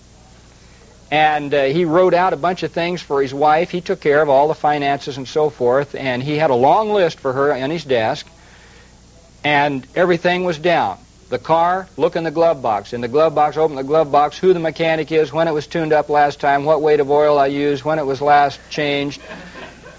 and 1.12 1.53
uh, 1.53 1.65
he 1.65 1.86
wrote 1.86 2.13
out 2.13 2.34
a 2.34 2.38
bunch 2.38 2.63
of 2.63 2.72
things 2.72 3.01
for 3.01 3.22
his 3.22 3.34
wife. 3.34 3.69
He 3.69 3.81
took 3.81 4.01
care 4.01 4.22
of 4.22 4.29
all 4.29 4.48
the 4.48 4.55
finances 4.55 5.17
and 5.17 5.27
so 5.27 5.50
forth, 5.50 5.93
and 5.93 6.24
he 6.24 6.38
had 6.38 6.50
a 6.50 6.55
long 6.55 6.89
list 6.89 7.19
for 7.19 7.34
her 7.34 7.53
on 7.53 7.69
his 7.69 7.86
desk, 7.86 8.25
and 9.45 9.85
everything 9.95 10.43
was 10.43 10.57
down. 10.57 10.97
The 11.29 11.37
car, 11.37 11.87
look 11.97 12.15
in 12.15 12.23
the 12.23 12.31
glove 12.31 12.63
box. 12.63 12.93
In 12.93 13.01
the 13.01 13.07
glove 13.07 13.35
box, 13.35 13.57
open 13.57 13.75
the 13.75 13.83
glove 13.83 14.11
box, 14.11 14.39
who 14.39 14.53
the 14.53 14.59
mechanic 14.59 15.11
is, 15.11 15.31
when 15.31 15.47
it 15.47 15.51
was 15.51 15.67
tuned 15.67 15.93
up 15.93 16.09
last 16.09 16.39
time, 16.39 16.65
what 16.65 16.81
weight 16.81 16.99
of 16.99 17.11
oil 17.11 17.37
I 17.37 17.45
used, 17.45 17.83
when 17.83 17.99
it 17.99 18.05
was 18.05 18.21
last 18.21 18.59
changed, 18.71 19.21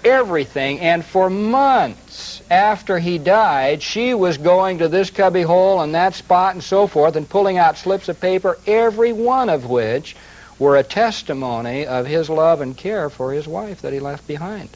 everything. 0.03 0.81
And 0.81 1.03
for 1.03 1.29
months 1.29 2.41
after 2.51 2.99
he 2.99 3.17
died, 3.17 3.81
she 3.81 4.13
was 4.13 4.37
going 4.37 4.79
to 4.79 4.89
this 4.89 5.09
cubby 5.09 5.43
hole 5.43 5.81
and 5.81 5.95
that 5.95 6.13
spot 6.13 6.53
and 6.53 6.63
so 6.63 6.85
forth 6.85 7.15
and 7.15 7.27
pulling 7.27 7.57
out 7.57 7.77
slips 7.77 8.09
of 8.09 8.19
paper, 8.19 8.59
every 8.67 9.13
one 9.13 9.49
of 9.49 9.69
which 9.69 10.17
were 10.59 10.75
a 10.75 10.83
testimony 10.83 11.85
of 11.85 12.05
his 12.05 12.29
love 12.29 12.59
and 12.59 12.75
care 12.75 13.09
for 13.09 13.31
his 13.31 13.47
wife 13.47 13.81
that 13.81 13.93
he 13.93 14.01
left 14.01 14.27
behind. 14.27 14.69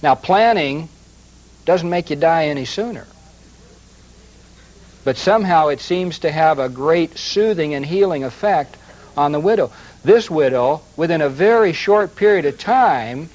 Now, 0.00 0.14
planning 0.14 0.88
doesn't 1.70 1.88
make 1.88 2.10
you 2.10 2.16
die 2.16 2.46
any 2.46 2.64
sooner. 2.64 3.06
But 5.04 5.16
somehow 5.16 5.68
it 5.68 5.80
seems 5.80 6.18
to 6.18 6.32
have 6.32 6.58
a 6.58 6.68
great 6.68 7.16
soothing 7.16 7.74
and 7.74 7.86
healing 7.86 8.24
effect 8.24 8.76
on 9.16 9.30
the 9.30 9.38
widow. 9.38 9.70
This 10.02 10.28
widow, 10.28 10.82
within 10.96 11.20
a 11.20 11.28
very 11.28 11.72
short 11.72 12.16
period 12.16 12.44
of 12.44 12.58
time, 12.58 13.30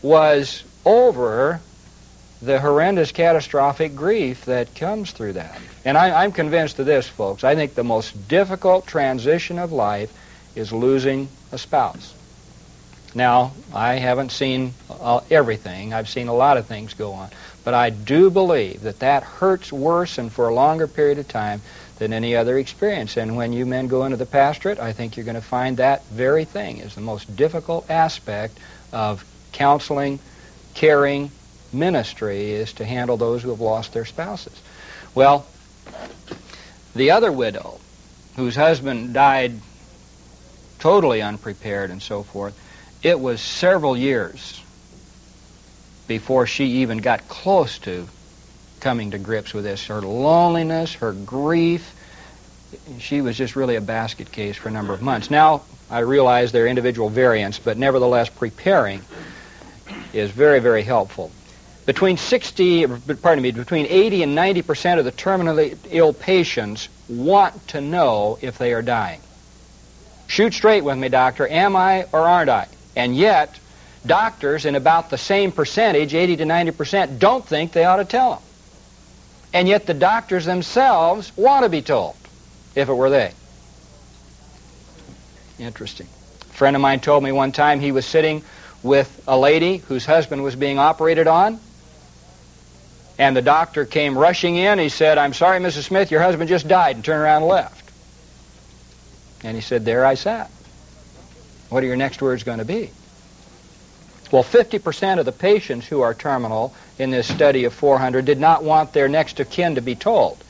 was 0.00 0.62
over 0.84 1.60
the 2.40 2.60
horrendous 2.60 3.10
catastrophic 3.10 3.96
grief 3.96 4.44
that 4.44 4.76
comes 4.76 5.10
through 5.10 5.32
that. 5.32 5.60
And 5.84 5.98
I, 5.98 6.24
am 6.24 6.30
convinced 6.30 6.78
of 6.78 6.86
this, 6.86 7.08
folks. 7.08 7.42
I 7.42 7.56
think 7.56 7.74
the 7.74 7.82
most 7.82 8.28
difficult 8.28 8.86
transition 8.86 9.58
of 9.58 9.72
life 9.72 10.12
is 10.54 10.72
losing 10.72 11.28
a 11.50 11.58
spouse. 11.58 12.14
Now, 13.14 13.52
I 13.74 13.94
haven't 13.94 14.32
seen 14.32 14.72
uh, 14.88 15.20
everything. 15.30 15.92
I've 15.92 16.08
seen 16.08 16.28
a 16.28 16.34
lot 16.34 16.56
of 16.56 16.66
things 16.66 16.94
go 16.94 17.12
on. 17.12 17.30
But 17.64 17.74
I 17.74 17.90
do 17.90 18.30
believe 18.30 18.82
that 18.82 18.98
that 19.00 19.22
hurts 19.22 19.72
worse 19.72 20.18
and 20.18 20.32
for 20.32 20.48
a 20.48 20.54
longer 20.54 20.88
period 20.88 21.18
of 21.18 21.28
time 21.28 21.62
than 21.98 22.12
any 22.12 22.34
other 22.34 22.58
experience. 22.58 23.16
And 23.16 23.36
when 23.36 23.52
you 23.52 23.66
men 23.66 23.86
go 23.86 24.04
into 24.04 24.16
the 24.16 24.26
pastorate, 24.26 24.80
I 24.80 24.92
think 24.92 25.16
you're 25.16 25.24
going 25.24 25.36
to 25.36 25.40
find 25.40 25.76
that 25.76 26.04
very 26.06 26.44
thing 26.44 26.78
is 26.78 26.94
the 26.94 27.00
most 27.00 27.36
difficult 27.36 27.88
aspect 27.88 28.58
of 28.92 29.24
counseling, 29.52 30.18
caring, 30.74 31.30
ministry 31.72 32.50
is 32.50 32.72
to 32.74 32.84
handle 32.84 33.16
those 33.16 33.42
who 33.42 33.50
have 33.50 33.60
lost 33.60 33.92
their 33.92 34.04
spouses. 34.04 34.60
Well, 35.14 35.46
the 36.94 37.12
other 37.12 37.30
widow, 37.30 37.78
whose 38.36 38.56
husband 38.56 39.14
died 39.14 39.60
totally 40.78 41.22
unprepared 41.22 41.90
and 41.90 42.02
so 42.02 42.22
forth, 42.22 42.58
it 43.02 43.20
was 43.20 43.40
several 43.40 43.96
years 43.96 44.61
before 46.12 46.46
she 46.46 46.66
even 46.82 46.98
got 46.98 47.26
close 47.26 47.78
to 47.78 48.06
coming 48.80 49.12
to 49.12 49.18
grips 49.18 49.54
with 49.54 49.64
this. 49.64 49.86
Her 49.86 50.02
loneliness, 50.02 50.92
her 50.96 51.12
grief, 51.12 51.94
she 52.98 53.22
was 53.22 53.34
just 53.34 53.56
really 53.56 53.76
a 53.76 53.80
basket 53.80 54.30
case 54.30 54.58
for 54.58 54.68
a 54.68 54.72
number 54.72 54.92
of 54.92 55.00
months. 55.00 55.30
Now, 55.30 55.62
I 55.88 56.00
realize 56.00 56.52
there 56.52 56.64
are 56.64 56.68
individual 56.68 57.08
variants, 57.08 57.58
but 57.58 57.78
nevertheless, 57.78 58.28
preparing 58.28 59.00
is 60.12 60.30
very, 60.30 60.60
very 60.60 60.82
helpful. 60.82 61.32
Between 61.86 62.18
60, 62.18 62.88
pardon 63.22 63.42
me, 63.42 63.50
between 63.52 63.86
80 63.86 64.24
and 64.24 64.34
90 64.34 64.62
percent 64.62 64.98
of 64.98 65.06
the 65.06 65.12
terminally 65.12 65.78
ill 65.90 66.12
patients 66.12 66.90
want 67.08 67.68
to 67.68 67.80
know 67.80 68.38
if 68.42 68.58
they 68.58 68.74
are 68.74 68.82
dying. 68.82 69.22
Shoot 70.26 70.52
straight 70.52 70.84
with 70.84 70.98
me, 70.98 71.08
doctor. 71.08 71.48
Am 71.48 71.74
I 71.74 72.04
or 72.12 72.20
aren't 72.20 72.50
I? 72.50 72.68
And 72.96 73.16
yet, 73.16 73.58
doctors 74.06 74.64
in 74.64 74.74
about 74.74 75.10
the 75.10 75.18
same 75.18 75.52
percentage, 75.52 76.14
80 76.14 76.38
to 76.38 76.44
90 76.44 76.72
percent, 76.72 77.18
don't 77.18 77.44
think 77.44 77.72
they 77.72 77.84
ought 77.84 77.96
to 77.96 78.04
tell 78.04 78.34
them. 78.34 78.42
And 79.52 79.68
yet 79.68 79.86
the 79.86 79.94
doctors 79.94 80.44
themselves 80.44 81.32
want 81.36 81.64
to 81.64 81.68
be 81.68 81.82
told, 81.82 82.16
if 82.74 82.88
it 82.88 82.94
were 82.94 83.10
they. 83.10 83.32
Interesting. 85.58 86.06
A 86.06 86.54
friend 86.54 86.74
of 86.74 86.82
mine 86.82 87.00
told 87.00 87.22
me 87.22 87.32
one 87.32 87.52
time 87.52 87.80
he 87.80 87.92
was 87.92 88.06
sitting 88.06 88.42
with 88.82 89.22
a 89.28 89.38
lady 89.38 89.76
whose 89.76 90.04
husband 90.06 90.42
was 90.42 90.56
being 90.56 90.78
operated 90.78 91.26
on, 91.26 91.60
and 93.18 93.36
the 93.36 93.42
doctor 93.42 93.84
came 93.84 94.16
rushing 94.16 94.56
in. 94.56 94.78
He 94.78 94.88
said, 94.88 95.18
I'm 95.18 95.34
sorry, 95.34 95.60
Mrs. 95.60 95.84
Smith, 95.84 96.10
your 96.10 96.22
husband 96.22 96.48
just 96.48 96.66
died, 96.66 96.96
and 96.96 97.04
turned 97.04 97.22
around 97.22 97.42
and 97.42 97.50
left. 97.50 97.90
And 99.44 99.54
he 99.54 99.60
said, 99.60 99.84
There 99.84 100.04
I 100.04 100.14
sat. 100.14 100.50
What 101.68 101.82
are 101.84 101.86
your 101.86 101.96
next 101.96 102.22
words 102.22 102.42
going 102.42 102.58
to 102.58 102.64
be? 102.64 102.90
Well, 104.32 104.42
50% 104.42 105.18
of 105.18 105.26
the 105.26 105.32
patients 105.32 105.86
who 105.86 106.00
are 106.00 106.14
terminal 106.14 106.74
in 106.98 107.10
this 107.10 107.28
study 107.28 107.64
of 107.64 107.74
400 107.74 108.24
did 108.24 108.40
not 108.40 108.64
want 108.64 108.94
their 108.94 109.06
next 109.06 109.38
of 109.40 109.50
kin 109.50 109.74
to 109.74 109.82
be 109.82 109.94
told. 109.94 110.42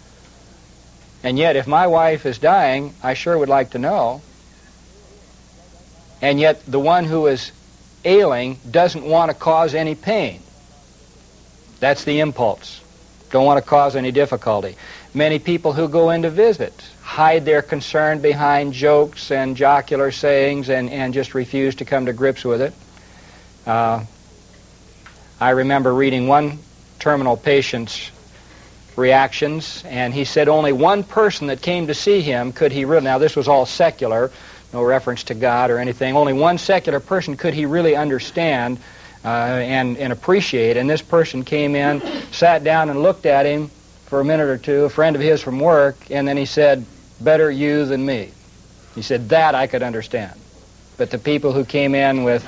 And 1.24 1.36
yet, 1.36 1.56
if 1.56 1.66
my 1.66 1.88
wife 1.88 2.24
is 2.24 2.38
dying, 2.38 2.94
I 3.02 3.14
sure 3.14 3.36
would 3.36 3.48
like 3.48 3.70
to 3.70 3.78
know. 3.78 4.22
And 6.20 6.38
yet, 6.38 6.64
the 6.64 6.78
one 6.78 7.04
who 7.04 7.26
is 7.26 7.50
ailing 8.04 8.60
doesn't 8.70 9.04
want 9.04 9.32
to 9.32 9.36
cause 9.36 9.74
any 9.74 9.96
pain. 9.96 10.40
That's 11.80 12.04
the 12.04 12.20
impulse. 12.20 12.80
Don't 13.30 13.44
want 13.44 13.62
to 13.62 13.68
cause 13.68 13.96
any 13.96 14.12
difficulty. 14.12 14.76
Many 15.12 15.40
people 15.40 15.72
who 15.72 15.88
go 15.88 16.10
in 16.10 16.22
to 16.22 16.30
visit 16.30 16.72
hide 17.02 17.44
their 17.44 17.62
concern 17.62 18.20
behind 18.20 18.72
jokes 18.72 19.32
and 19.32 19.56
jocular 19.56 20.12
sayings 20.12 20.70
and, 20.70 20.88
and 20.88 21.12
just 21.12 21.34
refuse 21.34 21.74
to 21.76 21.84
come 21.84 22.06
to 22.06 22.12
grips 22.12 22.44
with 22.44 22.62
it. 22.62 22.72
Uh, 23.66 24.04
I 25.40 25.50
remember 25.50 25.94
reading 25.94 26.26
one 26.26 26.58
terminal 26.98 27.36
patient's 27.36 28.10
reactions, 28.96 29.82
and 29.86 30.12
he 30.12 30.24
said 30.24 30.48
only 30.48 30.72
one 30.72 31.04
person 31.04 31.46
that 31.46 31.62
came 31.62 31.86
to 31.86 31.94
see 31.94 32.20
him 32.20 32.52
could 32.52 32.72
he 32.72 32.84
really, 32.84 33.04
now 33.04 33.18
this 33.18 33.36
was 33.36 33.48
all 33.48 33.66
secular, 33.66 34.30
no 34.72 34.82
reference 34.82 35.24
to 35.24 35.34
God 35.34 35.70
or 35.70 35.78
anything, 35.78 36.16
only 36.16 36.32
one 36.32 36.58
secular 36.58 37.00
person 37.00 37.36
could 37.36 37.54
he 37.54 37.66
really 37.66 37.96
understand 37.96 38.78
uh, 39.24 39.28
and, 39.28 39.96
and 39.96 40.12
appreciate. 40.12 40.76
And 40.76 40.90
this 40.90 41.02
person 41.02 41.44
came 41.44 41.76
in, 41.76 42.00
sat 42.32 42.64
down 42.64 42.90
and 42.90 43.02
looked 43.02 43.26
at 43.26 43.46
him 43.46 43.68
for 44.06 44.20
a 44.20 44.24
minute 44.24 44.48
or 44.48 44.58
two, 44.58 44.84
a 44.84 44.90
friend 44.90 45.14
of 45.16 45.22
his 45.22 45.40
from 45.40 45.60
work, 45.60 45.96
and 46.10 46.26
then 46.26 46.36
he 46.36 46.44
said, 46.44 46.84
better 47.20 47.50
you 47.50 47.86
than 47.86 48.04
me. 48.04 48.30
He 48.94 49.02
said, 49.02 49.28
that 49.30 49.54
I 49.54 49.68
could 49.68 49.82
understand. 49.82 50.38
But 50.96 51.10
the 51.10 51.18
people 51.18 51.52
who 51.52 51.64
came 51.64 51.94
in 51.94 52.24
with 52.24 52.44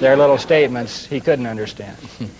their 0.00 0.16
little 0.16 0.38
statements, 0.38 1.06
he 1.06 1.20
couldn't 1.20 1.46
understand. 1.46 1.96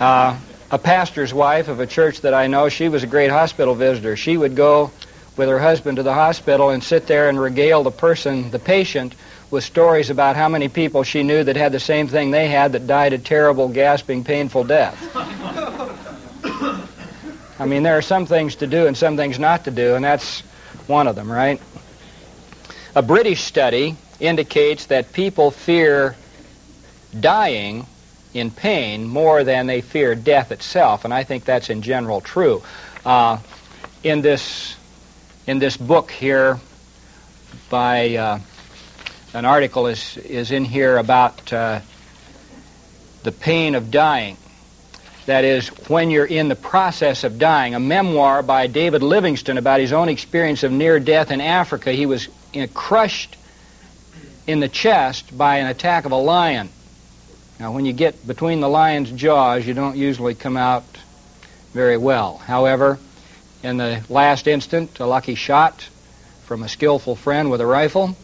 uh, 0.00 0.38
a 0.70 0.78
pastor's 0.78 1.34
wife 1.34 1.68
of 1.68 1.80
a 1.80 1.86
church 1.86 2.20
that 2.20 2.34
I 2.34 2.46
know, 2.46 2.68
she 2.68 2.88
was 2.88 3.02
a 3.02 3.06
great 3.06 3.30
hospital 3.30 3.74
visitor. 3.74 4.16
She 4.16 4.36
would 4.36 4.54
go 4.54 4.92
with 5.36 5.48
her 5.48 5.58
husband 5.58 5.96
to 5.96 6.02
the 6.02 6.12
hospital 6.12 6.70
and 6.70 6.82
sit 6.82 7.06
there 7.06 7.28
and 7.28 7.40
regale 7.40 7.82
the 7.82 7.90
person, 7.90 8.50
the 8.50 8.58
patient, 8.58 9.14
with 9.50 9.64
stories 9.64 10.10
about 10.10 10.36
how 10.36 10.48
many 10.48 10.68
people 10.68 11.02
she 11.02 11.22
knew 11.22 11.42
that 11.42 11.56
had 11.56 11.72
the 11.72 11.80
same 11.80 12.06
thing 12.08 12.30
they 12.30 12.48
had 12.48 12.72
that 12.72 12.86
died 12.86 13.12
a 13.12 13.18
terrible, 13.18 13.68
gasping, 13.68 14.22
painful 14.22 14.64
death. 14.64 15.16
I 17.60 17.66
mean, 17.66 17.82
there 17.82 17.98
are 17.98 18.02
some 18.02 18.24
things 18.24 18.56
to 18.56 18.66
do 18.66 18.86
and 18.86 18.96
some 18.96 19.18
things 19.18 19.38
not 19.38 19.64
to 19.64 19.70
do, 19.70 19.94
and 19.94 20.02
that's 20.02 20.40
one 20.86 21.06
of 21.06 21.14
them, 21.14 21.30
right? 21.30 21.60
A 22.96 23.02
British 23.02 23.42
study 23.42 23.96
indicates 24.18 24.86
that 24.86 25.12
people 25.12 25.50
fear 25.50 26.16
dying 27.18 27.86
in 28.32 28.50
pain 28.50 29.04
more 29.04 29.44
than 29.44 29.66
they 29.66 29.82
fear 29.82 30.14
death 30.14 30.52
itself, 30.52 31.04
and 31.04 31.12
I 31.12 31.22
think 31.22 31.44
that's 31.44 31.68
in 31.68 31.82
general 31.82 32.22
true. 32.22 32.62
Uh, 33.04 33.38
in 34.02 34.22
this 34.22 34.74
in 35.46 35.58
this 35.58 35.76
book 35.76 36.10
here, 36.10 36.58
by 37.68 38.16
uh, 38.16 38.38
an 39.34 39.44
article 39.44 39.86
is 39.86 40.16
is 40.16 40.50
in 40.50 40.64
here 40.64 40.96
about 40.96 41.52
uh, 41.52 41.80
the 43.22 43.32
pain 43.32 43.74
of 43.74 43.90
dying. 43.90 44.38
That 45.30 45.44
is, 45.44 45.68
when 45.88 46.10
you're 46.10 46.26
in 46.26 46.48
the 46.48 46.56
process 46.56 47.24
of 47.24 47.38
dying. 47.38 47.74
A 47.74 47.80
memoir 47.80 48.42
by 48.42 48.66
David 48.66 49.02
Livingstone 49.02 49.58
about 49.58 49.80
his 49.80 49.92
own 49.92 50.08
experience 50.08 50.62
of 50.62 50.72
near 50.72 51.00
death 51.00 51.30
in 51.30 51.40
Africa. 51.40 51.92
He 51.92 52.06
was 52.06 52.28
crushed 52.74 53.36
in 54.46 54.60
the 54.60 54.68
chest 54.68 55.36
by 55.36 55.56
an 55.56 55.66
attack 55.66 56.04
of 56.04 56.12
a 56.12 56.16
lion 56.16 56.68
now, 57.60 57.72
when 57.72 57.84
you 57.84 57.92
get 57.92 58.26
between 58.26 58.60
the 58.60 58.70
lion's 58.70 59.12
jaws, 59.12 59.66
you 59.66 59.74
don't 59.74 59.94
usually 59.94 60.34
come 60.34 60.56
out 60.56 60.82
very 61.74 61.98
well. 61.98 62.38
However, 62.38 62.98
in 63.62 63.76
the 63.76 64.02
last 64.08 64.46
instant, 64.46 64.98
a 64.98 65.04
lucky 65.04 65.34
shot 65.34 65.86
from 66.44 66.62
a 66.62 66.70
skillful 66.70 67.16
friend 67.16 67.50
with 67.50 67.60
a 67.60 67.66
rifle 67.66 68.16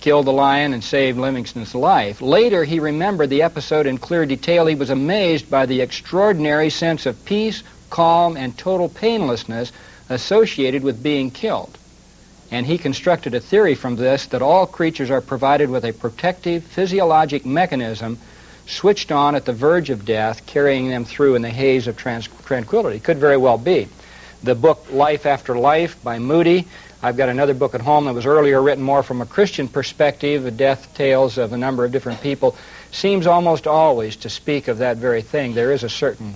killed 0.00 0.26
the 0.26 0.32
lion 0.32 0.72
and 0.72 0.82
saved 0.82 1.18
Livingstone's 1.18 1.74
life. 1.74 2.20
Later, 2.22 2.64
he 2.64 2.80
remembered 2.80 3.30
the 3.30 3.42
episode 3.42 3.86
in 3.86 3.98
clear 3.98 4.26
detail. 4.26 4.66
He 4.66 4.74
was 4.74 4.90
amazed 4.90 5.50
by 5.50 5.66
the 5.66 5.80
extraordinary 5.80 6.70
sense 6.70 7.06
of 7.06 7.24
peace, 7.24 7.62
calm, 7.90 8.36
and 8.36 8.56
total 8.56 8.88
painlessness 8.88 9.72
associated 10.08 10.82
with 10.82 11.02
being 11.02 11.30
killed. 11.30 11.76
And 12.50 12.66
he 12.66 12.78
constructed 12.78 13.34
a 13.34 13.40
theory 13.40 13.74
from 13.74 13.96
this 13.96 14.26
that 14.26 14.42
all 14.42 14.66
creatures 14.66 15.10
are 15.10 15.20
provided 15.20 15.70
with 15.70 15.84
a 15.84 15.92
protective 15.92 16.64
physiologic 16.64 17.46
mechanism 17.46 18.18
switched 18.66 19.12
on 19.12 19.34
at 19.34 19.44
the 19.44 19.52
verge 19.52 19.90
of 19.90 20.04
death, 20.04 20.46
carrying 20.46 20.88
them 20.88 21.04
through 21.04 21.34
in 21.34 21.42
the 21.42 21.50
haze 21.50 21.86
of 21.86 21.96
trans- 21.96 22.28
tranquility. 22.44 22.98
Could 22.98 23.18
very 23.18 23.36
well 23.36 23.58
be. 23.58 23.88
The 24.42 24.54
book 24.54 24.86
Life 24.90 25.26
After 25.26 25.56
Life 25.56 26.02
by 26.02 26.18
Moody. 26.18 26.66
I've 27.02 27.16
got 27.16 27.28
another 27.28 27.54
book 27.54 27.74
at 27.74 27.80
home 27.80 28.06
that 28.06 28.14
was 28.14 28.26
earlier 28.26 28.60
written 28.60 28.82
more 28.82 29.02
from 29.02 29.20
a 29.20 29.26
Christian 29.26 29.68
perspective, 29.68 30.42
the 30.42 30.50
death 30.50 30.94
tales 30.94 31.38
of 31.38 31.52
a 31.52 31.58
number 31.58 31.84
of 31.84 31.92
different 31.92 32.22
people, 32.22 32.56
seems 32.90 33.26
almost 33.26 33.66
always 33.66 34.16
to 34.16 34.30
speak 34.30 34.68
of 34.68 34.78
that 34.78 34.96
very 34.96 35.22
thing. 35.22 35.54
There 35.54 35.72
is 35.72 35.82
a 35.82 35.88
certain 35.88 36.34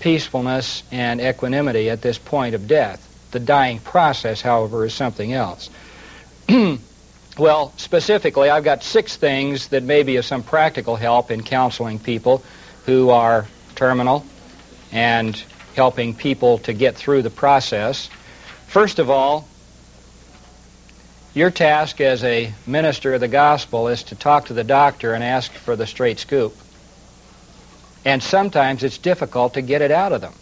peacefulness 0.00 0.82
and 0.90 1.20
equanimity 1.20 1.90
at 1.90 2.02
this 2.02 2.18
point 2.18 2.54
of 2.54 2.66
death. 2.66 3.08
The 3.30 3.40
dying 3.40 3.78
process, 3.78 4.42
however, 4.42 4.84
is 4.84 4.94
something 4.94 5.32
else. 5.32 5.70
Well, 7.38 7.72
specifically, 7.78 8.50
I've 8.50 8.64
got 8.64 8.82
six 8.82 9.16
things 9.16 9.68
that 9.68 9.82
may 9.82 10.02
be 10.02 10.16
of 10.16 10.24
some 10.26 10.42
practical 10.42 10.96
help 10.96 11.30
in 11.30 11.42
counseling 11.42 11.98
people 11.98 12.42
who 12.84 13.08
are 13.08 13.46
terminal 13.74 14.26
and 14.92 15.42
helping 15.74 16.14
people 16.14 16.58
to 16.58 16.72
get 16.72 16.96
through 16.96 17.22
the 17.22 17.30
process. 17.30 18.08
First 18.66 18.98
of 18.98 19.10
all, 19.10 19.48
your 21.34 21.50
task 21.50 22.00
as 22.00 22.22
a 22.24 22.52
minister 22.66 23.14
of 23.14 23.20
the 23.20 23.28
gospel 23.28 23.88
is 23.88 24.02
to 24.04 24.14
talk 24.14 24.46
to 24.46 24.52
the 24.52 24.64
doctor 24.64 25.14
and 25.14 25.24
ask 25.24 25.50
for 25.52 25.76
the 25.76 25.86
straight 25.86 26.18
scoop. 26.18 26.54
And 28.04 28.22
sometimes 28.22 28.82
it's 28.82 28.98
difficult 28.98 29.54
to 29.54 29.62
get 29.62 29.80
it 29.80 29.90
out 29.90 30.12
of 30.12 30.20
them. 30.20 30.34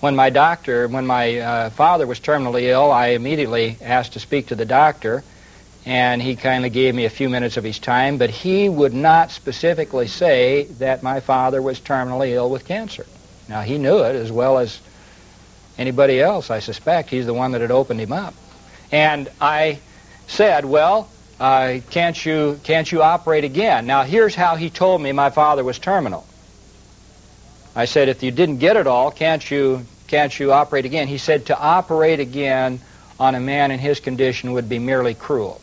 When 0.00 0.16
my 0.16 0.30
doctor, 0.30 0.88
when 0.88 1.06
my 1.06 1.38
uh, 1.38 1.70
father 1.70 2.06
was 2.06 2.18
terminally 2.18 2.62
ill, 2.62 2.90
I 2.90 3.08
immediately 3.08 3.76
asked 3.80 4.14
to 4.14 4.20
speak 4.20 4.48
to 4.48 4.56
the 4.56 4.64
doctor 4.64 5.22
and 5.84 6.22
he 6.22 6.36
kindly 6.36 6.70
gave 6.70 6.94
me 6.94 7.04
a 7.04 7.10
few 7.10 7.28
minutes 7.28 7.56
of 7.56 7.64
his 7.64 7.78
time, 7.78 8.16
but 8.16 8.30
he 8.30 8.68
would 8.68 8.94
not 8.94 9.30
specifically 9.30 10.06
say 10.06 10.64
that 10.78 11.02
my 11.02 11.20
father 11.20 11.60
was 11.60 11.80
terminally 11.80 12.30
ill 12.30 12.50
with 12.50 12.64
cancer. 12.64 13.06
Now, 13.48 13.62
he 13.62 13.78
knew 13.78 13.98
it 13.98 14.16
as 14.16 14.30
well 14.30 14.58
as 14.58 14.80
anybody 15.78 16.20
else, 16.20 16.50
I 16.50 16.60
suspect. 16.60 17.10
He's 17.10 17.26
the 17.26 17.34
one 17.34 17.52
that 17.52 17.60
had 17.60 17.70
opened 17.70 18.00
him 18.00 18.12
up. 18.12 18.34
And 18.90 19.28
I 19.40 19.78
said, 20.26 20.64
well, 20.64 21.08
uh, 21.40 21.80
can't, 21.90 22.24
you, 22.24 22.60
can't 22.62 22.90
you 22.90 23.02
operate 23.02 23.44
again? 23.44 23.86
Now, 23.86 24.02
here's 24.04 24.34
how 24.34 24.56
he 24.56 24.70
told 24.70 25.02
me 25.02 25.12
my 25.12 25.30
father 25.30 25.64
was 25.64 25.78
terminal. 25.78 26.26
I 27.74 27.86
said, 27.86 28.08
if 28.08 28.22
you 28.22 28.30
didn't 28.30 28.58
get 28.58 28.76
it 28.76 28.86
all, 28.86 29.10
can't 29.10 29.50
you, 29.50 29.86
can't 30.06 30.38
you 30.38 30.52
operate 30.52 30.84
again? 30.84 31.08
He 31.08 31.18
said, 31.18 31.46
to 31.46 31.58
operate 31.58 32.20
again 32.20 32.80
on 33.18 33.34
a 33.34 33.40
man 33.40 33.70
in 33.70 33.78
his 33.78 33.98
condition 33.98 34.52
would 34.52 34.68
be 34.68 34.78
merely 34.78 35.14
cruel. 35.14 35.60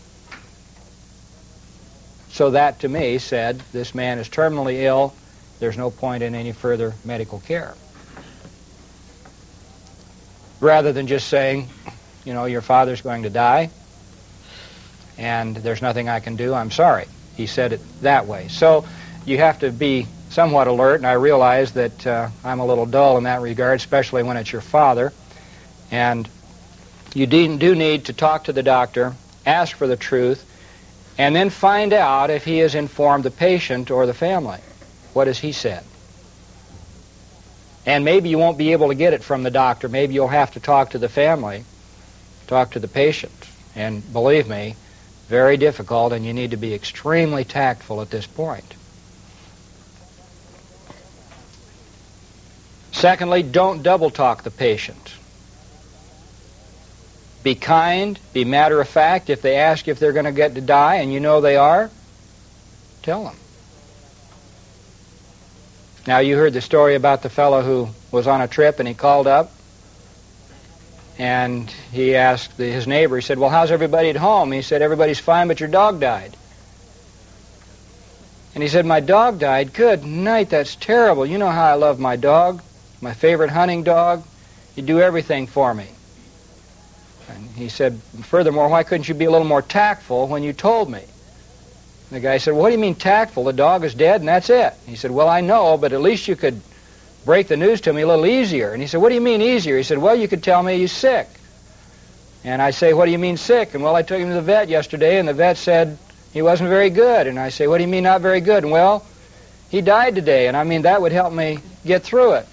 So 2.32 2.52
that 2.52 2.80
to 2.80 2.90
me 2.90 3.18
said, 3.18 3.62
this 3.72 3.94
man 3.94 4.18
is 4.18 4.30
terminally 4.30 4.84
ill. 4.84 5.14
There's 5.60 5.78
no 5.78 5.92
point 5.92 6.24
in 6.24 6.36
any 6.36 6.52
further 6.52 6.94
medical 7.04 7.40
care. 7.40 7.76
Rather 10.60 10.92
than 10.92 11.08
just 11.08 11.28
saying, 11.28 11.68
you 12.26 12.34
know, 12.34 12.46
your 12.46 12.62
father's 12.62 13.02
going 13.02 13.24
to 13.24 13.30
die 13.30 13.70
and 15.20 15.58
there's 15.58 15.82
nothing 15.82 16.08
I 16.08 16.22
can 16.22 16.38
do, 16.38 16.54
I'm 16.54 16.72
sorry. 16.72 17.06
He 17.36 17.46
said 17.46 17.74
it 17.74 17.82
that 18.02 18.26
way. 18.26 18.48
So 18.48 18.86
you 19.26 19.38
have 19.38 19.60
to 19.60 19.72
be 19.72 20.08
somewhat 20.30 20.68
alert, 20.68 20.96
and 20.96 21.08
I 21.08 21.14
realize 21.14 21.74
that 21.74 22.08
uh, 22.08 22.30
I'm 22.44 22.60
a 22.60 22.66
little 22.66 22.86
dull 22.86 23.18
in 23.18 23.26
that 23.26 23.42
regard, 23.42 23.78
especially 23.78 24.24
when 24.24 24.38
it's 24.38 24.52
your 24.52 24.62
father. 24.62 25.12
And 25.92 26.28
you 27.14 27.26
do 27.26 27.76
need 27.76 28.06
to 28.06 28.14
talk 28.14 28.46
to 28.46 28.54
the 28.54 28.64
doctor, 28.64 29.14
ask 29.46 29.76
for 29.76 29.88
the 29.88 29.98
truth, 29.98 30.46
and 31.18 31.36
then 31.36 31.50
find 31.50 31.92
out 31.92 32.30
if 32.30 32.46
he 32.46 32.60
has 32.60 32.76
informed 32.76 33.26
the 33.26 33.32
patient 33.32 33.92
or 33.92 34.06
the 34.06 34.14
family. 34.14 34.60
What 35.14 35.28
has 35.28 35.40
he 35.40 35.52
said? 35.52 35.84
And 37.86 38.06
maybe 38.06 38.30
you 38.30 38.38
won't 38.38 38.58
be 38.58 38.72
able 38.72 38.90
to 38.90 38.96
get 38.96 39.14
it 39.14 39.24
from 39.24 39.44
the 39.44 39.52
doctor. 39.52 39.90
Maybe 39.90 40.14
you'll 40.14 40.28
have 40.28 40.52
to 40.52 40.60
talk 40.60 40.92
to 40.92 41.00
the 41.00 41.10
family, 41.10 41.64
talk 42.48 42.72
to 42.72 42.80
the 42.80 42.88
patient. 42.88 43.34
And 43.76 44.12
believe 44.14 44.48
me, 44.48 44.76
very 45.28 45.58
difficult, 45.58 46.14
and 46.14 46.26
you 46.26 46.34
need 46.34 46.52
to 46.52 46.58
be 46.58 46.74
extremely 46.74 47.46
tactful 47.46 48.02
at 48.02 48.10
this 48.10 48.28
point. 48.28 48.76
Secondly, 52.92 53.44
don't 53.44 53.82
double 53.82 54.10
talk 54.10 54.44
the 54.44 54.52
patient. 54.52 55.14
Be 57.44 57.56
kind, 57.56 58.20
be 58.34 58.44
matter 58.44 58.82
of 58.82 58.90
fact. 58.90 59.30
If 59.30 59.42
they 59.42 59.56
ask 59.56 59.88
if 59.88 60.00
they're 60.00 60.12
going 60.12 60.26
to 60.26 60.32
get 60.32 60.56
to 60.56 60.62
die 60.62 60.96
and 60.96 61.14
you 61.14 61.22
know 61.22 61.40
they 61.40 61.56
are, 61.56 61.90
tell 63.02 63.24
them. 63.24 63.36
Now, 66.10 66.18
you 66.18 66.38
heard 66.38 66.54
the 66.54 66.62
story 66.62 66.96
about 66.96 67.22
the 67.22 67.30
fellow 67.30 67.62
who 67.62 67.88
was 68.12 68.26
on 68.26 68.42
a 68.42 68.48
trip 68.48 68.80
and 68.80 68.88
he 68.88 68.96
called 68.96 69.28
up 69.28 69.52
and 71.20 71.70
he 71.92 72.16
asked 72.16 72.58
the, 72.58 72.66
his 72.66 72.88
neighbor, 72.88 73.18
he 73.18 73.22
said, 73.22 73.38
Well, 73.38 73.52
how's 73.52 73.70
everybody 73.70 74.10
at 74.10 74.16
home? 74.16 74.52
He 74.52 74.64
said, 74.64 74.82
Everybody's 74.82 75.20
fine, 75.20 75.48
but 75.48 75.60
your 75.60 75.70
dog 75.70 76.00
died. 76.00 76.36
And 78.56 78.64
he 78.64 78.70
said, 78.70 78.88
My 78.88 79.02
dog 79.02 79.38
died? 79.38 79.72
Good 79.72 80.04
night, 80.04 80.50
that's 80.50 80.76
terrible. 80.76 81.28
You 81.28 81.38
know 81.38 81.52
how 81.52 81.66
I 81.66 81.76
love 81.76 82.00
my 82.00 82.16
dog, 82.16 82.64
my 83.02 83.14
favorite 83.14 83.52
hunting 83.52 83.84
dog. 83.84 84.24
He'd 84.74 84.88
do 84.88 85.00
everything 85.00 85.46
for 85.46 85.76
me. 85.76 85.90
And 87.30 87.52
he 87.52 87.70
said, 87.70 88.02
furthermore, 88.24 88.68
why 88.68 88.82
couldn't 88.82 89.08
you 89.08 89.14
be 89.14 89.26
a 89.26 89.32
little 89.32 89.46
more 89.46 89.62
tactful 89.62 90.28
when 90.28 90.42
you 90.42 90.54
told 90.54 90.90
me? 90.90 91.04
The 92.12 92.20
guy 92.20 92.38
said, 92.40 92.56
what 92.56 92.70
do 92.70 92.74
you 92.74 92.80
mean 92.80 92.96
tactful? 92.96 93.44
The 93.44 93.54
dog 93.54 93.84
is 93.84 93.94
dead 93.94 94.22
and 94.22 94.28
that's 94.28 94.50
it. 94.50 94.74
He 94.88 94.96
said, 94.96 95.12
well, 95.12 95.30
I 95.30 95.42
know, 95.42 95.78
but 95.78 95.94
at 95.94 96.02
least 96.02 96.28
you 96.28 96.36
could 96.36 96.60
break 97.24 97.48
the 97.48 97.58
news 97.58 97.82
to 97.82 97.94
me 97.94 98.02
a 98.02 98.08
little 98.08 98.26
easier. 98.26 98.72
And 98.74 98.82
he 98.82 98.88
said, 98.88 99.02
what 99.02 99.10
do 99.10 99.16
you 99.16 99.22
mean 99.22 99.42
easier? 99.42 99.78
He 99.78 99.84
said, 99.84 100.00
well, 100.00 100.16
you 100.16 100.28
could 100.28 100.44
tell 100.44 100.64
me 100.64 100.78
he's 100.78 100.92
sick. 100.92 101.28
And 102.44 102.62
I 102.62 102.72
say, 102.72 102.94
what 102.94 103.06
do 103.06 103.12
you 103.12 103.20
mean 103.20 103.38
sick? 103.38 103.76
And 103.76 103.84
well, 103.84 103.96
I 103.96 104.02
took 104.02 104.20
him 104.20 104.30
to 104.30 104.34
the 104.34 104.42
vet 104.42 104.70
yesterday, 104.70 105.20
and 105.20 105.28
the 105.28 105.34
vet 105.34 105.58
said 105.58 105.98
he 106.34 106.42
wasn't 106.42 106.70
very 106.70 106.90
good. 106.90 107.28
And 107.28 107.38
I 107.38 107.50
say, 107.50 107.68
what 107.68 107.78
do 107.78 107.84
you 107.84 107.90
mean 107.90 108.04
not 108.04 108.22
very 108.22 108.40
good? 108.40 108.64
And 108.64 108.72
well, 108.72 109.06
he 109.70 109.82
died 109.82 110.16
today, 110.16 110.48
and 110.48 110.58
I 110.58 110.64
mean, 110.64 110.84
that 110.84 111.02
would 111.02 111.12
help 111.12 111.32
me 111.32 111.60
get 111.86 112.02
through 112.04 112.34
it. 112.34 112.48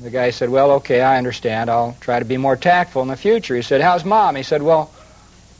the 0.00 0.10
guy 0.10 0.30
said, 0.30 0.48
Well, 0.48 0.72
okay, 0.72 1.00
I 1.00 1.18
understand. 1.18 1.70
I'll 1.70 1.96
try 2.00 2.18
to 2.18 2.24
be 2.24 2.38
more 2.38 2.56
tactful 2.56 3.02
in 3.02 3.08
the 3.08 3.16
future. 3.16 3.54
He 3.54 3.62
said, 3.62 3.80
How's 3.80 4.04
mom? 4.04 4.34
He 4.34 4.42
said, 4.42 4.62
Well, 4.62 4.90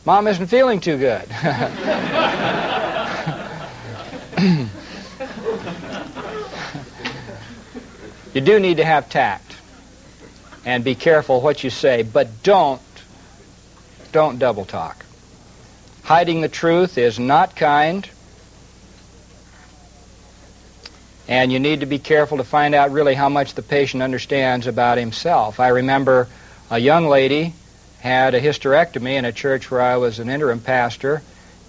mom 0.05 0.27
isn't 0.27 0.47
feeling 0.47 0.81
too 0.81 0.97
good. 0.97 1.29
you 8.35 8.41
do 8.41 8.61
need 8.61 8.79
to 8.79 8.85
have 8.85 9.09
tact 9.09 9.57
and 10.65 10.85
be 10.85 10.95
careful 10.95 11.41
what 11.41 11.65
you 11.65 11.71
say, 11.71 12.03
but 12.03 12.43
don't 12.43 12.81
don't 14.13 14.39
double 14.39 14.65
talk. 14.65 15.05
Hiding 16.03 16.41
the 16.41 16.49
truth 16.49 16.99
is 16.99 17.19
not 17.19 17.55
kind. 17.55 18.09
And 21.29 21.53
you 21.53 21.61
need 21.61 21.81
to 21.81 21.87
be 21.87 22.01
careful 22.01 22.39
to 22.39 22.45
find 22.45 22.75
out 22.75 22.91
really 22.91 23.15
how 23.15 23.29
much 23.29 23.55
the 23.55 23.63
patient 23.63 24.03
understands 24.03 24.67
about 24.67 24.99
himself. 24.99 25.61
I 25.61 25.69
remember 25.69 26.27
a 26.69 26.81
young 26.81 27.07
lady 27.07 27.55
had 28.01 28.35
a 28.35 28.41
hysterectomy 28.41 29.15
in 29.15 29.25
a 29.25 29.33
church 29.33 29.71
where 29.71 29.81
I 29.81 29.97
was 29.97 30.19
an 30.19 30.29
interim 30.29 30.61
pastor, 30.61 31.23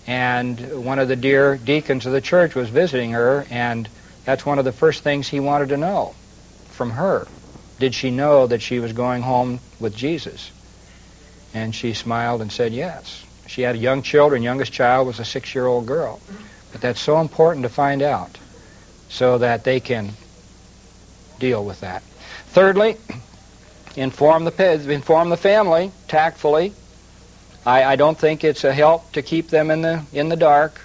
and 0.07 0.85
one 0.85 0.99
of 0.99 1.07
the 1.07 1.15
dear 1.15 1.57
deacons 1.57 2.05
of 2.05 2.13
the 2.13 2.21
church 2.21 2.55
was 2.55 2.69
visiting 2.69 3.11
her, 3.11 3.45
and 3.49 3.87
that's 4.25 4.45
one 4.45 4.59
of 4.59 4.65
the 4.65 4.71
first 4.71 5.03
things 5.03 5.27
he 5.27 5.39
wanted 5.39 5.69
to 5.69 5.77
know 5.77 6.15
from 6.69 6.91
her. 6.91 7.27
Did 7.79 7.93
she 7.93 8.11
know 8.11 8.47
that 8.47 8.61
she 8.61 8.79
was 8.79 8.93
going 8.93 9.21
home 9.21 9.59
with 9.79 9.95
Jesus? 9.95 10.51
And 11.53 11.75
she 11.75 11.93
smiled 11.93 12.41
and 12.41 12.51
said 12.51 12.73
yes. 12.73 13.25
She 13.47 13.63
had 13.63 13.75
young 13.75 14.01
children. 14.01 14.43
Youngest 14.43 14.71
child 14.71 15.07
was 15.07 15.19
a 15.19 15.25
six-year-old 15.25 15.85
girl. 15.85 16.21
But 16.71 16.79
that's 16.79 17.01
so 17.01 17.19
important 17.19 17.63
to 17.63 17.69
find 17.69 18.01
out 18.01 18.37
so 19.09 19.39
that 19.39 19.65
they 19.65 19.81
can 19.81 20.11
deal 21.39 21.65
with 21.65 21.81
that. 21.81 22.03
Thirdly, 22.47 22.95
inform 23.95 24.45
the 24.45 24.91
inform 24.91 25.29
the 25.29 25.37
family 25.37 25.91
tactfully. 26.07 26.73
I, 27.65 27.83
I 27.83 27.95
don't 27.95 28.17
think 28.17 28.43
it's 28.43 28.63
a 28.63 28.73
help 28.73 29.11
to 29.13 29.21
keep 29.21 29.49
them 29.49 29.71
in 29.71 29.81
the 29.81 30.03
in 30.13 30.29
the 30.29 30.35
dark. 30.35 30.79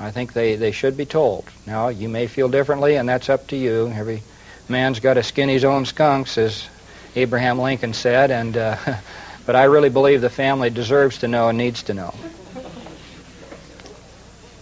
I 0.00 0.10
think 0.10 0.32
they, 0.32 0.54
they 0.54 0.70
should 0.70 0.96
be 0.96 1.06
told. 1.06 1.44
Now 1.66 1.88
you 1.88 2.08
may 2.08 2.28
feel 2.28 2.48
differently, 2.48 2.96
and 2.96 3.08
that's 3.08 3.28
up 3.28 3.48
to 3.48 3.56
you. 3.56 3.88
Every 3.88 4.22
man's 4.68 5.00
got 5.00 5.14
to 5.14 5.22
skin 5.22 5.48
his 5.48 5.64
own 5.64 5.86
skunks, 5.86 6.38
as 6.38 6.68
Abraham 7.16 7.58
Lincoln 7.58 7.94
said, 7.94 8.30
and 8.30 8.56
uh, 8.56 8.76
but 9.46 9.56
I 9.56 9.64
really 9.64 9.88
believe 9.88 10.20
the 10.20 10.30
family 10.30 10.70
deserves 10.70 11.18
to 11.18 11.28
know 11.28 11.48
and 11.48 11.58
needs 11.58 11.82
to 11.84 11.94
know. 11.94 12.14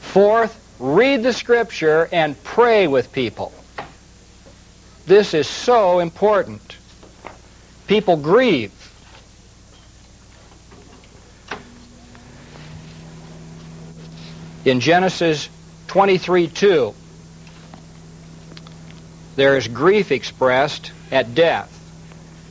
Fourth, 0.01 0.59
read 0.79 1.23
the 1.23 1.33
scripture 1.33 2.09
and 2.11 2.43
pray 2.43 2.87
with 2.87 3.13
people. 3.13 3.53
This 5.07 5.35
is 5.35 5.47
so 5.47 5.99
important. 5.99 6.77
People 7.87 8.17
grieve. 8.17 8.73
In 14.65 14.81
Genesis 14.81 15.49
23 15.87 16.49
2, 16.49 16.95
there 19.37 19.57
is 19.57 19.69
grief 19.69 20.11
expressed 20.11 20.91
at 21.13 21.35
death. 21.35 21.73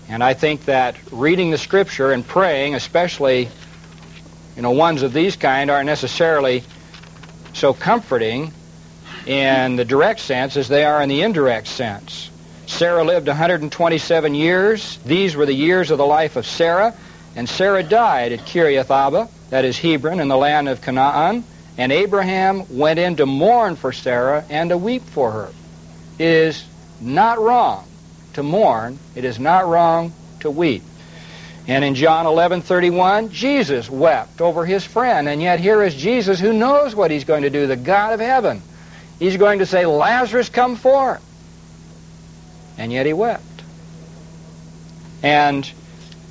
And 0.07 0.23
I 0.23 0.33
think 0.33 0.65
that 0.65 0.95
reading 1.11 1.51
the 1.51 1.57
scripture 1.57 2.11
and 2.11 2.25
praying, 2.25 2.75
especially 2.75 3.49
you 4.55 4.61
know 4.61 4.71
ones 4.71 5.01
of 5.01 5.11
these 5.11 5.35
kind, 5.35 5.69
aren't 5.69 5.87
necessarily 5.87 6.63
so 7.53 7.73
comforting 7.73 8.53
in 9.25 9.75
the 9.75 9.83
direct 9.83 10.21
sense 10.21 10.55
as 10.55 10.67
they 10.69 10.85
are 10.85 11.01
in 11.01 11.09
the 11.09 11.21
indirect 11.21 11.67
sense. 11.67 12.29
Sarah 12.67 13.03
lived 13.03 13.27
127 13.27 14.35
years. 14.35 14.97
These 15.05 15.35
were 15.35 15.45
the 15.45 15.53
years 15.53 15.91
of 15.91 15.97
the 15.97 16.05
life 16.05 16.35
of 16.35 16.45
Sarah. 16.45 16.93
And 17.35 17.47
Sarah 17.49 17.83
died 17.83 18.31
at 18.31 18.39
Kiriath 18.39 18.89
Arba, 18.89 19.27
that 19.49 19.65
is 19.65 19.77
Hebron, 19.77 20.19
in 20.19 20.27
the 20.27 20.37
land 20.37 20.69
of 20.69 20.81
Canaan. 20.81 21.43
And 21.77 21.91
Abraham 21.91 22.77
went 22.77 22.99
in 22.99 23.17
to 23.17 23.25
mourn 23.25 23.75
for 23.75 23.91
Sarah 23.91 24.45
and 24.49 24.69
to 24.69 24.77
weep 24.77 25.03
for 25.03 25.31
her. 25.31 25.49
It 26.17 26.27
is 26.27 26.63
not 27.01 27.39
wrong 27.39 27.85
to 28.33 28.43
mourn. 28.43 28.97
It 29.15 29.25
is 29.25 29.39
not 29.39 29.67
wrong 29.67 30.13
to 30.39 30.49
weep. 30.49 30.83
And 31.67 31.83
in 31.83 31.95
John 31.95 32.25
11:31, 32.25 33.31
Jesus 33.31 33.89
wept 33.89 34.39
over 34.39 34.65
his 34.65 34.85
friend, 34.85 35.27
and 35.27 35.41
yet 35.41 35.59
here 35.59 35.81
is 35.83 35.95
Jesus 35.95 36.39
who 36.39 36.53
knows 36.53 36.95
what 36.95 37.11
he's 37.11 37.23
going 37.23 37.41
to 37.41 37.49
do, 37.49 37.67
the 37.67 37.75
God 37.75 38.13
of 38.13 38.19
heaven. 38.19 38.61
He's 39.19 39.37
going 39.37 39.59
to 39.59 39.65
say, 39.65 39.85
"Lazarus, 39.85 40.47
come 40.47 40.75
forth." 40.75 41.21
And 42.77 42.91
yet 42.91 43.05
he 43.05 43.13
wept. 43.13 43.43
And 45.23 45.69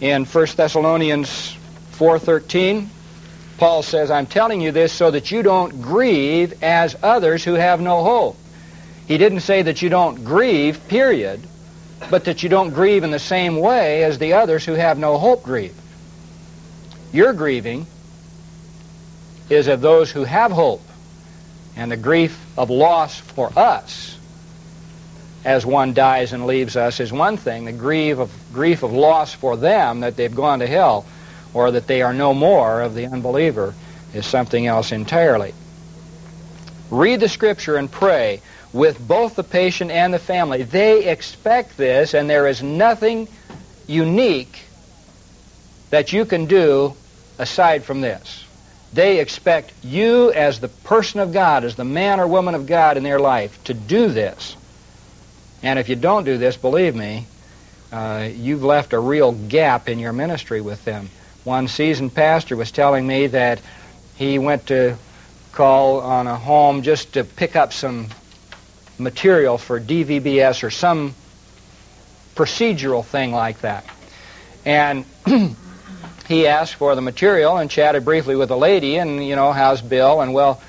in 0.01 0.25
1 0.25 0.57
Thessalonians 0.57 1.57
4:13, 1.93 2.91
Paul 3.59 3.83
says, 3.83 4.11
"I'm 4.11 4.27
telling 4.27 4.61
you 4.61 4.73
this 4.73 4.93
so 4.93 5.11
that 5.11 5.31
you 5.31 5.43
don't 5.43 5.81
grieve 5.81 6.63
as 6.63 6.97
others 7.03 7.45
who 7.45 7.55
have 7.55 7.81
no 7.81 8.03
hope." 8.03 8.37
He 9.07 9.19
didn't 9.19 9.41
say 9.41 9.63
that 9.63 9.83
you 9.83 9.89
don't 9.89 10.25
grieve, 10.25 10.87
period 10.89 11.41
but 12.11 12.25
that 12.25 12.43
you 12.43 12.49
don't 12.49 12.71
grieve 12.71 13.05
in 13.05 13.11
the 13.11 13.19
same 13.19 13.59
way 13.59 14.05
as 14.05 14.19
the 14.19 14.35
others 14.35 14.65
who 14.65 14.75
have 14.75 14.99
no 14.99 15.19
hope 15.19 15.43
grieve. 15.43 15.75
Your 17.13 17.33
grieving 17.33 17.87
is 19.49 19.69
of 19.69 19.81
those 19.81 20.11
who 20.11 20.25
have 20.25 20.51
hope, 20.51 20.83
and 21.77 21.91
the 21.91 21.97
grief 21.97 22.39
of 22.57 22.71
loss 22.71 23.17
for 23.17 23.53
us 23.57 24.14
as 25.45 25.67
one 25.67 25.93
dies 25.93 26.33
and 26.33 26.47
leaves 26.47 26.77
us 26.77 27.01
is 27.01 27.13
one 27.13 27.37
thing. 27.37 27.67
The 27.67 27.73
grief 27.73 28.19
of, 28.19 28.33
grief 28.53 28.83
of 28.83 28.93
loss 28.93 29.35
for 29.35 29.57
them 29.57 30.01
that 30.01 30.17
they've 30.17 30.35
gone 30.35 30.61
to 30.61 30.67
hell 30.67 31.05
or 31.53 31.71
that 31.73 31.87
they 31.87 32.03
are 32.03 32.15
no 32.15 32.33
more 32.33 32.81
of 32.81 32.95
the 32.95 33.07
unbeliever 33.07 33.75
is 34.15 34.27
something 34.27 34.67
else 34.67 34.91
entirely. 34.93 35.55
Read 36.91 37.21
the 37.21 37.29
scripture 37.29 37.77
and 37.77 37.91
pray 37.91 38.41
with 38.73 38.99
both 39.07 39.37
the 39.37 39.45
patient 39.45 39.91
and 39.91 40.13
the 40.13 40.19
family. 40.19 40.63
They 40.63 41.09
expect 41.09 41.77
this, 41.77 42.15
and 42.15 42.29
there 42.29 42.47
is 42.47 42.63
nothing 42.63 43.29
unique 43.87 44.65
that 45.91 46.13
you 46.13 46.25
can 46.25 46.47
do 46.47 46.95
aside 47.39 47.85
from 47.85 48.01
this. 48.01 48.45
They 48.93 49.21
expect 49.21 49.73
you, 49.83 50.33
as 50.33 50.61
the 50.61 50.69
person 50.69 51.21
of 51.21 51.33
God, 51.33 51.65
as 51.65 51.77
the 51.77 51.85
man 51.85 52.21
or 52.21 52.27
woman 52.27 52.55
of 52.55 52.67
God 52.67 52.97
in 52.97 53.03
their 53.03 53.21
life, 53.21 53.63
to 53.65 53.75
do 53.75 54.09
this. 54.09 54.57
And 55.65 55.79
if 55.79 55.89
you 55.89 55.97
don't 55.97 56.25
do 56.25 56.37
this, 56.37 56.59
believe 56.59 56.95
me, 56.95 57.27
uh, 57.91 58.29
you've 58.31 58.63
left 58.63 58.93
a 58.93 58.99
real 58.99 59.33
gap 59.33 59.89
in 59.89 59.99
your 59.99 60.13
ministry 60.13 60.61
with 60.61 60.85
them. 60.85 61.09
One 61.43 61.69
seasoned 61.69 62.15
pastor 62.15 62.55
was 62.55 62.71
telling 62.71 63.07
me 63.07 63.29
that 63.29 63.63
he 64.17 64.39
went 64.39 64.67
to 64.67 64.97
call 65.53 66.01
on 66.01 66.27
a 66.27 66.37
home 66.37 66.83
just 66.83 67.15
to 67.15 67.25
pick 67.25 67.57
up 67.57 67.73
some 67.73 68.09
material 68.99 69.57
for 69.57 69.81
DVBS 69.81 70.63
or 70.65 70.71
some 70.71 71.15
procedural 72.35 73.03
thing 73.03 73.33
like 73.33 73.63
that. 73.63 73.87
And 74.67 75.07
he 76.29 76.47
asked 76.47 76.75
for 76.75 76.95
the 76.95 77.01
material 77.01 77.57
and 77.57 77.71
chatted 77.71 78.05
briefly 78.05 78.37
with 78.37 78.51
the 78.51 78.57
lady, 78.59 78.97
and 78.97 79.27
you 79.27 79.35
know, 79.35 79.51
how's 79.53 79.81
Bill? 79.81 80.21
And 80.21 80.35
well, 80.35 80.63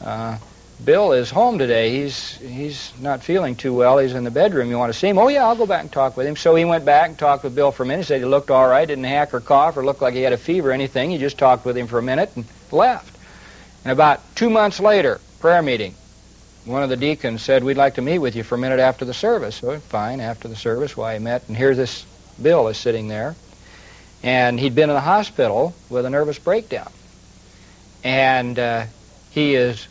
uh, 0.00 0.38
Bill 0.82 1.12
is 1.12 1.30
home 1.30 1.58
today. 1.58 1.90
He's 1.90 2.36
he's 2.38 2.92
not 3.00 3.22
feeling 3.22 3.54
too 3.54 3.74
well. 3.74 3.98
He's 3.98 4.14
in 4.14 4.24
the 4.24 4.30
bedroom. 4.30 4.70
You 4.70 4.78
want 4.78 4.92
to 4.92 4.98
see 4.98 5.08
him? 5.08 5.18
Oh 5.18 5.28
yeah, 5.28 5.46
I'll 5.46 5.56
go 5.56 5.66
back 5.66 5.82
and 5.82 5.92
talk 5.92 6.16
with 6.16 6.26
him. 6.26 6.36
So 6.36 6.54
he 6.54 6.64
went 6.64 6.84
back 6.84 7.10
and 7.10 7.18
talked 7.18 7.44
with 7.44 7.54
Bill 7.54 7.70
for 7.70 7.84
a 7.84 7.86
minute. 7.86 8.02
He 8.02 8.06
said 8.06 8.20
he 8.20 8.26
looked 8.26 8.50
all 8.50 8.66
right, 8.66 8.86
didn't 8.86 9.04
hack 9.04 9.34
or 9.34 9.40
cough 9.40 9.76
or 9.76 9.84
look 9.84 10.00
like 10.00 10.14
he 10.14 10.22
had 10.22 10.32
a 10.32 10.38
fever 10.38 10.70
or 10.70 10.72
anything. 10.72 11.10
He 11.10 11.18
just 11.18 11.38
talked 11.38 11.64
with 11.64 11.76
him 11.76 11.86
for 11.86 11.98
a 11.98 12.02
minute 12.02 12.30
and 12.34 12.44
left. 12.72 13.16
And 13.84 13.92
about 13.92 14.20
two 14.34 14.50
months 14.50 14.80
later, 14.80 15.20
prayer 15.40 15.62
meeting 15.62 15.94
one 16.64 16.82
of 16.82 16.88
the 16.88 16.96
deacons 16.96 17.42
said, 17.42 17.62
We'd 17.62 17.76
like 17.76 17.94
to 17.94 18.02
meet 18.02 18.18
with 18.18 18.36
you 18.36 18.42
for 18.42 18.54
a 18.54 18.58
minute 18.58 18.80
after 18.80 19.04
the 19.04 19.14
service. 19.14 19.56
So, 19.56 19.78
fine, 19.78 20.20
after 20.20 20.48
the 20.48 20.56
service, 20.56 20.96
why 20.96 21.14
well, 21.14 21.22
met, 21.22 21.48
and 21.48 21.56
here 21.56 21.74
this 21.74 22.06
Bill 22.40 22.68
is 22.68 22.76
sitting 22.78 23.08
there. 23.08 23.34
And 24.22 24.58
he'd 24.58 24.74
been 24.74 24.88
in 24.88 24.94
the 24.94 25.00
hospital 25.00 25.74
with 25.90 26.06
a 26.06 26.10
nervous 26.10 26.38
breakdown. 26.38 26.90
And 28.02 28.58
uh, 28.58 28.86
he 29.30 29.54
is, 29.54 29.86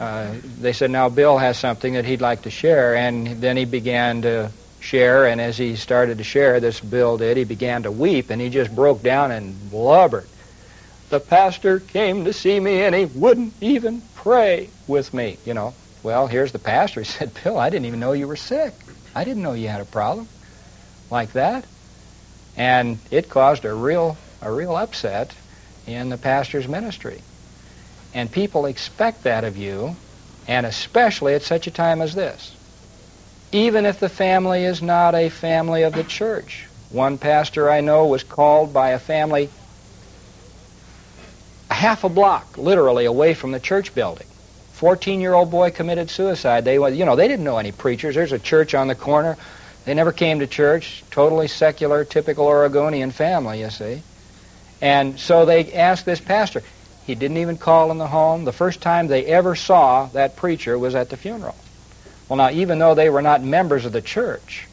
uh, 0.00 0.34
they 0.60 0.72
said, 0.72 0.90
now 0.90 1.08
Bill 1.08 1.38
has 1.38 1.58
something 1.58 1.94
that 1.94 2.04
he'd 2.04 2.20
like 2.20 2.42
to 2.42 2.50
share. 2.50 2.94
And 2.94 3.40
then 3.40 3.56
he 3.56 3.64
began 3.64 4.22
to 4.22 4.50
share, 4.80 5.26
and 5.26 5.40
as 5.40 5.56
he 5.56 5.76
started 5.76 6.18
to 6.18 6.24
share, 6.24 6.60
this 6.60 6.80
Bill 6.80 7.16
did, 7.16 7.36
he 7.36 7.44
began 7.44 7.84
to 7.84 7.90
weep, 7.90 8.30
and 8.30 8.40
he 8.40 8.50
just 8.50 8.74
broke 8.74 9.02
down 9.02 9.32
and 9.32 9.70
blubbered. 9.70 10.28
The 11.08 11.20
pastor 11.20 11.80
came 11.80 12.24
to 12.24 12.32
see 12.32 12.58
me, 12.58 12.82
and 12.82 12.94
he 12.94 13.06
wouldn't 13.06 13.54
even 13.60 14.02
pray 14.16 14.68
with 14.86 15.14
me, 15.14 15.38
you 15.44 15.54
know. 15.54 15.74
Well, 16.02 16.26
here's 16.26 16.52
the 16.52 16.58
pastor. 16.58 17.00
He 17.00 17.06
said, 17.10 17.32
Bill, 17.42 17.58
I 17.58 17.70
didn't 17.70 17.86
even 17.86 18.00
know 18.00 18.12
you 18.12 18.28
were 18.28 18.36
sick. 18.36 18.74
I 19.14 19.24
didn't 19.24 19.42
know 19.42 19.52
you 19.52 19.68
had 19.68 19.80
a 19.80 19.86
problem 19.86 20.28
like 21.10 21.32
that. 21.32 21.64
And 22.56 22.98
it 23.10 23.28
caused 23.28 23.64
a 23.64 23.72
real, 23.72 24.16
a 24.42 24.52
real 24.52 24.76
upset 24.76 25.34
in 25.86 26.08
the 26.08 26.16
pastor's 26.18 26.68
ministry. 26.68 27.20
And 28.14 28.30
people 28.30 28.66
expect 28.66 29.24
that 29.24 29.44
of 29.44 29.56
you, 29.56 29.96
and 30.46 30.64
especially 30.64 31.34
at 31.34 31.42
such 31.42 31.66
a 31.66 31.70
time 31.70 32.00
as 32.00 32.14
this. 32.14 32.54
even 33.54 33.86
if 33.86 34.00
the 34.00 34.08
family 34.08 34.64
is 34.64 34.82
not 34.82 35.14
a 35.14 35.28
family 35.28 35.84
of 35.84 35.94
the 35.94 36.02
church. 36.02 36.66
One 36.90 37.18
pastor 37.18 37.70
I 37.70 37.80
know 37.82 38.06
was 38.06 38.24
called 38.24 38.74
by 38.74 38.90
a 38.90 38.98
family 38.98 39.48
half 41.70 42.02
a 42.02 42.08
block, 42.08 42.58
literally, 42.58 43.04
away 43.04 43.32
from 43.34 43.52
the 43.52 43.60
church 43.60 43.94
building. 43.94 44.26
14-year-old 44.80 45.52
boy 45.52 45.70
committed 45.70 46.10
suicide. 46.10 46.64
They, 46.64 46.74
you 46.74 47.04
know, 47.04 47.14
they 47.14 47.28
didn't 47.28 47.44
know 47.44 47.58
any 47.58 47.70
preachers. 47.70 48.16
There's 48.16 48.32
a 48.32 48.40
church 48.40 48.74
on 48.74 48.88
the 48.88 48.96
corner. 48.96 49.36
They 49.84 49.94
never 49.94 50.10
came 50.10 50.40
to 50.40 50.48
church. 50.48 51.04
Totally 51.12 51.46
secular, 51.46 52.04
typical 52.04 52.46
Oregonian 52.46 53.12
family, 53.12 53.60
you 53.60 53.70
see. 53.70 54.02
And 54.80 55.18
so 55.20 55.44
they 55.44 55.72
asked 55.74 56.06
this 56.06 56.20
pastor. 56.20 56.64
He 57.06 57.14
didn't 57.14 57.36
even 57.36 57.58
call 57.58 57.90
in 57.90 57.98
the 57.98 58.06
home. 58.06 58.44
The 58.44 58.52
first 58.52 58.80
time 58.80 59.06
they 59.06 59.26
ever 59.26 59.54
saw 59.54 60.06
that 60.06 60.36
preacher 60.36 60.78
was 60.78 60.94
at 60.94 61.10
the 61.10 61.16
funeral. 61.16 61.56
Well, 62.28 62.38
now, 62.38 62.50
even 62.50 62.78
though 62.78 62.94
they 62.94 63.10
were 63.10 63.22
not 63.22 63.42
members 63.42 63.84
of 63.84 63.92
the 63.92 64.00
church, 64.00 64.66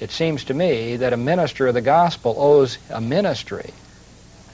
it 0.00 0.10
seems 0.10 0.44
to 0.44 0.54
me 0.54 0.96
that 0.96 1.12
a 1.12 1.18
minister 1.18 1.66
of 1.66 1.74
the 1.74 1.82
gospel 1.82 2.34
owes 2.38 2.78
a 2.90 3.00
ministry 3.00 3.72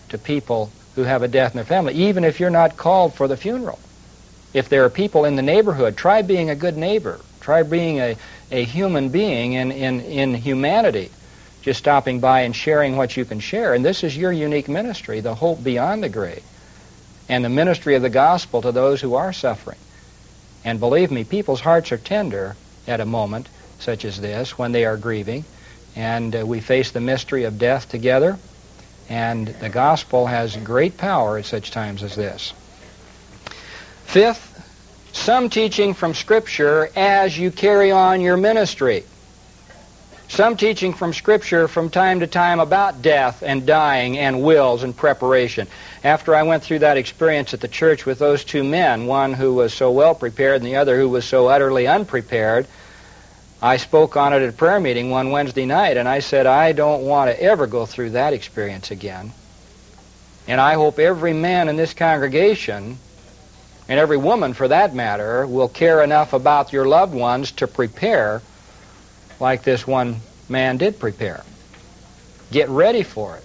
to 0.09 0.19
people 0.19 0.71
who 0.97 1.03
have 1.03 1.23
a 1.23 1.29
death 1.29 1.53
in 1.53 1.57
their 1.57 1.64
family, 1.64 1.95
even 1.95 2.25
if 2.25 2.40
you're 2.40 2.51
not 2.51 2.77
called 2.77 3.14
for 3.14 3.29
the 3.29 3.37
funeral. 3.37 3.79
If 4.53 4.69
there 4.69 4.85
are 4.85 4.90
people 4.90 5.25
in 5.25 5.37
the 5.37 5.43
neighborhood, 5.43 5.97
try 5.97 6.23
being 6.23 6.51
a 6.51 6.57
good 6.57 6.77
neighbor. 6.77 7.21
Try 7.40 7.62
being 7.62 8.01
a, 8.01 8.16
a 8.51 8.64
human 8.64 9.09
being 9.09 9.53
in, 9.55 9.73
in, 9.73 10.01
in 10.01 10.35
humanity, 10.35 11.11
just 11.62 11.79
stopping 11.79 12.21
by 12.21 12.40
and 12.40 12.55
sharing 12.55 12.97
what 12.97 13.16
you 13.16 13.25
can 13.25 13.40
share. 13.40 13.75
And 13.75 13.85
this 13.85 14.03
is 14.05 14.16
your 14.16 14.33
unique 14.33 14.69
ministry, 14.69 15.21
the 15.21 15.35
hope 15.35 15.62
beyond 15.62 16.03
the 16.03 16.09
grave, 16.09 16.43
and 17.31 17.45
the 17.45 17.49
ministry 17.49 17.95
of 17.95 18.03
the 18.03 18.11
gospel 18.11 18.61
to 18.61 18.73
those 18.73 19.01
who 19.01 19.14
are 19.14 19.33
suffering. 19.33 19.79
And 20.64 20.81
believe 20.81 21.12
me, 21.12 21.23
people's 21.23 21.61
hearts 21.61 21.93
are 21.93 21.97
tender 21.97 22.57
at 22.88 23.01
a 23.01 23.07
moment 23.07 23.49
such 23.79 24.05
as 24.05 24.21
this 24.21 24.59
when 24.59 24.73
they 24.73 24.85
are 24.85 24.97
grieving, 24.97 25.45
and 25.95 26.35
uh, 26.35 26.45
we 26.45 26.61
face 26.61 26.90
the 26.90 27.01
mystery 27.01 27.45
of 27.45 27.57
death 27.57 27.88
together. 27.88 28.37
And 29.09 29.47
the 29.47 29.69
gospel 29.69 30.27
has 30.27 30.57
great 30.57 30.99
power 30.99 31.38
at 31.38 31.45
such 31.45 31.71
times 31.71 32.03
as 32.03 32.16
this. 32.16 32.53
Fifth, 34.05 34.49
some 35.12 35.51
teaching 35.51 35.95
from 35.95 36.14
Scripture 36.14 36.90
as 36.97 37.38
you 37.38 37.53
carry 37.53 37.93
on 37.93 38.21
your 38.21 38.37
ministry. 38.37 39.05
Some 40.31 40.57
teaching 40.57 40.95
from 40.95 41.12
Scripture 41.12 41.66
from 41.66 41.90
time 41.90 42.21
to 42.21 42.27
time 42.29 42.61
about 42.61 43.03
death 43.03 43.43
and 43.43 43.66
dying 43.66 44.16
and 44.16 44.45
wills 44.45 44.85
and 44.85 44.97
preparation. 44.97 45.66
After 46.05 46.37
I 46.37 46.45
went 46.45 46.62
through 46.62 46.79
that 46.79 46.97
experience 46.97 47.53
at 47.53 47.61
the 47.61 47.66
church 47.66 48.07
with 48.07 48.21
those 48.21 48.45
two 48.45 48.62
men, 48.62 49.07
one 49.07 49.33
who 49.33 49.53
was 49.55 49.75
so 49.75 49.90
well 49.90 50.14
prepared 50.14 50.59
and 50.59 50.64
the 50.64 50.77
other 50.77 50.97
who 50.97 51.09
was 51.09 51.25
so 51.25 51.49
utterly 51.49 51.88
unprepared, 51.88 52.69
I 53.61 53.77
spoke 53.77 54.16
on 54.16 54.33
it 54.33 54.40
at 54.40 54.51
a 54.51 54.53
prayer 54.53 54.79
meeting 54.79 55.11
one 55.11 55.33
Wednesday 55.33 55.66
night, 55.66 55.97
and 55.97 56.09
I 56.09 56.21
said, 56.21 56.47
I 56.47 56.71
don't 56.71 57.03
want 57.03 57.29
to 57.29 57.43
ever 57.43 57.66
go 57.66 57.85
through 57.85 58.11
that 58.11 58.33
experience 58.33 58.93
again. 58.93 59.33
And 60.47 60.61
I 60.61 60.75
hope 60.75 61.01
every 61.01 61.33
man 61.33 61.69
in 61.69 61.77
this 61.77 61.93
congregation, 61.93 62.99
and 63.88 63.99
every 63.99 64.16
woman 64.16 64.55
for 64.55 64.69
that 64.69 64.95
matter, 64.95 65.45
will 65.45 65.69
care 65.69 66.05
enough 66.05 66.33
about 66.33 66.73
your 66.73 66.87
loved 66.87 67.14
ones 67.14 67.51
to 67.53 67.66
prepare 67.66 68.43
like 69.40 69.62
this 69.62 69.87
one 69.87 70.16
man 70.48 70.76
did 70.76 70.98
prepare. 70.98 71.42
Get 72.50 72.68
ready 72.68 73.03
for 73.03 73.37
it. 73.37 73.44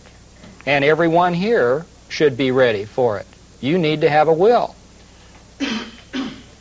And 0.65 0.84
everyone 0.84 1.34
here 1.34 1.86
should 2.10 2.38
be 2.38 2.51
ready 2.51 2.86
for 2.86 3.19
it. 3.19 3.27
You 3.62 3.77
need 3.77 4.01
to 4.01 4.10
have 4.10 4.27
a 4.27 4.34
will. 4.34 4.75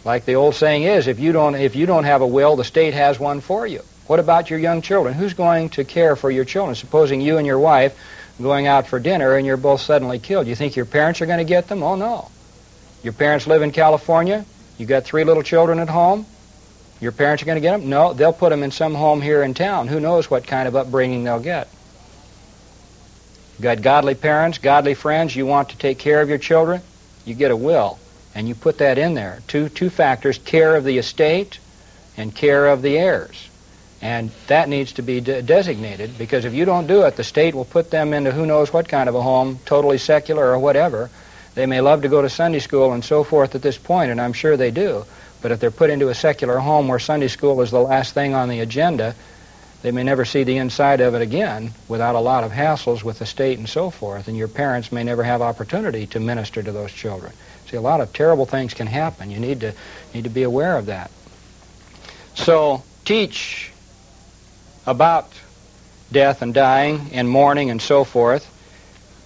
Like 0.05 0.27
the 0.27 0.35
old 0.35 0.55
saying 0.55 0.83
is, 0.83 1.07
if 1.07 1.19
you 1.19 1.33
don't 1.33 1.55
if 1.55 1.75
you 1.75 1.87
don't 1.87 2.05
have 2.05 2.21
a 2.21 2.27
will, 2.27 2.57
the 2.57 2.65
state 2.65 2.93
has 2.93 3.19
one 3.19 3.41
for 3.41 3.67
you. 3.67 3.81
What 4.07 4.21
about 4.21 4.51
your 4.51 4.59
young 4.59 4.83
children? 4.83 5.15
Who's 5.15 5.33
going 5.33 5.71
to 5.71 5.85
care 5.85 6.15
for 6.15 6.31
your 6.31 6.45
children? 6.45 6.75
Supposing 6.75 7.23
you 7.23 7.39
and 7.39 7.47
your 7.47 7.59
wife 7.59 7.99
going 8.41 8.67
out 8.67 8.87
for 8.87 8.99
dinner 8.99 9.37
and 9.37 9.47
you're 9.47 9.57
both 9.57 9.81
suddenly 9.81 10.19
killed. 10.19 10.47
You 10.47 10.55
think 10.55 10.77
your 10.77 10.85
parents 10.85 11.23
are 11.23 11.27
going 11.27 11.39
to 11.39 11.45
get 11.45 11.69
them? 11.69 11.83
Oh 11.83 11.95
no. 11.95 12.31
Your 13.03 13.15
parents 13.15 13.47
live 13.47 13.63
in 13.63 13.71
California. 13.71 14.45
You 14.77 14.85
got 14.85 15.05
three 15.05 15.25
little 15.25 15.43
children 15.43 15.79
at 15.79 15.89
home. 15.89 16.27
Your 17.05 17.13
parents 17.13 17.43
are 17.43 17.47
going 17.47 17.57
to 17.57 17.61
get 17.61 17.79
them? 17.79 17.91
No, 17.91 18.15
they'll 18.15 18.33
put 18.33 18.49
them 18.49 18.63
in 18.63 18.71
some 18.71 18.95
home 18.95 19.21
here 19.21 19.43
in 19.43 19.53
town. 19.53 19.89
Who 19.89 20.01
knows 20.01 20.31
what 20.31 20.47
kind 20.47 20.67
of 20.67 20.75
upbringing 20.75 21.23
they'll 21.23 21.39
get? 21.39 21.69
Got 23.61 23.83
godly 23.83 24.15
parents, 24.15 24.57
godly 24.57 24.95
friends. 24.95 25.37
You 25.37 25.45
want 25.45 25.69
to 25.69 25.77
take 25.77 25.99
care 25.99 26.23
of 26.23 26.31
your 26.31 26.39
children. 26.39 26.81
You 27.27 27.35
get 27.35 27.51
a 27.51 27.57
will 27.57 27.99
and 28.35 28.49
you 28.49 28.55
put 28.55 28.79
that 28.79 28.97
in 28.97 29.13
there. 29.13 29.43
Two, 29.49 29.69
two 29.69 29.91
factors, 29.91 30.39
care 30.39 30.77
of 30.77 30.85
the 30.85 30.97
estate 30.97 31.59
and 32.17 32.35
care 32.35 32.69
of 32.69 32.81
the 32.81 32.97
heirs. 32.97 33.51
And 34.01 34.31
that 34.47 34.71
needs 34.71 34.95
to 34.95 35.03
be 35.03 35.21
de- 35.21 35.43
designated 35.43 36.17
because 36.17 36.47
if 36.47 36.55
you 36.55 36.65
don't 36.65 36.87
do 36.87 37.03
it, 37.03 37.17
the 37.17 37.25
state 37.25 37.55
will 37.55 37.67
put 37.67 37.91
them 37.91 38.15
into 38.15 38.33
who 38.33 38.47
knows 38.47 38.73
what 38.73 38.89
kind 38.89 39.11
of 39.11 39.15
a 39.15 39.21
home, 39.21 39.59
totally 39.67 39.99
secular 39.99 40.51
or 40.51 40.59
whatever. 40.59 41.11
They 41.55 41.67
may 41.67 41.83
love 41.83 42.01
to 42.01 42.09
go 42.09 42.23
to 42.23 42.31
Sunday 42.31 42.61
school 42.61 42.95
and 42.95 43.05
so 43.05 43.25
forth 43.25 43.55
at 43.55 43.61
this 43.61 43.77
point, 43.77 44.11
and 44.11 44.23
I'm 44.23 44.33
sure 44.33 44.57
they 44.57 44.71
do. 44.71 45.05
But 45.45 45.53
if 45.53 45.61
they're 45.61 45.71
put 45.71 45.91
into 45.91 46.09
a 46.09 46.15
secular 46.15 46.57
home 46.57 46.89
where 46.89 46.99
Sunday 46.99 47.29
school 47.29 47.61
is 47.61 47.71
the 47.71 47.79
last 47.79 48.15
thing 48.15 48.35
on 48.35 48.49
the 48.49 48.61
agenda, 48.61 49.15
they 49.83 49.91
may 49.91 50.03
never 50.03 50.25
see 50.25 50.43
the 50.43 50.57
inside 50.57 51.03
of 51.03 51.15
it 51.15 51.21
again 51.21 51.73
without 51.87 52.15
a 52.15 52.21
lot 52.21 52.45
of 52.45 52.51
hassles 52.51 53.05
with 53.05 53.19
the 53.19 53.27
state 53.27 53.59
and 53.59 53.69
so 53.69 53.91
forth. 53.91 54.27
And 54.27 54.39
your 54.39 54.49
parents 54.49 54.91
may 54.91 55.05
never 55.05 55.23
have 55.23 55.43
opportunity 55.43 56.07
to 56.07 56.19
minister 56.19 56.63
to 56.63 56.73
those 56.73 56.91
children. 56.95 57.31
See, 57.67 57.77
a 57.77 57.83
lot 57.83 58.01
of 58.01 58.15
terrible 58.15 58.47
things 58.47 58.73
can 58.73 58.87
happen. 58.87 59.31
You 59.31 59.39
need 59.39 59.61
to 59.61 59.75
need 60.15 60.25
to 60.25 60.31
be 60.31 60.45
aware 60.45 60.79
of 60.79 60.87
that. 60.87 61.11
So 62.37 62.83
teach 63.05 63.71
about 64.87 65.31
death 66.11 66.41
and 66.41 66.55
dying 66.55 67.11
and 67.13 67.29
mourning 67.29 67.69
and 67.69 67.83
so 67.83 68.05
forth. 68.05 68.51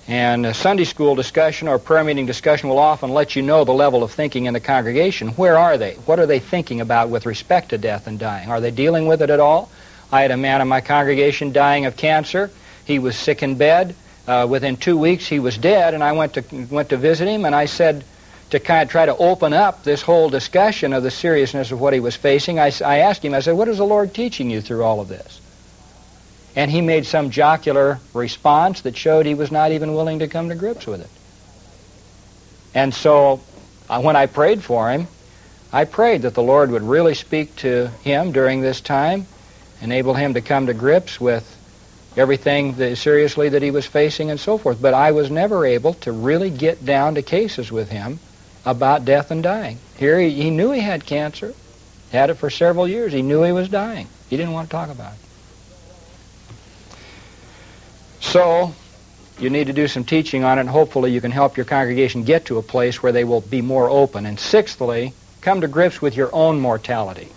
And 0.09 0.47
a 0.47 0.55
Sunday 0.55 0.85
school 0.85 1.15
discussion 1.15 1.69
or 1.69 1.79
prayer 1.79 2.03
meeting 2.03 2.25
discussion 2.25 2.71
will 2.71 2.79
often 2.79 3.11
let 3.11 3.37
you 3.37 3.43
know 3.43 3.65
the 3.65 3.75
level 3.75 4.03
of 4.03 4.11
thinking 4.11 4.47
in 4.47 4.55
the 4.55 4.61
congregation. 4.61 5.29
Where 5.29 5.59
are 5.59 5.77
they? 5.77 5.97
What 6.07 6.19
are 6.19 6.25
they 6.25 6.39
thinking 6.39 6.81
about 6.81 7.11
with 7.11 7.27
respect 7.27 7.69
to 7.71 7.79
death 7.79 8.07
and 8.07 8.19
dying? 8.19 8.51
Are 8.51 8.63
they 8.63 8.71
dealing 8.71 9.07
with 9.07 9.21
it 9.21 9.29
at 9.29 9.39
all? 9.39 9.71
I 10.11 10.23
had 10.23 10.31
a 10.31 10.39
man 10.39 10.63
in 10.63 10.69
my 10.69 10.81
congregation 10.81 11.53
dying 11.53 11.85
of 11.85 11.99
cancer. 11.99 12.51
He 12.87 12.99
was 12.99 13.17
sick 13.17 13.43
in 13.43 13.57
bed. 13.57 13.95
Uh, 14.27 14.47
within 14.49 14.79
two 14.79 14.97
weeks, 14.97 15.27
he 15.27 15.41
was 15.41 15.59
dead, 15.59 15.93
and 15.93 16.03
I 16.03 16.13
went 16.13 16.35
to 16.35 16.67
went 16.71 16.89
to 16.89 16.97
visit 16.97 17.29
him, 17.29 17.45
and 17.45 17.55
I 17.55 17.67
said, 17.67 18.05
to 18.51 18.61
kind 18.61 18.83
of 18.83 18.91
try 18.91 19.05
to 19.05 19.17
open 19.17 19.53
up 19.53 19.85
this 19.85 20.01
whole 20.01 20.31
discussion 20.31 20.93
of 20.93 21.03
the 21.03 21.11
seriousness 21.11 21.71
of 21.71 21.81
what 21.81 21.93
he 21.93 22.01
was 22.01 22.17
facing, 22.17 22.59
I, 22.59 22.73
I 22.85 22.99
asked 22.99 23.25
him, 23.25 23.35
I 23.35 23.41
said, 23.41 23.57
what 23.57 23.69
is 23.69 23.79
the 23.79 23.85
Lord 23.85 24.15
teaching 24.15 24.51
you 24.51 24.61
through 24.61 24.85
all 24.85 25.01
of 25.01 25.09
this? 25.09 25.38
And 26.59 26.73
he 26.73 26.81
made 26.81 27.07
some 27.07 27.31
jocular 27.31 28.01
response 28.13 28.81
that 28.81 28.97
showed 28.97 29.27
he 29.27 29.35
was 29.35 29.53
not 29.53 29.71
even 29.71 29.95
willing 29.95 30.19
to 30.19 30.27
come 30.27 30.49
to 30.49 30.57
grips 30.57 30.89
with 30.89 31.01
it. 31.01 31.11
And 32.75 32.93
so 32.93 33.41
uh, 33.89 34.03
when 34.03 34.17
I 34.17 34.27
prayed 34.27 34.65
for 34.65 34.91
him, 34.91 35.07
I 35.73 35.85
prayed 35.85 36.23
that 36.23 36.35
the 36.35 36.43
Lord 36.43 36.73
would 36.73 36.83
really 36.83 37.15
speak 37.15 37.55
to 37.59 37.87
him 38.03 38.33
during 38.33 38.61
this 38.61 38.81
time, 38.81 39.29
enable 39.83 40.15
him 40.15 40.35
to 40.35 40.41
come 40.41 40.67
to 40.67 40.75
grips 40.75 41.21
with 41.21 41.47
everything 42.17 42.73
that, 42.73 42.97
seriously 42.99 43.51
that 43.51 43.63
he 43.63 43.71
was 43.71 43.87
facing 43.87 44.29
and 44.29 44.41
so 44.41 44.59
forth. 44.59 44.83
But 44.83 44.95
I 44.95 45.13
was 45.13 45.31
never 45.31 45.65
able 45.65 45.95
to 45.95 46.11
really 46.11 46.51
get 46.51 46.85
down 46.85 47.15
to 47.15 47.23
cases 47.23 47.71
with 47.71 47.89
him 47.89 48.19
about 48.67 49.05
death 49.05 49.31
and 49.31 49.45
dying. 49.45 49.79
Here 49.97 50.19
he, 50.19 50.31
he 50.31 50.51
knew 50.51 50.73
he 50.73 50.81
had 50.81 51.07
cancer, 51.07 51.55
had 52.11 52.31
it 52.31 52.35
for 52.35 52.51
several 52.51 52.89
years. 52.89 53.13
He 53.13 53.23
knew 53.23 53.45
he 53.45 53.53
was 53.53 53.69
dying. 53.69 54.09
He 54.29 54.37
didn't 54.37 54.55
want 54.55 54.71
to 54.71 54.73
talk 54.73 54.91
about 54.91 55.13
it. 55.13 55.28
So, 58.29 58.75
you 59.39 59.49
need 59.49 59.69
to 59.69 59.73
do 59.73 59.89
some 59.89 60.05
teaching 60.05 60.45
on 60.45 60.59
it, 60.59 60.61
and 60.61 60.69
hopefully 60.69 61.11
you 61.11 61.21
can 61.23 61.31
help 61.31 61.57
your 61.57 61.65
congregation 61.65 62.25
get 62.25 62.45
to 62.47 62.59
a 62.59 62.63
place 62.63 63.03
where 63.03 63.11
they 63.11 63.25
will 63.25 63.41
be 63.41 63.63
more 63.63 63.89
open. 63.89 64.27
And 64.27 64.39
sixthly, 64.39 65.15
come 65.41 65.63
to 65.63 65.67
grips 65.67 66.03
with 66.03 66.15
your 66.15 66.29
own 66.35 66.61
mortality. 66.61 67.29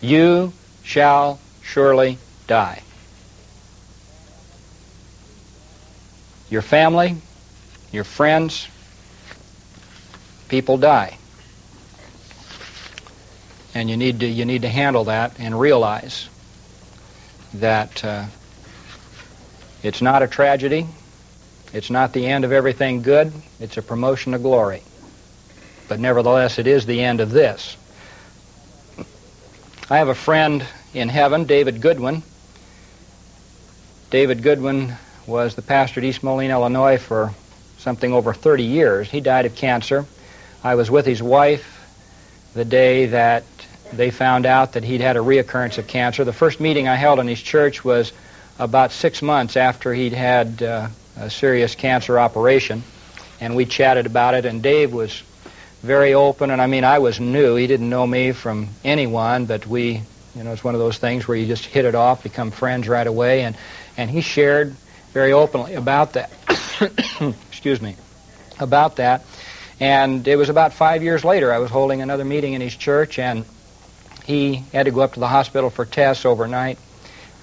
You 0.00 0.52
shall 0.82 1.38
surely 1.62 2.18
die. 2.48 2.82
Your 6.50 6.62
family, 6.62 7.14
your 7.92 8.02
friends, 8.02 8.68
people 10.48 10.78
die. 10.78 11.16
And 13.72 13.88
you 13.88 13.96
need 13.96 14.18
to, 14.18 14.26
you 14.26 14.44
need 14.44 14.62
to 14.62 14.68
handle 14.68 15.04
that 15.04 15.38
and 15.38 15.58
realize 15.58 16.28
that 17.54 18.04
uh, 18.04 18.24
it's 19.84 20.00
not 20.00 20.22
a 20.22 20.26
tragedy. 20.26 20.86
It's 21.74 21.90
not 21.90 22.14
the 22.14 22.26
end 22.26 22.44
of 22.44 22.52
everything 22.52 23.02
good. 23.02 23.32
It's 23.60 23.76
a 23.76 23.82
promotion 23.82 24.32
to 24.32 24.38
glory. 24.38 24.82
But 25.88 26.00
nevertheless, 26.00 26.58
it 26.58 26.66
is 26.66 26.86
the 26.86 27.02
end 27.02 27.20
of 27.20 27.30
this. 27.30 27.76
I 29.90 29.98
have 29.98 30.08
a 30.08 30.14
friend 30.14 30.64
in 30.94 31.10
heaven, 31.10 31.44
David 31.44 31.82
Goodwin. 31.82 32.22
David 34.08 34.42
Goodwin 34.42 34.94
was 35.26 35.54
the 35.54 35.62
pastor 35.62 36.00
at 36.00 36.04
East 36.04 36.22
Moline, 36.22 36.50
Illinois 36.50 36.96
for 36.96 37.34
something 37.76 38.12
over 38.14 38.32
30 38.32 38.62
years. 38.62 39.10
He 39.10 39.20
died 39.20 39.44
of 39.44 39.54
cancer. 39.54 40.06
I 40.62 40.76
was 40.76 40.90
with 40.90 41.04
his 41.04 41.22
wife 41.22 41.70
the 42.54 42.64
day 42.64 43.06
that 43.06 43.44
they 43.92 44.10
found 44.10 44.46
out 44.46 44.72
that 44.72 44.84
he'd 44.84 45.02
had 45.02 45.16
a 45.16 45.20
reoccurrence 45.20 45.76
of 45.76 45.86
cancer. 45.86 46.24
The 46.24 46.32
first 46.32 46.58
meeting 46.58 46.88
I 46.88 46.94
held 46.94 47.18
in 47.18 47.28
his 47.28 47.42
church 47.42 47.84
was 47.84 48.12
about 48.58 48.92
six 48.92 49.22
months 49.22 49.56
after 49.56 49.92
he'd 49.92 50.12
had 50.12 50.62
uh, 50.62 50.88
a 51.16 51.30
serious 51.30 51.74
cancer 51.74 52.18
operation, 52.18 52.82
and 53.40 53.56
we 53.56 53.64
chatted 53.64 54.06
about 54.06 54.34
it. 54.34 54.44
And 54.44 54.62
Dave 54.62 54.92
was 54.92 55.22
very 55.82 56.14
open, 56.14 56.50
and 56.50 56.62
I 56.62 56.66
mean, 56.66 56.84
I 56.84 56.98
was 56.98 57.20
new. 57.20 57.56
He 57.56 57.66
didn't 57.66 57.90
know 57.90 58.06
me 58.06 58.32
from 58.32 58.68
anyone, 58.84 59.46
but 59.46 59.66
we, 59.66 60.02
you 60.34 60.44
know, 60.44 60.52
it's 60.52 60.64
one 60.64 60.74
of 60.74 60.80
those 60.80 60.98
things 60.98 61.28
where 61.28 61.36
you 61.36 61.46
just 61.46 61.66
hit 61.66 61.84
it 61.84 61.94
off, 61.94 62.22
become 62.22 62.50
friends 62.50 62.88
right 62.88 63.06
away, 63.06 63.42
and 63.42 63.56
and 63.96 64.10
he 64.10 64.20
shared 64.20 64.74
very 65.12 65.32
openly 65.32 65.74
about 65.74 66.14
that. 66.14 66.32
Excuse 67.50 67.80
me, 67.80 67.96
about 68.58 68.96
that. 68.96 69.24
And 69.80 70.26
it 70.26 70.36
was 70.36 70.48
about 70.48 70.72
five 70.72 71.02
years 71.02 71.24
later, 71.24 71.52
I 71.52 71.58
was 71.58 71.70
holding 71.70 72.00
another 72.00 72.24
meeting 72.24 72.52
in 72.54 72.60
his 72.60 72.74
church, 72.74 73.18
and 73.18 73.44
he 74.24 74.64
had 74.72 74.86
to 74.86 74.92
go 74.92 75.02
up 75.02 75.14
to 75.14 75.20
the 75.20 75.28
hospital 75.28 75.70
for 75.70 75.84
tests 75.84 76.24
overnight. 76.24 76.78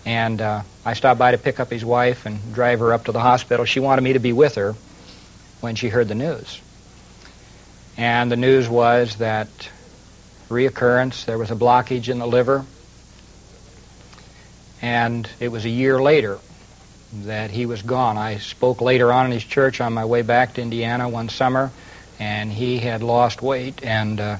And 0.06 0.42
uh, 0.42 0.62
I 0.86 0.94
stopped 0.94 1.20
by 1.20 1.32
to 1.32 1.38
pick 1.38 1.60
up 1.60 1.70
his 1.70 1.86
wife 1.86 2.26
and 2.26 2.54
drive 2.54 2.80
her 2.80 2.94
up 2.94 3.06
to 3.06 3.12
the 3.12 3.20
hospital. 3.20 3.66
She 3.66 3.80
wanted 3.80 4.02
me 4.02 4.14
to 4.14 4.20
be 4.20 4.34
with 4.34 4.56
her 4.56 4.76
when 5.62 5.76
she 5.76 5.90
heard 5.90 6.08
the 6.08 6.16
news. 6.16 6.60
And 7.98 8.32
the 8.32 8.36
news 8.36 8.68
was 8.68 9.18
that 9.18 9.70
reoccurrence, 10.50 11.26
there 11.26 11.38
was 11.38 11.52
a 11.52 11.56
blockage 11.56 12.10
in 12.10 12.20
the 12.20 12.28
liver. 12.28 12.66
And 14.82 15.30
it 15.40 15.50
was 15.50 15.66
a 15.66 15.70
year 15.70 16.02
later 16.02 16.40
that 17.26 17.52
he 17.52 17.66
was 17.66 17.82
gone. 17.82 18.18
I 18.18 18.38
spoke 18.38 18.82
later 18.82 19.12
on 19.12 19.28
in 19.28 19.32
his 19.32 19.44
church 19.44 19.82
on 19.82 19.94
my 19.94 20.06
way 20.06 20.24
back 20.24 20.56
to 20.56 20.62
Indiana 20.62 21.08
one 21.08 21.30
summer, 21.30 21.72
and 22.20 22.52
he 22.52 22.80
had 22.80 23.04
lost 23.04 23.42
weight. 23.42 23.84
And 23.84 24.20
uh, 24.20 24.38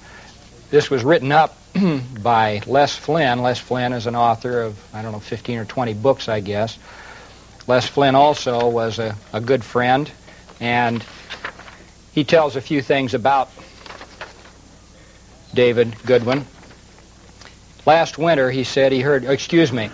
this 0.72 0.90
was 0.90 1.04
written 1.04 1.32
up 1.32 1.56
by 2.22 2.62
Les 2.66 2.96
Flynn. 2.96 3.42
Les 3.42 3.60
Flynn 3.60 3.94
is 3.94 4.08
an 4.08 4.16
author 4.16 4.62
of, 4.62 4.78
I 4.94 5.02
don't 5.02 5.12
know, 5.12 5.20
15 5.20 5.60
or 5.60 5.66
20 5.66 5.94
books, 5.96 6.28
I 6.28 6.40
guess. 6.40 6.78
Les 7.68 7.88
Flynn 7.88 8.16
also 8.16 8.68
was 8.70 9.00
a, 9.00 9.16
a 9.34 9.40
good 9.40 9.64
friend, 9.64 10.12
and 10.60 11.04
he 12.12 12.24
tells 12.24 12.56
a 12.56 12.62
few 12.62 12.82
things 12.82 13.14
about 13.14 13.50
David 15.54 15.96
Goodwin. 16.06 16.46
Last 17.86 18.18
winter, 18.18 18.52
he 18.52 18.64
said 18.64 18.92
he 18.92 19.02
heard, 19.02 19.24
excuse 19.24 19.72
me, 19.72 19.90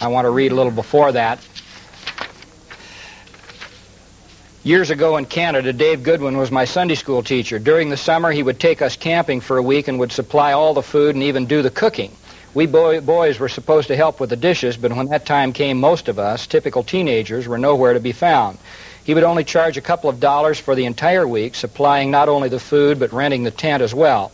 I 0.00 0.08
want 0.08 0.26
to 0.26 0.30
read 0.30 0.52
a 0.52 0.54
little 0.54 0.72
before 0.72 1.12
that. 1.12 1.38
Years 4.62 4.90
ago 4.90 5.16
in 5.16 5.24
Canada, 5.24 5.72
Dave 5.72 6.02
Goodwin 6.02 6.36
was 6.36 6.50
my 6.50 6.66
Sunday 6.66 6.94
school 6.94 7.22
teacher. 7.22 7.58
During 7.58 7.88
the 7.88 7.96
summer, 7.96 8.30
he 8.30 8.42
would 8.42 8.60
take 8.60 8.82
us 8.82 8.94
camping 8.94 9.40
for 9.40 9.56
a 9.56 9.62
week 9.62 9.88
and 9.88 9.98
would 9.98 10.12
supply 10.12 10.52
all 10.52 10.74
the 10.74 10.82
food 10.82 11.14
and 11.14 11.24
even 11.24 11.46
do 11.46 11.62
the 11.62 11.70
cooking. 11.70 12.12
We 12.52 12.66
boy, 12.66 13.00
boys 13.00 13.38
were 13.38 13.48
supposed 13.48 13.88
to 13.88 13.96
help 13.96 14.20
with 14.20 14.28
the 14.28 14.36
dishes, 14.36 14.76
but 14.76 14.92
when 14.92 15.06
that 15.06 15.24
time 15.24 15.54
came, 15.54 15.80
most 15.80 16.08
of 16.08 16.18
us, 16.18 16.46
typical 16.46 16.82
teenagers, 16.82 17.48
were 17.48 17.56
nowhere 17.56 17.94
to 17.94 18.00
be 18.00 18.12
found. 18.12 18.58
He 19.02 19.14
would 19.14 19.24
only 19.24 19.44
charge 19.44 19.78
a 19.78 19.80
couple 19.80 20.10
of 20.10 20.20
dollars 20.20 20.60
for 20.60 20.74
the 20.74 20.84
entire 20.84 21.26
week, 21.26 21.54
supplying 21.54 22.10
not 22.10 22.28
only 22.28 22.50
the 22.50 22.60
food, 22.60 22.98
but 22.98 23.14
renting 23.14 23.44
the 23.44 23.50
tent 23.50 23.82
as 23.82 23.94
well. 23.94 24.30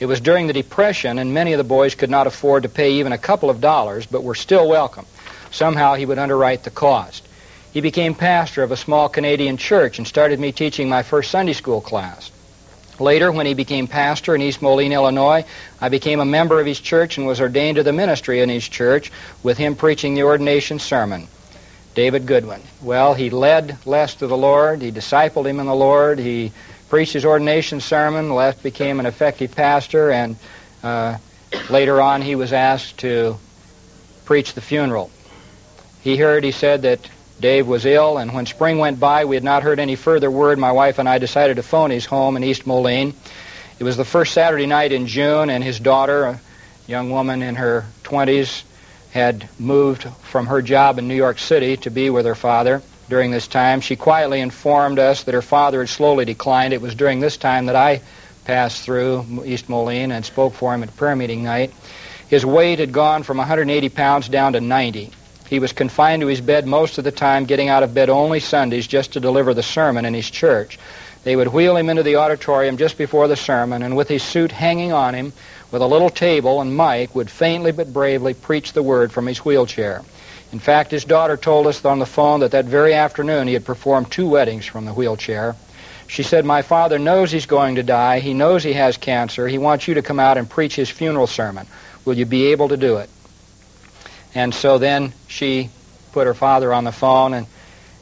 It 0.00 0.06
was 0.06 0.22
during 0.22 0.46
the 0.46 0.54
Depression, 0.54 1.18
and 1.18 1.34
many 1.34 1.52
of 1.52 1.58
the 1.58 1.64
boys 1.64 1.94
could 1.94 2.08
not 2.08 2.26
afford 2.26 2.62
to 2.62 2.70
pay 2.70 2.92
even 2.92 3.12
a 3.12 3.18
couple 3.18 3.50
of 3.50 3.60
dollars, 3.60 4.06
but 4.06 4.24
were 4.24 4.34
still 4.34 4.66
welcome. 4.66 5.04
Somehow 5.50 5.96
he 5.96 6.06
would 6.06 6.18
underwrite 6.18 6.64
the 6.64 6.70
cost. 6.70 7.28
He 7.76 7.82
became 7.82 8.14
pastor 8.14 8.62
of 8.62 8.72
a 8.72 8.76
small 8.78 9.10
Canadian 9.10 9.58
church 9.58 9.98
and 9.98 10.08
started 10.08 10.40
me 10.40 10.50
teaching 10.50 10.88
my 10.88 11.02
first 11.02 11.30
Sunday 11.30 11.52
school 11.52 11.82
class. 11.82 12.30
Later, 12.98 13.30
when 13.30 13.44
he 13.44 13.52
became 13.52 13.86
pastor 13.86 14.34
in 14.34 14.40
East 14.40 14.62
Moline, 14.62 14.94
Illinois, 14.94 15.44
I 15.78 15.90
became 15.90 16.18
a 16.18 16.24
member 16.24 16.58
of 16.58 16.64
his 16.64 16.80
church 16.80 17.18
and 17.18 17.26
was 17.26 17.38
ordained 17.38 17.76
to 17.76 17.82
the 17.82 17.92
ministry 17.92 18.40
in 18.40 18.48
his 18.48 18.66
church 18.66 19.12
with 19.42 19.58
him 19.58 19.76
preaching 19.76 20.14
the 20.14 20.22
ordination 20.22 20.78
sermon. 20.78 21.28
David 21.94 22.24
Goodwin. 22.24 22.62
Well, 22.80 23.12
he 23.12 23.28
led 23.28 23.76
Les 23.84 24.14
to 24.14 24.26
the 24.26 24.38
Lord. 24.38 24.80
He 24.80 24.90
discipled 24.90 25.44
him 25.44 25.60
in 25.60 25.66
the 25.66 25.74
Lord. 25.74 26.18
He 26.18 26.52
preached 26.88 27.12
his 27.12 27.26
ordination 27.26 27.80
sermon. 27.80 28.30
Les 28.30 28.54
became 28.54 29.00
an 29.00 29.04
effective 29.04 29.54
pastor, 29.54 30.10
and 30.10 30.36
uh, 30.82 31.18
later 31.68 32.00
on 32.00 32.22
he 32.22 32.36
was 32.36 32.54
asked 32.54 32.96
to 33.00 33.36
preach 34.24 34.54
the 34.54 34.62
funeral. 34.62 35.10
He 36.00 36.16
heard, 36.16 36.42
he 36.42 36.52
said, 36.52 36.80
that 36.80 37.00
Dave 37.40 37.66
was 37.66 37.84
ill, 37.84 38.16
and 38.18 38.32
when 38.32 38.46
spring 38.46 38.78
went 38.78 38.98
by, 38.98 39.26
we 39.26 39.36
had 39.36 39.44
not 39.44 39.62
heard 39.62 39.78
any 39.78 39.94
further 39.94 40.30
word. 40.30 40.58
My 40.58 40.72
wife 40.72 40.98
and 40.98 41.08
I 41.08 41.18
decided 41.18 41.56
to 41.56 41.62
phone 41.62 41.90
his 41.90 42.06
home 42.06 42.36
in 42.36 42.44
East 42.44 42.66
Moline. 42.66 43.14
It 43.78 43.84
was 43.84 43.98
the 43.98 44.06
first 44.06 44.32
Saturday 44.32 44.66
night 44.66 44.92
in 44.92 45.06
June, 45.06 45.50
and 45.50 45.62
his 45.62 45.78
daughter, 45.78 46.24
a 46.24 46.40
young 46.86 47.10
woman 47.10 47.42
in 47.42 47.56
her 47.56 47.84
20s, 48.04 48.62
had 49.10 49.48
moved 49.58 50.04
from 50.22 50.46
her 50.46 50.62
job 50.62 50.98
in 50.98 51.08
New 51.08 51.14
York 51.14 51.38
City 51.38 51.76
to 51.78 51.90
be 51.90 52.08
with 52.08 52.24
her 52.24 52.34
father 52.34 52.82
during 53.10 53.30
this 53.30 53.46
time. 53.46 53.80
She 53.80 53.96
quietly 53.96 54.40
informed 54.40 54.98
us 54.98 55.24
that 55.24 55.34
her 55.34 55.42
father 55.42 55.80
had 55.80 55.90
slowly 55.90 56.24
declined. 56.24 56.72
It 56.72 56.80
was 56.80 56.94
during 56.94 57.20
this 57.20 57.36
time 57.36 57.66
that 57.66 57.76
I 57.76 58.00
passed 58.46 58.82
through 58.82 59.44
East 59.44 59.68
Moline 59.68 60.10
and 60.10 60.24
spoke 60.24 60.54
for 60.54 60.74
him 60.74 60.82
at 60.82 60.96
prayer 60.96 61.16
meeting 61.16 61.44
night. 61.44 61.72
His 62.28 62.46
weight 62.46 62.78
had 62.78 62.92
gone 62.92 63.22
from 63.22 63.36
180 63.36 63.88
pounds 63.90 64.28
down 64.28 64.54
to 64.54 64.60
90. 64.60 65.12
He 65.48 65.58
was 65.58 65.72
confined 65.72 66.22
to 66.22 66.26
his 66.26 66.40
bed 66.40 66.66
most 66.66 66.98
of 66.98 67.04
the 67.04 67.12
time, 67.12 67.44
getting 67.44 67.68
out 67.68 67.82
of 67.82 67.94
bed 67.94 68.10
only 68.10 68.40
Sundays 68.40 68.86
just 68.86 69.12
to 69.12 69.20
deliver 69.20 69.54
the 69.54 69.62
sermon 69.62 70.04
in 70.04 70.14
his 70.14 70.28
church. 70.28 70.78
They 71.22 71.36
would 71.36 71.48
wheel 71.48 71.76
him 71.76 71.88
into 71.88 72.02
the 72.02 72.16
auditorium 72.16 72.76
just 72.76 72.98
before 72.98 73.28
the 73.28 73.36
sermon, 73.36 73.82
and 73.82 73.96
with 73.96 74.08
his 74.08 74.22
suit 74.22 74.52
hanging 74.52 74.92
on 74.92 75.14
him, 75.14 75.32
with 75.70 75.82
a 75.82 75.86
little 75.86 76.10
table 76.10 76.60
and 76.60 76.76
mic, 76.76 77.14
would 77.14 77.30
faintly 77.30 77.72
but 77.72 77.92
bravely 77.92 78.34
preach 78.34 78.72
the 78.72 78.82
word 78.82 79.12
from 79.12 79.26
his 79.26 79.44
wheelchair. 79.44 80.02
In 80.52 80.58
fact, 80.58 80.92
his 80.92 81.04
daughter 81.04 81.36
told 81.36 81.66
us 81.66 81.84
on 81.84 81.98
the 81.98 82.06
phone 82.06 82.40
that 82.40 82.52
that 82.52 82.66
very 82.66 82.94
afternoon 82.94 83.48
he 83.48 83.54
had 83.54 83.64
performed 83.64 84.10
two 84.10 84.28
weddings 84.28 84.66
from 84.66 84.84
the 84.84 84.92
wheelchair. 84.92 85.56
She 86.06 86.22
said, 86.22 86.44
My 86.44 86.62
father 86.62 86.98
knows 86.98 87.32
he's 87.32 87.46
going 87.46 87.74
to 87.76 87.82
die. 87.82 88.20
He 88.20 88.32
knows 88.32 88.62
he 88.62 88.74
has 88.74 88.96
cancer. 88.96 89.48
He 89.48 89.58
wants 89.58 89.88
you 89.88 89.94
to 89.94 90.02
come 90.02 90.20
out 90.20 90.38
and 90.38 90.48
preach 90.48 90.76
his 90.76 90.88
funeral 90.88 91.26
sermon. 91.26 91.66
Will 92.04 92.14
you 92.14 92.26
be 92.26 92.46
able 92.52 92.68
to 92.68 92.76
do 92.76 92.98
it? 92.98 93.10
And 94.36 94.54
so 94.54 94.76
then 94.76 95.14
she 95.28 95.70
put 96.12 96.26
her 96.26 96.34
father 96.34 96.70
on 96.70 96.84
the 96.84 96.92
phone 96.92 97.32
and 97.32 97.46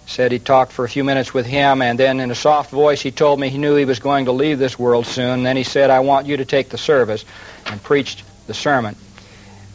said 0.07 0.33
he 0.33 0.41
talked 0.41 0.73
for 0.73 0.85
a 0.85 0.89
few 0.89 1.05
minutes 1.05 1.33
with 1.33 1.47
him, 1.47 1.81
and 1.81 1.97
then 1.97 2.19
in 2.19 2.33
a 2.33 2.35
soft 2.35 2.73
voice 2.73 3.01
he 3.01 3.13
told 3.13 3.39
me 3.39 3.49
he 3.49 3.57
knew 3.57 3.77
he 3.77 3.85
was 3.85 4.01
going 4.01 4.25
to 4.25 4.33
leave 4.33 4.59
this 4.59 4.77
world 4.77 5.07
soon. 5.07 5.45
Then 5.45 5.57
he 5.57 5.63
said, 5.63 5.91
I 5.91 6.01
want 6.01 6.27
you 6.27 6.37
to 6.39 6.45
take 6.45 6.71
the 6.71 6.77
service, 6.77 7.25
and 7.67 7.81
preached 7.81 8.25
the 8.49 8.53
sermon. 8.53 8.97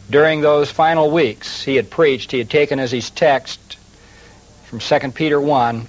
During 0.10 0.42
those 0.42 0.70
final 0.70 1.10
weeks 1.10 1.64
he 1.64 1.78
had 1.78 1.90
preached, 1.90 2.32
he 2.34 2.40
had 2.40 2.50
taken 2.50 2.78
as 2.78 2.92
his 2.92 3.10
text 3.10 3.78
from 4.66 4.80
2 4.80 5.12
Peter 5.12 5.40
1, 5.40 5.88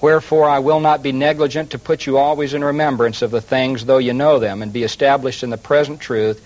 Wherefore 0.00 0.48
I 0.48 0.60
will 0.60 0.80
not 0.80 1.02
be 1.02 1.10
negligent 1.10 1.70
to 1.72 1.80
put 1.80 2.06
you 2.06 2.16
always 2.16 2.54
in 2.54 2.62
remembrance 2.62 3.22
of 3.22 3.32
the 3.32 3.40
things, 3.40 3.84
though 3.84 3.98
you 3.98 4.12
know 4.12 4.38
them, 4.38 4.62
and 4.62 4.72
be 4.72 4.84
established 4.84 5.42
in 5.42 5.50
the 5.50 5.58
present 5.58 6.00
truth, 6.00 6.40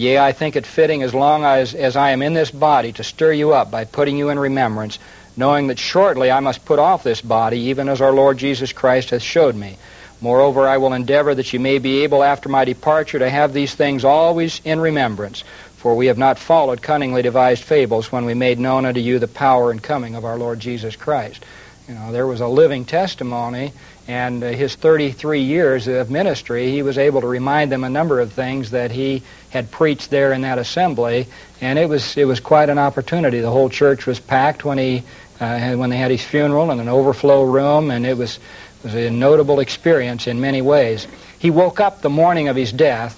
Yea, 0.00 0.18
I 0.18 0.32
think 0.32 0.56
it 0.56 0.64
fitting 0.64 1.02
as 1.02 1.12
long 1.12 1.44
as, 1.44 1.74
as 1.74 1.94
I 1.94 2.12
am 2.12 2.22
in 2.22 2.32
this 2.32 2.50
body 2.50 2.90
to 2.92 3.04
stir 3.04 3.32
you 3.32 3.52
up 3.52 3.70
by 3.70 3.84
putting 3.84 4.16
you 4.16 4.30
in 4.30 4.38
remembrance, 4.38 4.98
knowing 5.36 5.66
that 5.66 5.78
shortly 5.78 6.30
I 6.30 6.40
must 6.40 6.64
put 6.64 6.78
off 6.78 7.02
this 7.02 7.20
body, 7.20 7.58
even 7.64 7.86
as 7.86 8.00
our 8.00 8.10
Lord 8.10 8.38
Jesus 8.38 8.72
Christ 8.72 9.10
hath 9.10 9.20
showed 9.20 9.54
me. 9.54 9.76
Moreover, 10.22 10.66
I 10.66 10.78
will 10.78 10.94
endeavor 10.94 11.34
that 11.34 11.52
you 11.52 11.60
may 11.60 11.76
be 11.76 12.02
able 12.02 12.24
after 12.24 12.48
my 12.48 12.64
departure 12.64 13.18
to 13.18 13.28
have 13.28 13.52
these 13.52 13.74
things 13.74 14.02
always 14.02 14.62
in 14.64 14.80
remembrance. 14.80 15.44
For 15.76 15.94
we 15.94 16.06
have 16.06 16.16
not 16.16 16.38
followed 16.38 16.80
cunningly 16.80 17.20
devised 17.20 17.62
fables 17.62 18.10
when 18.10 18.24
we 18.24 18.32
made 18.32 18.58
known 18.58 18.86
unto 18.86 19.00
you 19.00 19.18
the 19.18 19.28
power 19.28 19.70
and 19.70 19.82
coming 19.82 20.14
of 20.14 20.24
our 20.24 20.38
Lord 20.38 20.60
Jesus 20.60 20.96
Christ. 20.96 21.44
You 21.86 21.94
know, 21.94 22.10
there 22.10 22.26
was 22.26 22.40
a 22.40 22.46
living 22.46 22.86
testimony 22.86 23.74
and 24.10 24.42
uh, 24.42 24.48
his 24.48 24.74
33 24.74 25.42
years 25.42 25.86
of 25.86 26.10
ministry, 26.10 26.68
he 26.72 26.82
was 26.82 26.98
able 26.98 27.20
to 27.20 27.28
remind 27.28 27.70
them 27.70 27.84
a 27.84 27.88
number 27.88 28.18
of 28.18 28.32
things 28.32 28.72
that 28.72 28.90
he 28.90 29.22
had 29.50 29.70
preached 29.70 30.10
there 30.10 30.32
in 30.32 30.40
that 30.40 30.58
assembly, 30.58 31.28
and 31.60 31.78
it 31.78 31.88
was 31.88 32.16
it 32.16 32.24
was 32.24 32.40
quite 32.40 32.68
an 32.70 32.78
opportunity. 32.78 33.38
The 33.38 33.52
whole 33.52 33.68
church 33.68 34.06
was 34.06 34.18
packed 34.18 34.64
when 34.64 34.78
he 34.78 35.04
uh, 35.38 35.76
when 35.76 35.90
they 35.90 35.96
had 35.96 36.10
his 36.10 36.24
funeral 36.24 36.72
in 36.72 36.80
an 36.80 36.88
overflow 36.88 37.44
room, 37.44 37.92
and 37.92 38.04
it 38.04 38.16
was 38.16 38.40
was 38.82 38.96
a 38.96 39.10
notable 39.10 39.60
experience 39.60 40.26
in 40.26 40.40
many 40.40 40.60
ways. 40.60 41.06
He 41.38 41.50
woke 41.50 41.78
up 41.78 42.00
the 42.00 42.10
morning 42.10 42.48
of 42.48 42.56
his 42.56 42.72
death, 42.72 43.14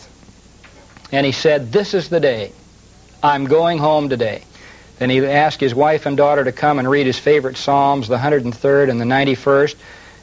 and 1.10 1.24
he 1.24 1.32
said, 1.32 1.72
"This 1.72 1.94
is 1.94 2.10
the 2.10 2.20
day. 2.20 2.52
I'm 3.22 3.46
going 3.46 3.78
home 3.78 4.10
today." 4.10 4.42
Then 4.98 5.08
he 5.08 5.24
asked 5.24 5.58
his 5.58 5.74
wife 5.74 6.04
and 6.04 6.18
daughter 6.18 6.44
to 6.44 6.52
come 6.52 6.78
and 6.78 6.88
read 6.88 7.06
his 7.06 7.18
favorite 7.18 7.56
psalms, 7.56 8.08
the 8.08 8.18
103rd 8.18 8.90
and 8.90 9.00
the 9.00 9.06
91st. 9.06 9.74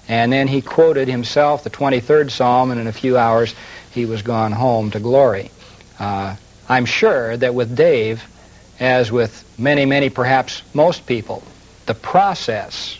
And 0.09 0.33
then 0.33 0.47
he 0.47 0.61
quoted 0.61 1.07
himself 1.07 1.63
the 1.63 1.69
23rd 1.69 2.31
Psalm, 2.31 2.71
and 2.71 2.81
in 2.81 2.87
a 2.87 2.91
few 2.91 3.17
hours 3.17 3.53
he 3.91 4.05
was 4.05 4.23
gone 4.23 4.51
home 4.51 4.91
to 4.91 4.99
glory. 4.99 5.51
Uh, 5.99 6.35
I'm 6.67 6.85
sure 6.85 7.37
that 7.37 7.53
with 7.53 7.75
Dave, 7.75 8.23
as 8.79 9.11
with 9.11 9.45
many, 9.57 9.85
many, 9.85 10.09
perhaps 10.09 10.63
most 10.73 11.05
people, 11.05 11.43
the 11.85 11.93
process 11.93 12.99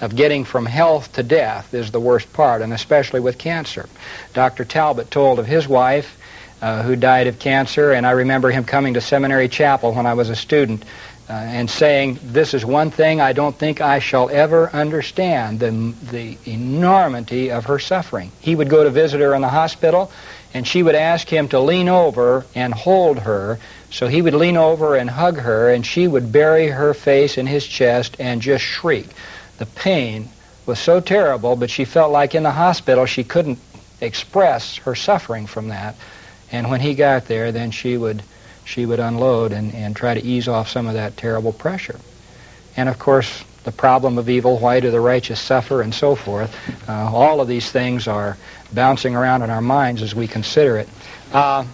of 0.00 0.16
getting 0.16 0.44
from 0.44 0.66
health 0.66 1.12
to 1.12 1.22
death 1.22 1.72
is 1.74 1.92
the 1.92 2.00
worst 2.00 2.32
part, 2.32 2.60
and 2.60 2.72
especially 2.72 3.20
with 3.20 3.38
cancer. 3.38 3.88
Dr. 4.34 4.64
Talbot 4.64 5.12
told 5.12 5.38
of 5.38 5.46
his 5.46 5.68
wife 5.68 6.18
uh, 6.60 6.82
who 6.82 6.96
died 6.96 7.28
of 7.28 7.38
cancer, 7.38 7.92
and 7.92 8.04
I 8.06 8.12
remember 8.12 8.50
him 8.50 8.64
coming 8.64 8.94
to 8.94 9.00
seminary 9.00 9.48
chapel 9.48 9.92
when 9.92 10.06
I 10.06 10.14
was 10.14 10.28
a 10.28 10.36
student 10.36 10.84
uh, 11.32 11.34
and 11.34 11.70
saying, 11.70 12.18
This 12.22 12.52
is 12.52 12.62
one 12.62 12.90
thing 12.90 13.18
I 13.22 13.32
don't 13.32 13.58
think 13.58 13.80
I 13.80 14.00
shall 14.00 14.28
ever 14.28 14.68
understand 14.68 15.60
the, 15.60 15.70
the 16.10 16.36
enormity 16.44 17.50
of 17.50 17.64
her 17.64 17.78
suffering. 17.78 18.30
He 18.42 18.54
would 18.54 18.68
go 18.68 18.84
to 18.84 18.90
visit 18.90 19.20
her 19.20 19.34
in 19.34 19.40
the 19.40 19.48
hospital, 19.48 20.12
and 20.52 20.68
she 20.68 20.82
would 20.82 20.94
ask 20.94 21.26
him 21.26 21.48
to 21.48 21.58
lean 21.58 21.88
over 21.88 22.44
and 22.54 22.74
hold 22.74 23.20
her. 23.20 23.58
So 23.88 24.08
he 24.08 24.20
would 24.20 24.34
lean 24.34 24.58
over 24.58 24.94
and 24.94 25.08
hug 25.08 25.38
her, 25.38 25.72
and 25.72 25.86
she 25.86 26.06
would 26.06 26.32
bury 26.32 26.68
her 26.68 26.92
face 26.92 27.38
in 27.38 27.46
his 27.46 27.66
chest 27.66 28.16
and 28.18 28.42
just 28.42 28.62
shriek. 28.62 29.08
The 29.56 29.64
pain 29.64 30.28
was 30.66 30.78
so 30.78 31.00
terrible, 31.00 31.56
but 31.56 31.70
she 31.70 31.86
felt 31.86 32.12
like 32.12 32.34
in 32.34 32.42
the 32.42 32.50
hospital 32.50 33.06
she 33.06 33.24
couldn't 33.24 33.58
express 34.02 34.76
her 34.76 34.94
suffering 34.94 35.46
from 35.46 35.68
that. 35.68 35.96
And 36.50 36.68
when 36.68 36.80
he 36.80 36.92
got 36.94 37.24
there, 37.24 37.52
then 37.52 37.70
she 37.70 37.96
would, 37.96 38.22
she 38.72 38.86
would 38.86 39.00
unload 39.00 39.52
and, 39.52 39.74
and 39.74 39.94
try 39.94 40.14
to 40.14 40.24
ease 40.24 40.48
off 40.48 40.68
some 40.68 40.86
of 40.86 40.94
that 40.94 41.16
terrible 41.18 41.52
pressure. 41.52 41.98
And 42.74 42.88
of 42.88 42.98
course, 42.98 43.44
the 43.64 43.72
problem 43.72 44.16
of 44.16 44.30
evil, 44.30 44.58
why 44.58 44.80
do 44.80 44.90
the 44.90 44.98
righteous 44.98 45.38
suffer, 45.38 45.82
and 45.82 45.94
so 45.94 46.16
forth. 46.16 46.56
Uh, 46.88 46.92
all 47.14 47.40
of 47.40 47.48
these 47.48 47.70
things 47.70 48.08
are 48.08 48.38
bouncing 48.72 49.14
around 49.14 49.42
in 49.42 49.50
our 49.50 49.60
minds 49.60 50.00
as 50.00 50.14
we 50.14 50.26
consider 50.26 50.78
it. 50.78 50.88
Uh, 51.32 51.64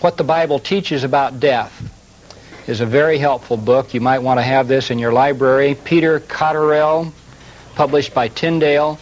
what 0.00 0.16
the 0.16 0.24
Bible 0.24 0.60
teaches 0.60 1.02
about 1.02 1.40
death 1.40 1.72
is 2.68 2.80
a 2.80 2.86
very 2.86 3.18
helpful 3.18 3.56
book. 3.56 3.92
You 3.92 4.00
might 4.00 4.20
want 4.20 4.38
to 4.38 4.42
have 4.42 4.68
this 4.68 4.90
in 4.90 5.00
your 5.00 5.12
library. 5.12 5.76
Peter 5.84 6.20
Cotterell, 6.20 7.12
published 7.74 8.14
by 8.14 8.28
Tyndale. 8.28 8.94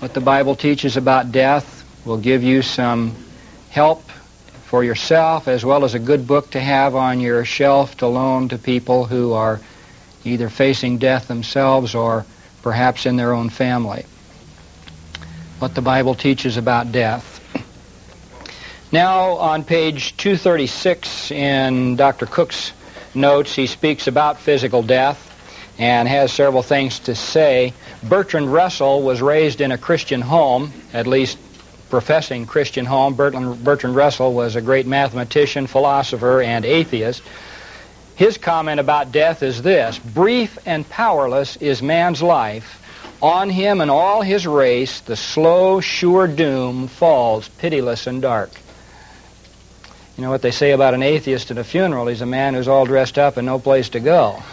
What 0.00 0.12
the 0.12 0.20
Bible 0.20 0.54
teaches 0.54 0.98
about 0.98 1.32
death 1.32 1.82
will 2.04 2.18
give 2.18 2.42
you 2.42 2.60
some 2.60 3.16
help 3.70 4.04
for 4.74 4.82
yourself 4.82 5.46
as 5.46 5.64
well 5.64 5.84
as 5.84 5.94
a 5.94 6.00
good 6.00 6.26
book 6.26 6.50
to 6.50 6.58
have 6.58 6.96
on 6.96 7.20
your 7.20 7.44
shelf 7.44 7.96
to 7.96 8.08
loan 8.08 8.48
to 8.48 8.58
people 8.58 9.04
who 9.04 9.32
are 9.32 9.60
either 10.24 10.48
facing 10.48 10.98
death 10.98 11.28
themselves 11.28 11.94
or 11.94 12.26
perhaps 12.60 13.06
in 13.06 13.14
their 13.14 13.32
own 13.32 13.48
family. 13.48 14.04
What 15.60 15.76
the 15.76 15.80
Bible 15.80 16.16
teaches 16.16 16.56
about 16.56 16.90
death. 16.90 17.40
Now, 18.90 19.34
on 19.34 19.62
page 19.62 20.16
236 20.16 21.30
in 21.30 21.94
Dr. 21.94 22.26
Cook's 22.26 22.72
notes, 23.14 23.54
he 23.54 23.68
speaks 23.68 24.08
about 24.08 24.40
physical 24.40 24.82
death 24.82 25.30
and 25.78 26.08
has 26.08 26.32
several 26.32 26.64
things 26.64 26.98
to 26.98 27.14
say. 27.14 27.74
Bertrand 28.02 28.52
Russell 28.52 29.02
was 29.02 29.22
raised 29.22 29.60
in 29.60 29.70
a 29.70 29.78
Christian 29.78 30.20
home, 30.20 30.72
at 30.92 31.06
least 31.06 31.38
professing 31.94 32.44
Christian 32.44 32.84
home. 32.84 33.14
Bertrand, 33.14 33.94
Russell 33.94 34.34
was 34.34 34.56
a 34.56 34.60
great 34.60 34.84
mathematician, 34.84 35.68
philosopher, 35.68 36.42
and 36.42 36.64
atheist. 36.64 37.22
His 38.16 38.36
comment 38.36 38.80
about 38.80 39.12
death 39.12 39.44
is 39.44 39.62
this 39.62 39.96
Brief 40.00 40.58
and 40.66 40.88
powerless 40.88 41.54
is 41.58 41.82
man's 41.82 42.20
life. 42.20 42.80
On 43.22 43.48
him 43.48 43.80
and 43.80 43.92
all 43.92 44.22
his 44.22 44.44
race, 44.44 45.02
the 45.02 45.14
slow, 45.14 45.80
sure 45.80 46.26
doom 46.26 46.88
falls, 46.88 47.46
pitiless 47.48 48.08
and 48.08 48.20
dark. 48.20 48.50
You 50.16 50.24
know 50.24 50.30
what 50.30 50.42
they 50.42 50.50
say 50.50 50.72
about 50.72 50.94
an 50.94 51.02
atheist 51.04 51.52
at 51.52 51.58
a 51.58 51.64
funeral? 51.64 52.08
He's 52.08 52.22
a 52.22 52.26
man 52.26 52.54
who's 52.54 52.66
all 52.66 52.86
dressed 52.86 53.18
up 53.18 53.36
and 53.36 53.46
no 53.46 53.60
place 53.60 53.88
to 53.90 54.00
go. 54.00 54.42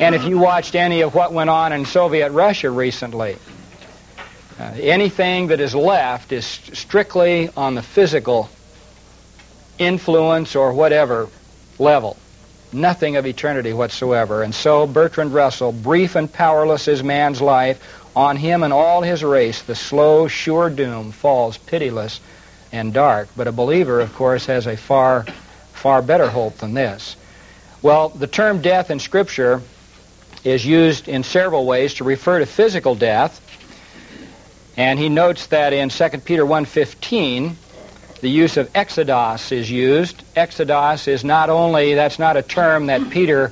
and 0.00 0.16
if 0.16 0.24
you 0.24 0.36
watched 0.36 0.74
any 0.74 1.02
of 1.02 1.14
what 1.14 1.32
went 1.32 1.48
on 1.48 1.72
in 1.72 1.86
Soviet 1.86 2.32
Russia 2.32 2.70
recently, 2.70 3.36
uh, 4.58 4.72
anything 4.80 5.48
that 5.48 5.60
is 5.60 5.74
left 5.74 6.32
is 6.32 6.44
strictly 6.44 7.48
on 7.56 7.74
the 7.74 7.82
physical 7.82 8.48
influence 9.78 10.56
or 10.56 10.72
whatever 10.72 11.28
level. 11.78 12.16
Nothing 12.72 13.16
of 13.16 13.26
eternity 13.26 13.72
whatsoever. 13.72 14.42
And 14.42 14.54
so 14.54 14.86
Bertrand 14.86 15.32
Russell, 15.32 15.72
brief 15.72 16.16
and 16.16 16.30
powerless 16.30 16.88
is 16.88 17.02
man's 17.02 17.40
life, 17.40 17.82
on 18.16 18.36
him 18.36 18.62
and 18.62 18.72
all 18.72 19.00
his 19.00 19.22
race 19.22 19.62
the 19.62 19.74
slow, 19.74 20.26
sure 20.26 20.68
doom 20.68 21.12
falls 21.12 21.56
pitiless 21.56 22.20
and 22.72 22.92
dark. 22.92 23.28
But 23.36 23.46
a 23.46 23.52
believer, 23.52 24.00
of 24.00 24.12
course, 24.14 24.46
has 24.46 24.66
a 24.66 24.76
far, 24.76 25.24
far 25.72 26.02
better 26.02 26.28
hope 26.28 26.58
than 26.58 26.74
this. 26.74 27.16
Well, 27.80 28.08
the 28.08 28.26
term 28.26 28.60
death 28.60 28.90
in 28.90 28.98
Scripture 28.98 29.62
is 30.42 30.66
used 30.66 31.08
in 31.08 31.22
several 31.22 31.64
ways 31.64 31.94
to 31.94 32.04
refer 32.04 32.40
to 32.40 32.46
physical 32.46 32.94
death. 32.94 33.40
And 34.78 34.96
he 34.96 35.08
notes 35.08 35.48
that 35.48 35.72
in 35.72 35.88
2 35.88 36.08
Peter 36.20 36.44
1.15, 36.44 37.52
the 38.20 38.30
use 38.30 38.56
of 38.56 38.72
exodos 38.74 39.50
is 39.50 39.68
used. 39.68 40.22
Exodos 40.36 41.08
is 41.08 41.24
not 41.24 41.50
only, 41.50 41.94
that's 41.94 42.20
not 42.20 42.36
a 42.36 42.42
term 42.42 42.86
that 42.86 43.10
Peter 43.10 43.50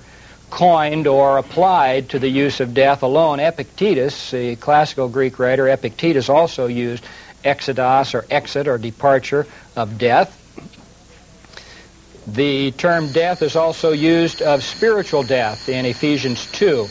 coined 0.50 1.08
or 1.08 1.38
applied 1.38 2.10
to 2.10 2.20
the 2.20 2.28
use 2.28 2.60
of 2.60 2.74
death 2.74 3.02
alone. 3.02 3.40
Epictetus, 3.40 4.30
the 4.30 4.54
classical 4.54 5.08
Greek 5.08 5.40
writer, 5.40 5.68
Epictetus 5.68 6.28
also 6.28 6.68
used 6.68 7.04
exodos 7.44 8.14
or 8.14 8.24
exit 8.30 8.68
or 8.68 8.78
departure 8.78 9.48
of 9.74 9.98
death. 9.98 10.42
The 12.28 12.70
term 12.70 13.10
death 13.10 13.42
is 13.42 13.56
also 13.56 13.90
used 13.90 14.42
of 14.42 14.62
spiritual 14.62 15.24
death 15.24 15.68
in 15.68 15.86
Ephesians 15.86 16.46
2. 16.46 16.88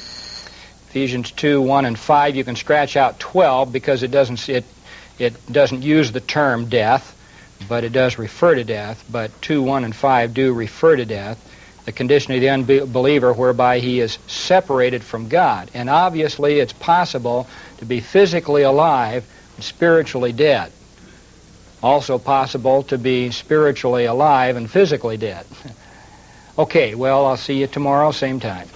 Ephesians 0.96 1.34
2, 1.34 1.62
1 1.62 1.84
and 1.84 2.00
5. 2.00 2.38
You 2.38 2.46
can 2.46 2.56
scratch 2.56 2.96
out 2.96 3.20
12 3.20 3.70
because 3.74 4.02
it 4.02 4.12
doesn't, 4.12 4.48
it, 4.48 4.64
it 5.20 5.52
doesn't 5.52 5.82
use 5.82 6.14
the 6.14 6.22
term 6.22 6.70
death, 6.70 7.14
but 7.68 7.84
it 7.84 7.92
does 7.92 8.18
refer 8.18 8.56
to 8.56 8.64
death. 8.64 9.04
But 9.12 9.30
2, 9.42 9.62
1, 9.62 9.84
and 9.84 9.94
5 9.94 10.34
do 10.34 10.54
refer 10.54 10.96
to 10.96 11.04
death 11.04 11.38
the 11.84 11.92
condition 11.92 12.34
of 12.34 12.40
the 12.40 12.48
unbeliever 12.48 13.34
whereby 13.34 13.80
he 13.80 14.00
is 14.00 14.20
separated 14.28 15.04
from 15.04 15.28
God. 15.28 15.70
And 15.74 15.90
obviously, 15.90 16.62
it's 16.62 16.72
possible 16.72 17.46
to 17.80 17.86
be 17.86 18.00
physically 18.00 18.62
alive 18.62 19.26
and 19.58 19.66
spiritually 19.66 20.32
dead. 20.32 20.72
Also 21.84 22.18
possible 22.18 22.84
to 22.84 22.98
be 22.98 23.32
spiritually 23.32 24.06
alive 24.06 24.56
and 24.56 24.72
physically 24.72 25.18
dead. 25.18 25.46
okay, 26.58 26.96
well, 26.96 27.26
I'll 27.26 27.36
see 27.36 27.60
you 27.60 27.68
tomorrow, 27.68 28.12
same 28.12 28.40
time. 28.40 28.70